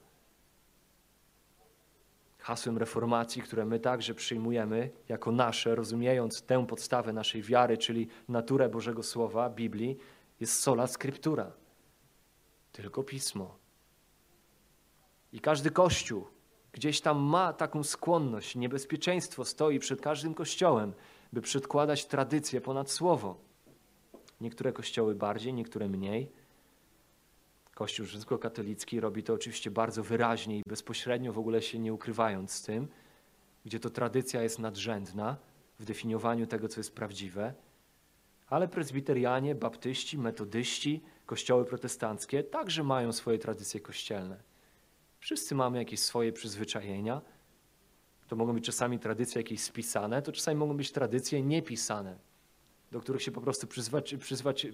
hasłem 2.41 2.79
reformacji, 2.79 3.43
które 3.43 3.65
my 3.65 3.81
także 3.81 4.15
przyjmujemy 4.15 4.91
jako 5.09 5.33
nasze, 5.33 5.75
rozumiejąc 5.75 6.43
tę 6.43 6.67
podstawę 6.67 7.13
naszej 7.13 7.43
wiary, 7.43 7.79
czyli 7.79 8.09
naturę 8.29 8.69
Bożego 8.69 9.03
Słowa, 9.03 9.51
Biblii, 9.51 9.99
jest 10.41 10.61
sola 10.61 10.87
scriptura. 10.87 11.53
Tylko 12.73 13.03
pismo. 13.03 13.59
I 15.33 15.41
każdy 15.41 15.71
kościół 15.71 16.27
gdzieś 16.73 17.01
tam 17.01 17.19
ma 17.19 17.53
taką 17.53 17.83
skłonność, 17.83 18.57
niebezpieczeństwo 18.57 19.45
stoi 19.45 19.79
przed 19.79 20.01
każdym 20.01 20.35
kościołem, 20.35 20.93
by 21.33 21.41
przedkładać 21.41 22.07
tradycję 22.07 22.61
ponad 22.61 22.91
słowo. 22.91 23.37
Niektóre 24.41 24.73
kościoły 24.73 25.15
bardziej, 25.15 25.55
niektóre 25.55 25.89
mniej. 25.89 26.33
Kościół 27.81 28.07
rzymskokatolicki 28.07 29.01
robi 29.01 29.23
to 29.23 29.35
oczywiście 29.35 29.71
bardzo 29.71 30.03
wyraźnie 30.03 30.59
i 30.59 30.63
bezpośrednio, 30.67 31.33
w 31.33 31.39
ogóle 31.39 31.63
się 31.63 31.79
nie 31.79 31.95
ukrywając 31.95 32.53
z 32.53 32.63
tym, 32.63 32.89
gdzie 33.65 33.81
to 33.81 33.91
tradycja 33.91 34.43
jest 34.43 34.59
nadrzędna 34.59 35.37
w 35.79 35.85
definiowaniu 35.85 36.47
tego, 36.47 36.69
co 36.69 36.81
jest 36.81 36.95
prawdziwe, 36.95 37.55
ale 38.49 38.69
prezbiterianie, 38.69 39.55
baptyści, 39.55 40.19
metodyści, 40.19 41.01
kościoły 41.27 41.65
protestanckie 41.65 42.45
także 42.45 42.85
mają 42.85 43.13
swoje 43.13 43.39
tradycje 43.39 43.81
kościelne. 43.81 44.43
Wszyscy 45.19 45.55
mamy 45.55 45.79
jakieś 45.79 46.01
swoje 46.01 46.33
przyzwyczajenia. 46.33 47.21
To 48.29 48.37
mogą 48.37 48.53
być 48.53 48.65
czasami 48.65 48.99
tradycje 48.99 49.39
jakieś 49.43 49.61
spisane, 49.61 50.23
to 50.23 50.33
czasami 50.33 50.57
mogą 50.57 50.77
być 50.77 50.93
tradycje 50.93 51.43
niepisane, 51.43 52.19
do 52.93 53.01
których 53.01 53.23
się 53.23 53.33
po 53.33 53.41
prostu 53.41 53.67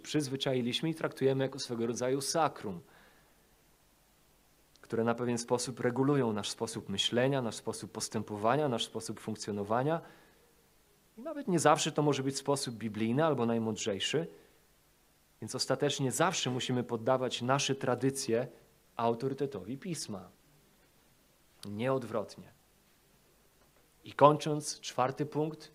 przyzwyczailiśmy 0.03 0.91
i 0.91 0.95
traktujemy 0.95 1.45
jako 1.45 1.59
swego 1.59 1.87
rodzaju 1.87 2.21
sakrum 2.21 2.81
które 4.87 5.05
na 5.05 5.15
pewien 5.15 5.39
sposób 5.39 5.81
regulują 5.81 6.33
nasz 6.33 6.51
sposób 6.51 6.89
myślenia, 6.89 7.43
nasz 7.43 7.55
sposób 7.55 7.93
postępowania, 7.93 8.69
nasz 8.69 8.85
sposób 8.85 9.21
funkcjonowania. 9.21 10.01
I 11.19 11.21
nawet 11.21 11.49
nie 11.49 11.59
zawsze 11.59 11.93
to 11.93 12.03
może 12.03 12.23
być 12.23 12.37
sposób 12.37 12.75
biblijny 12.75 13.25
albo 13.25 13.47
najmądrzejszy. 13.47 14.27
Więc 15.41 15.55
ostatecznie 15.55 16.13
zawsze 16.13 16.51
musimy 16.51 16.85
poddawać 16.85 17.43
nasze 17.43 17.75
tradycje 17.75 18.49
autorytetowi 18.97 19.79
pisma. 19.79 20.29
Nieodwrotnie. 21.65 22.53
I 24.05 24.13
kończąc, 24.13 24.81
czwarty 24.81 25.27
punkt. 25.27 25.71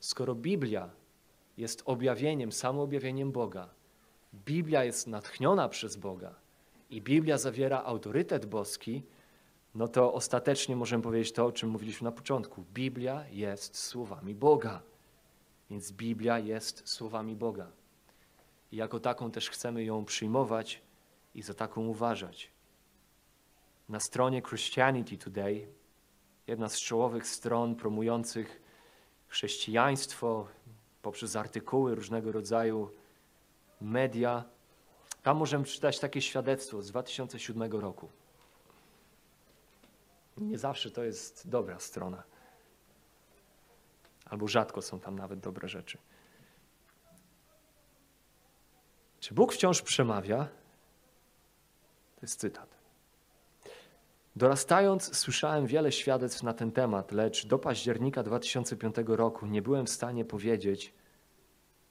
Skoro 0.00 0.34
Biblia 0.34 0.90
jest 1.56 1.82
objawieniem, 1.84 2.52
samoobjawieniem 2.52 3.32
Boga, 3.32 3.68
Biblia 4.34 4.84
jest 4.84 5.06
natchniona 5.06 5.68
przez 5.68 5.96
Boga, 5.96 6.34
i 6.90 7.02
Biblia 7.02 7.38
zawiera 7.38 7.84
autorytet 7.84 8.46
boski, 8.46 9.02
no 9.74 9.88
to 9.88 10.14
ostatecznie 10.14 10.76
możemy 10.76 11.02
powiedzieć 11.02 11.32
to, 11.32 11.46
o 11.46 11.52
czym 11.52 11.70
mówiliśmy 11.70 12.04
na 12.04 12.12
początku. 12.12 12.64
Biblia 12.74 13.24
jest 13.30 13.78
słowami 13.78 14.34
Boga. 14.34 14.82
Więc 15.70 15.92
Biblia 15.92 16.38
jest 16.38 16.88
słowami 16.88 17.36
Boga. 17.36 17.70
I 18.72 18.76
jako 18.76 19.00
taką 19.00 19.30
też 19.30 19.50
chcemy 19.50 19.84
ją 19.84 20.04
przyjmować 20.04 20.82
i 21.34 21.42
za 21.42 21.54
taką 21.54 21.86
uważać. 21.86 22.50
Na 23.88 24.00
stronie 24.00 24.42
Christianity 24.42 25.18
Today, 25.18 25.68
jedna 26.46 26.68
z 26.68 26.80
czołowych 26.80 27.26
stron 27.26 27.76
promujących 27.76 28.62
chrześcijaństwo 29.28 30.46
poprzez 31.02 31.36
artykuły 31.36 31.94
różnego 31.94 32.32
rodzaju 32.32 32.90
media, 33.80 34.44
tam 35.22 35.36
możemy 35.36 35.64
czytać 35.64 35.98
takie 35.98 36.22
świadectwo 36.22 36.82
z 36.82 36.88
2007 36.88 37.72
roku. 37.72 38.08
Nie 40.36 40.58
zawsze 40.58 40.90
to 40.90 41.04
jest 41.04 41.48
dobra 41.48 41.78
strona. 41.78 42.22
Albo 44.26 44.48
rzadko 44.48 44.82
są 44.82 45.00
tam 45.00 45.18
nawet 45.18 45.40
dobre 45.40 45.68
rzeczy. 45.68 45.98
Czy 49.20 49.34
Bóg 49.34 49.52
wciąż 49.52 49.82
przemawia? 49.82 50.44
To 52.16 52.20
jest 52.22 52.40
cytat. 52.40 52.80
Dorastając, 54.36 55.16
słyszałem 55.16 55.66
wiele 55.66 55.92
świadectw 55.92 56.42
na 56.42 56.54
ten 56.54 56.72
temat, 56.72 57.12
lecz 57.12 57.46
do 57.46 57.58
października 57.58 58.22
2005 58.22 58.96
roku 59.06 59.46
nie 59.46 59.62
byłem 59.62 59.86
w 59.86 59.90
stanie 59.90 60.24
powiedzieć, 60.24 60.94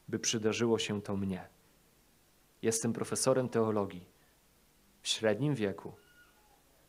by 0.07 0.19
przydarzyło 0.19 0.79
się 0.79 1.01
to 1.01 1.15
mnie. 1.15 1.58
Jestem 2.61 2.93
profesorem 2.93 3.49
teologii 3.49 4.05
w 5.01 5.07
średnim 5.07 5.55
wieku 5.55 5.93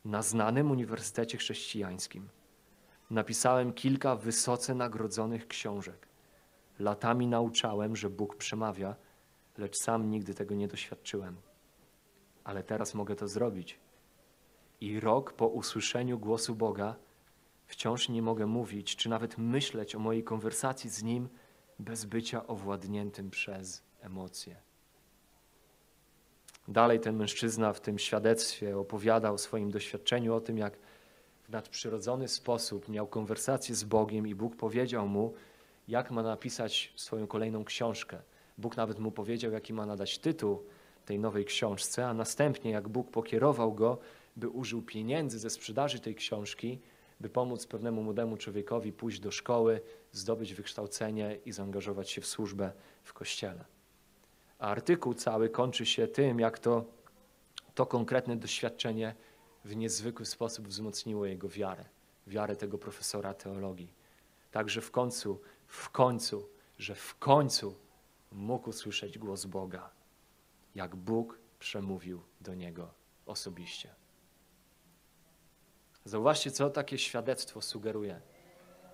na 0.05 0.21
znanym 0.21 0.71
uniwersytecie 0.71 1.37
chrześcijańskim. 1.37 2.29
Napisałem 3.09 3.73
kilka 3.73 4.15
wysoce 4.15 4.75
nagrodzonych 4.75 5.47
książek. 5.47 6.07
Latami 6.79 7.27
nauczałem, 7.27 7.95
że 7.95 8.09
Bóg 8.09 8.35
przemawia, 8.35 8.95
lecz 9.57 9.77
sam 9.77 10.09
nigdy 10.09 10.33
tego 10.33 10.55
nie 10.55 10.67
doświadczyłem. 10.67 11.35
Ale 12.43 12.63
teraz 12.63 12.93
mogę 12.93 13.15
to 13.15 13.27
zrobić. 13.27 13.79
I 14.81 14.99
rok 14.99 15.33
po 15.33 15.47
usłyszeniu 15.47 16.19
głosu 16.19 16.55
Boga 16.55 16.95
wciąż 17.65 18.09
nie 18.09 18.21
mogę 18.21 18.45
mówić, 18.45 18.95
czy 18.95 19.09
nawet 19.09 19.37
myśleć 19.37 19.95
o 19.95 19.99
mojej 19.99 20.23
konwersacji 20.23 20.89
z 20.89 21.03
Nim 21.03 21.29
bez 21.79 22.05
bycia 22.05 22.47
owładniętym 22.47 23.29
przez 23.29 23.83
emocje. 24.01 24.70
Dalej 26.71 26.99
ten 26.99 27.15
mężczyzna 27.15 27.73
w 27.73 27.81
tym 27.81 27.99
świadectwie 27.99 28.77
opowiadał 28.77 29.33
o 29.33 29.37
swoim 29.37 29.71
doświadczeniu, 29.71 30.35
o 30.35 30.41
tym, 30.41 30.57
jak 30.57 30.77
w 31.43 31.49
nadprzyrodzony 31.49 32.27
sposób 32.27 32.89
miał 32.89 33.07
konwersację 33.07 33.75
z 33.75 33.83
Bogiem 33.83 34.27
i 34.27 34.35
Bóg 34.35 34.55
powiedział 34.55 35.07
mu, 35.07 35.33
jak 35.87 36.11
ma 36.11 36.23
napisać 36.23 36.93
swoją 36.95 37.27
kolejną 37.27 37.63
książkę. 37.65 38.17
Bóg 38.57 38.77
nawet 38.77 38.99
mu 38.99 39.11
powiedział, 39.11 39.51
jaki 39.51 39.73
ma 39.73 39.85
nadać 39.85 40.19
tytuł 40.19 40.63
tej 41.05 41.19
nowej 41.19 41.45
książce, 41.45 42.07
a 42.07 42.13
następnie, 42.13 42.71
jak 42.71 42.89
Bóg 42.89 43.11
pokierował 43.11 43.73
go, 43.73 43.97
by 44.35 44.49
użył 44.49 44.81
pieniędzy 44.81 45.39
ze 45.39 45.49
sprzedaży 45.49 45.99
tej 45.99 46.15
książki, 46.15 46.79
by 47.19 47.29
pomóc 47.29 47.67
pewnemu 47.67 48.03
młodemu 48.03 48.37
człowiekowi 48.37 48.93
pójść 48.93 49.19
do 49.19 49.31
szkoły, 49.31 49.81
zdobyć 50.11 50.53
wykształcenie 50.53 51.37
i 51.45 51.51
zaangażować 51.51 52.09
się 52.09 52.21
w 52.21 52.27
służbę 52.27 52.71
w 53.03 53.13
kościele. 53.13 53.80
Artykuł 54.61 55.13
cały 55.13 55.49
kończy 55.49 55.85
się 55.85 56.07
tym, 56.07 56.39
jak 56.39 56.59
to, 56.59 56.85
to 57.75 57.85
konkretne 57.85 58.35
doświadczenie 58.35 59.15
w 59.65 59.75
niezwykły 59.75 60.25
sposób 60.25 60.67
wzmocniło 60.67 61.25
jego 61.25 61.49
wiarę, 61.49 61.85
wiarę 62.27 62.55
tego 62.55 62.77
profesora 62.77 63.33
teologii. 63.33 63.93
Także 64.51 64.81
w 64.81 64.91
końcu, 64.91 65.41
w 65.67 65.89
końcu, 65.89 66.49
że 66.77 66.95
w 66.95 67.15
końcu 67.15 67.75
mógł 68.31 68.69
usłyszeć 68.69 69.17
głos 69.17 69.45
Boga, 69.45 69.89
jak 70.75 70.95
Bóg 70.95 71.39
przemówił 71.59 72.21
do 72.41 72.55
niego 72.55 72.93
osobiście. 73.25 73.95
Zauważcie, 76.05 76.51
co 76.51 76.69
takie 76.69 76.97
świadectwo 76.97 77.61
sugeruje. 77.61 78.21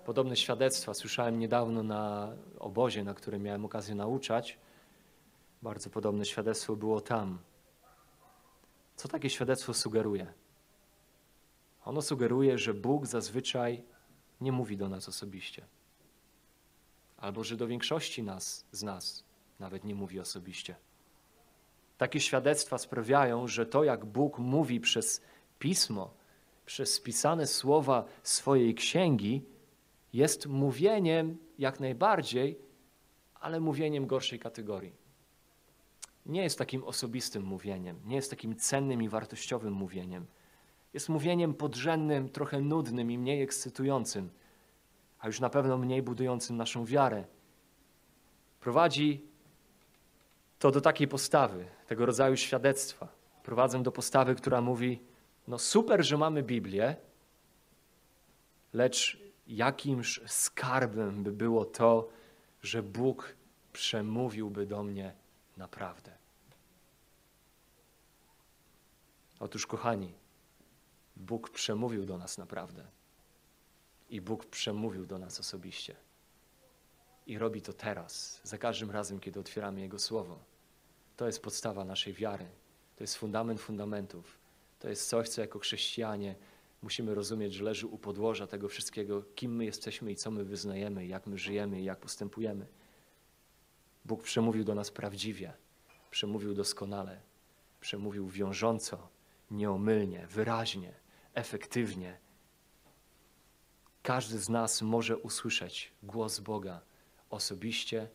Podobne 0.04 0.36
świadectwa 0.36 0.94
słyszałem 0.94 1.38
niedawno 1.38 1.82
na 1.82 2.32
obozie, 2.58 3.04
na 3.04 3.14
którym 3.14 3.42
miałem 3.42 3.64
okazję 3.64 3.94
nauczać. 3.94 4.58
Bardzo 5.62 5.90
podobne 5.90 6.24
świadectwo 6.24 6.76
było 6.76 7.00
tam. 7.00 7.38
Co 8.96 9.08
takie 9.08 9.30
świadectwo 9.30 9.74
sugeruje? 9.74 10.32
Ono 11.84 12.02
sugeruje, 12.02 12.58
że 12.58 12.74
Bóg 12.74 13.06
zazwyczaj 13.06 13.84
nie 14.40 14.52
mówi 14.52 14.76
do 14.76 14.88
nas 14.88 15.08
osobiście. 15.08 15.66
Albo 17.16 17.44
że 17.44 17.56
do 17.56 17.66
większości 17.66 18.22
nas, 18.22 18.66
z 18.72 18.82
nas 18.82 19.24
nawet 19.58 19.84
nie 19.84 19.94
mówi 19.94 20.20
osobiście. 20.20 20.76
Takie 21.98 22.20
świadectwa 22.20 22.78
sprawiają, 22.78 23.48
że 23.48 23.66
to, 23.66 23.84
jak 23.84 24.04
Bóg 24.04 24.38
mówi 24.38 24.80
przez 24.80 25.22
pismo, 25.58 26.14
przez 26.66 26.94
spisane 26.94 27.46
słowa 27.46 28.04
swojej 28.22 28.74
księgi, 28.74 29.42
jest 30.12 30.46
mówieniem 30.46 31.38
jak 31.58 31.80
najbardziej, 31.80 32.58
ale 33.34 33.60
mówieniem 33.60 34.06
gorszej 34.06 34.38
kategorii. 34.38 34.92
Nie 36.28 36.42
jest 36.42 36.58
takim 36.58 36.84
osobistym 36.84 37.42
mówieniem, 37.42 38.00
nie 38.04 38.16
jest 38.16 38.30
takim 38.30 38.56
cennym 38.56 39.02
i 39.02 39.08
wartościowym 39.08 39.72
mówieniem. 39.72 40.26
Jest 40.94 41.08
mówieniem 41.08 41.54
podrzędnym, 41.54 42.28
trochę 42.28 42.60
nudnym 42.60 43.10
i 43.10 43.18
mniej 43.18 43.42
ekscytującym, 43.42 44.30
a 45.18 45.26
już 45.26 45.40
na 45.40 45.50
pewno 45.50 45.78
mniej 45.78 46.02
budującym 46.02 46.56
naszą 46.56 46.84
wiarę. 46.84 47.24
Prowadzi 48.60 49.22
to 50.58 50.70
do 50.70 50.80
takiej 50.80 51.08
postawy, 51.08 51.66
tego 51.86 52.06
rodzaju 52.06 52.36
świadectwa. 52.36 53.08
Prowadzę 53.42 53.82
do 53.82 53.92
postawy, 53.92 54.34
która 54.34 54.60
mówi: 54.60 55.00
No 55.48 55.58
super, 55.58 56.04
że 56.04 56.18
mamy 56.18 56.42
Biblię, 56.42 56.96
lecz 58.72 59.20
jakimż 59.46 60.20
skarbem 60.26 61.22
by 61.22 61.32
było 61.32 61.64
to, 61.64 62.08
że 62.62 62.82
Bóg 62.82 63.36
przemówiłby 63.72 64.66
do 64.66 64.82
mnie 64.82 65.14
naprawdę. 65.58 66.12
Otóż, 69.40 69.66
kochani, 69.66 70.14
Bóg 71.16 71.50
przemówił 71.50 72.06
do 72.06 72.18
nas 72.18 72.38
naprawdę. 72.38 72.86
I 74.10 74.20
Bóg 74.20 74.46
przemówił 74.46 75.06
do 75.06 75.18
nas 75.18 75.40
osobiście. 75.40 75.96
I 77.26 77.38
robi 77.38 77.62
to 77.62 77.72
teraz, 77.72 78.40
za 78.44 78.58
każdym 78.58 78.90
razem, 78.90 79.20
kiedy 79.20 79.40
otwieramy 79.40 79.80
Jego 79.80 79.98
Słowo. 79.98 80.38
To 81.16 81.26
jest 81.26 81.42
podstawa 81.42 81.84
naszej 81.84 82.12
wiary. 82.12 82.48
To 82.96 83.04
jest 83.04 83.16
fundament 83.16 83.60
fundamentów. 83.60 84.38
To 84.78 84.88
jest 84.88 85.08
coś, 85.08 85.28
co 85.28 85.40
jako 85.40 85.58
chrześcijanie 85.58 86.34
musimy 86.82 87.14
rozumieć, 87.14 87.54
że 87.54 87.64
leży 87.64 87.86
u 87.86 87.98
podłoża 87.98 88.46
tego 88.46 88.68
wszystkiego, 88.68 89.22
kim 89.34 89.56
my 89.56 89.64
jesteśmy 89.64 90.12
i 90.12 90.16
co 90.16 90.30
my 90.30 90.44
wyznajemy, 90.44 91.06
jak 91.06 91.26
my 91.26 91.38
żyjemy 91.38 91.80
i 91.80 91.84
jak 91.84 91.98
postępujemy. 91.98 92.66
Bóg 94.08 94.22
przemówił 94.22 94.64
do 94.64 94.74
nas 94.74 94.90
prawdziwie, 94.90 95.52
przemówił 96.10 96.54
doskonale, 96.54 97.20
przemówił 97.80 98.28
wiążąco, 98.28 99.08
nieomylnie, 99.50 100.26
wyraźnie, 100.26 100.94
efektywnie. 101.34 102.18
Każdy 104.02 104.38
z 104.38 104.48
nas 104.48 104.82
może 104.82 105.16
usłyszeć 105.16 105.92
głos 106.02 106.40
Boga 106.40 106.80
osobiście, 107.30 108.08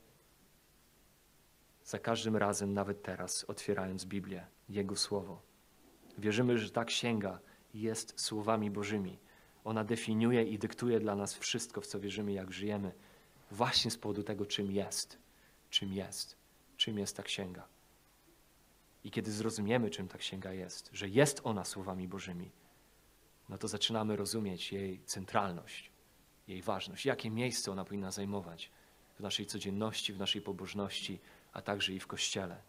za 1.85 1.99
każdym 1.99 2.37
razem, 2.37 2.73
nawet 2.73 3.03
teraz, 3.03 3.45
otwierając 3.47 4.05
Biblię, 4.05 4.47
Jego 4.69 4.95
Słowo. 4.95 5.41
Wierzymy, 6.17 6.57
że 6.57 6.71
ta 6.71 6.85
księga 6.85 7.39
jest 7.73 8.21
słowami 8.21 8.71
Bożymi. 8.71 9.19
Ona 9.63 9.83
definiuje 9.83 10.43
i 10.43 10.59
dyktuje 10.59 10.99
dla 10.99 11.15
nas 11.15 11.33
wszystko, 11.33 11.81
w 11.81 11.87
co 11.87 11.99
wierzymy, 11.99 12.31
jak 12.31 12.53
żyjemy, 12.53 12.91
właśnie 13.51 13.91
z 13.91 13.97
powodu 13.97 14.23
tego, 14.23 14.45
czym 14.45 14.71
jest. 14.71 15.22
Czym 15.73 15.93
jest. 15.93 16.35
Czym 16.77 16.99
jest 16.99 17.17
ta 17.17 17.23
księga. 17.23 17.67
I 19.03 19.11
kiedy 19.11 19.31
zrozumiemy, 19.31 19.89
czym 19.89 20.07
ta 20.07 20.17
księga 20.17 20.53
jest, 20.53 20.89
że 20.93 21.09
jest 21.09 21.41
ona 21.43 21.65
słowami 21.65 22.07
Bożymi, 22.07 22.51
no 23.49 23.57
to 23.57 23.67
zaczynamy 23.67 24.15
rozumieć 24.15 24.71
jej 24.71 25.01
centralność, 25.05 25.91
jej 26.47 26.61
ważność, 26.61 27.05
jakie 27.05 27.29
miejsce 27.29 27.71
ona 27.71 27.85
powinna 27.85 28.11
zajmować 28.11 28.71
w 29.17 29.19
naszej 29.19 29.45
codzienności, 29.45 30.13
w 30.13 30.17
naszej 30.17 30.41
pobożności, 30.41 31.19
a 31.53 31.61
także 31.61 31.93
i 31.93 31.99
w 31.99 32.07
Kościele. 32.07 32.61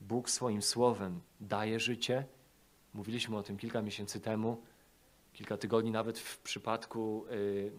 Bóg 0.00 0.30
swoim 0.30 0.62
słowem 0.62 1.20
daje 1.40 1.80
życie. 1.80 2.26
Mówiliśmy 2.94 3.36
o 3.36 3.42
tym 3.42 3.56
kilka 3.56 3.82
miesięcy 3.82 4.20
temu, 4.20 4.62
kilka 5.32 5.56
tygodni, 5.56 5.90
nawet 5.90 6.18
w 6.18 6.38
przypadku 6.38 7.26
y, 7.30 7.72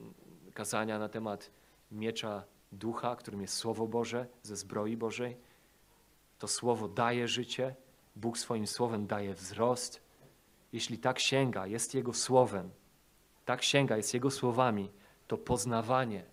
kazania 0.53 0.99
na 0.99 1.09
temat 1.09 1.51
miecza 1.91 2.54
ducha, 2.71 3.15
którym 3.15 3.41
jest 3.41 3.55
Słowo 3.55 3.87
Boże 3.87 4.27
ze 4.43 4.55
zbroi 4.55 4.97
Bożej. 4.97 5.37
To 6.39 6.47
Słowo 6.47 6.87
daje 6.87 7.27
życie, 7.27 7.75
Bóg 8.15 8.37
swoim 8.37 8.67
słowem 8.67 9.07
daje 9.07 9.33
wzrost. 9.33 10.01
Jeśli 10.73 10.97
ta 10.97 11.13
księga 11.13 11.67
jest 11.67 11.93
Jego 11.93 12.13
słowem, 12.13 12.69
ta 13.45 13.57
księga 13.57 13.97
jest 13.97 14.13
Jego 14.13 14.31
słowami, 14.31 14.91
to 15.27 15.37
poznawanie, 15.37 16.25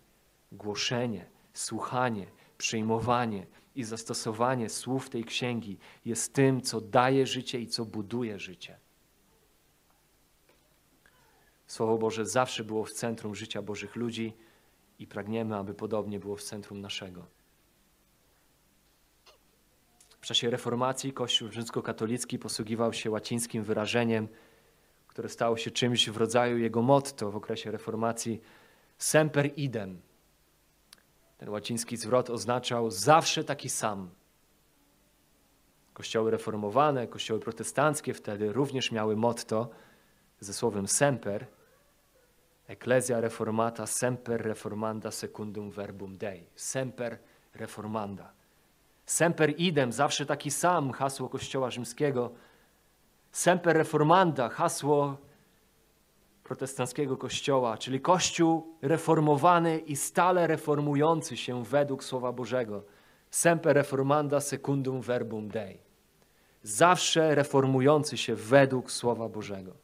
głoszenie, 0.53 1.27
słuchanie, 1.55 2.27
przyjmowanie 2.59 3.47
i 3.75 3.85
zastosowanie 3.85 4.69
słów 4.69 5.11
tej 5.11 5.25
księgi 5.25 5.79
jest 6.05 6.35
tym, 6.35 6.61
co 6.61 6.81
daje 6.81 7.27
życie 7.27 7.61
i 7.61 7.67
co 7.67 7.85
buduje 7.85 8.39
życie. 8.39 8.79
Słowo 11.67 11.99
Boże 11.99 12.27
zawsze 12.27 12.65
było 12.65 12.85
w 12.85 12.93
centrum 12.93 13.35
życia 13.35 13.63
Bożych 13.63 13.97
ludzi 13.97 14.37
i 15.03 15.07
pragniemy, 15.07 15.57
aby 15.57 15.75
podobnie 15.75 16.21
było 16.21 16.37
w 16.37 16.43
centrum 16.43 16.81
naszego. 16.81 17.27
W 20.21 20.27
czasie 20.27 20.51
reformacji 20.51 21.13
Kościół 21.13 21.51
rzymskokatolicki 21.51 22.39
posługiwał 22.39 22.93
się 22.93 23.11
łacińskim 23.11 23.65
wyrażeniem, 23.65 24.29
które 25.09 25.29
stało 25.29 25.57
się 25.57 25.71
czymś 25.71 26.11
w 26.11 26.17
rodzaju 26.17 26.59
jego 26.59 26.83
motto 26.83 27.31
w 27.31 27.37
okresie 27.37 27.71
reformacji 27.71 28.41
semper 28.99 29.51
idem 29.57 30.01
ten 31.43 31.49
łaciński 31.49 31.97
zwrot 31.97 32.31
oznaczał 32.31 32.91
zawsze 32.91 33.45
taki 33.45 33.69
sam. 33.69 34.11
Kościoły 35.93 36.31
reformowane, 36.31 37.07
kościoły 37.07 37.41
protestanckie 37.41 38.15
wtedy 38.15 38.53
również 38.53 38.93
miały 38.93 39.17
motto 39.17 39.71
ze 40.41 40.53
słowem 40.53 40.89
semper. 40.89 41.47
Ecclesia 42.73 43.21
reformata 43.21 43.87
semper 43.87 44.43
reformanda 44.43 45.11
secundum 45.11 45.71
verbum 45.71 46.17
Dei. 46.17 46.47
Semper 46.55 47.19
reformanda. 47.55 48.33
Semper 49.07 49.55
idem, 49.59 49.93
zawsze 49.93 50.27
taki 50.27 50.51
sam, 50.51 50.93
hasło 50.93 51.29
Kościoła 51.29 51.71
rzymskiego. 51.71 52.33
Semper 53.33 53.77
reformanda, 53.77 54.49
hasło 54.49 55.17
protestanckiego 56.45 57.17
kościoła, 57.17 57.79
czyli 57.79 58.01
kościół 58.01 58.77
reformowany 58.83 59.79
i 59.79 59.97
stale 59.97 60.47
reformujący 60.47 61.37
się 61.37 61.65
według 61.65 62.05
Słowa 62.05 62.33
Bożego. 62.33 62.85
Semper 63.31 63.77
reformanda 63.77 64.41
secundum 64.41 65.01
verbum 65.01 65.49
Dei. 65.49 65.79
Zawsze 66.63 67.35
reformujący 67.35 68.17
się 68.17 68.35
według 68.35 68.91
Słowa 68.91 69.29
Bożego. 69.29 69.82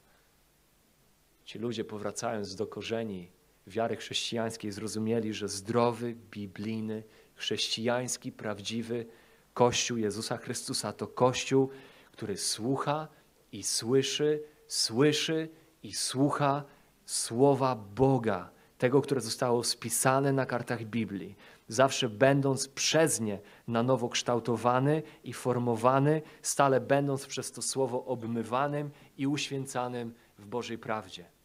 Ci 1.49 1.59
ludzie 1.59 1.85
powracając 1.85 2.55
do 2.55 2.67
korzeni 2.67 3.31
wiary 3.67 3.97
chrześcijańskiej 3.97 4.73
zrozumieli, 4.73 5.35
że 5.35 5.49
zdrowy, 5.49 6.17
biblijny, 6.31 7.03
chrześcijański, 7.35 8.33
prawdziwy 8.33 9.07
Kościół 9.55 9.99
Jezusa 9.99 10.37
Chrystusa 10.37 10.93
to 10.93 11.07
Kościół, 11.07 11.69
który 12.13 12.37
słucha 12.37 13.09
i 13.53 13.63
słyszy, 13.63 14.43
słyszy 14.67 15.49
i 15.83 15.93
słucha 15.93 16.65
słowa 17.07 17.77
Boga, 17.77 18.51
tego, 18.79 19.03
które 19.03 19.21
zostało 19.21 19.65
spisane 19.65 20.33
na 20.33 20.47
kartach 20.47 20.85
Biblii, 20.85 21.37
zawsze 21.69 22.09
będąc 22.09 22.69
przez 22.69 23.21
nie 23.21 23.39
na 23.69 23.83
nowo 23.83 24.09
kształtowany 24.09 25.03
i 25.25 25.33
formowany, 25.33 26.23
stale 26.43 26.81
będąc 26.81 27.27
przez 27.27 27.53
to 27.53 27.63
słowo 27.63 28.05
obmywanym 28.05 28.91
i 29.19 29.27
uświęcanym 29.27 30.15
w 30.39 30.47
Bożej 30.47 30.79
prawdzie. 30.79 31.38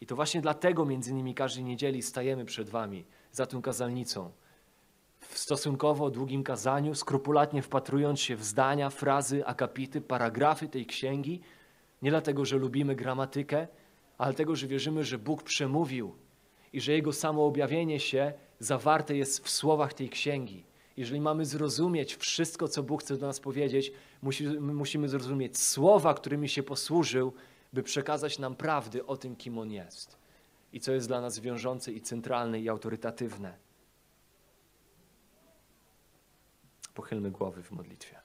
I 0.00 0.06
to 0.06 0.16
właśnie 0.16 0.40
dlatego 0.40 0.84
między 0.84 1.10
innymi 1.10 1.34
każdej 1.34 1.64
niedzieli 1.64 2.02
stajemy 2.02 2.44
przed 2.44 2.68
Wami 2.68 3.04
za 3.32 3.46
tą 3.46 3.62
kazalnicą. 3.62 4.30
W 5.20 5.38
stosunkowo 5.38 6.10
długim 6.10 6.42
kazaniu, 6.42 6.94
skrupulatnie 6.94 7.62
wpatrując 7.62 8.20
się 8.20 8.36
w 8.36 8.44
zdania, 8.44 8.90
frazy, 8.90 9.46
akapity, 9.46 10.00
paragrafy 10.00 10.68
tej 10.68 10.86
księgi, 10.86 11.40
nie 12.02 12.10
dlatego, 12.10 12.44
że 12.44 12.56
lubimy 12.56 12.94
gramatykę, 12.94 13.68
ale 14.18 14.32
dlatego, 14.32 14.56
że 14.56 14.66
wierzymy, 14.66 15.04
że 15.04 15.18
Bóg 15.18 15.42
przemówił 15.42 16.14
i 16.72 16.80
że 16.80 16.92
Jego 16.92 17.12
samo 17.12 17.46
objawienie 17.46 18.00
się 18.00 18.32
zawarte 18.58 19.16
jest 19.16 19.44
w 19.44 19.50
słowach 19.50 19.94
tej 19.94 20.08
księgi. 20.08 20.64
Jeżeli 20.96 21.20
mamy 21.20 21.44
zrozumieć 21.44 22.16
wszystko, 22.16 22.68
co 22.68 22.82
Bóg 22.82 23.02
chce 23.02 23.16
do 23.16 23.26
nas 23.26 23.40
powiedzieć, 23.40 23.92
musimy, 24.22 24.60
musimy 24.60 25.08
zrozumieć 25.08 25.58
słowa, 25.58 26.14
którymi 26.14 26.48
się 26.48 26.62
posłużył, 26.62 27.32
by 27.72 27.82
przekazać 27.82 28.38
nam 28.38 28.56
prawdy 28.56 29.06
o 29.06 29.16
tym, 29.16 29.36
kim 29.36 29.58
On 29.58 29.70
jest 29.70 30.18
i 30.72 30.80
co 30.80 30.92
jest 30.92 31.08
dla 31.08 31.20
nas 31.20 31.38
wiążące 31.38 31.92
i 31.92 32.00
centralne 32.00 32.60
i 32.60 32.68
autorytatywne. 32.68 33.58
Pochylmy 36.94 37.30
głowy 37.30 37.62
w 37.62 37.70
modlitwie. 37.70 38.19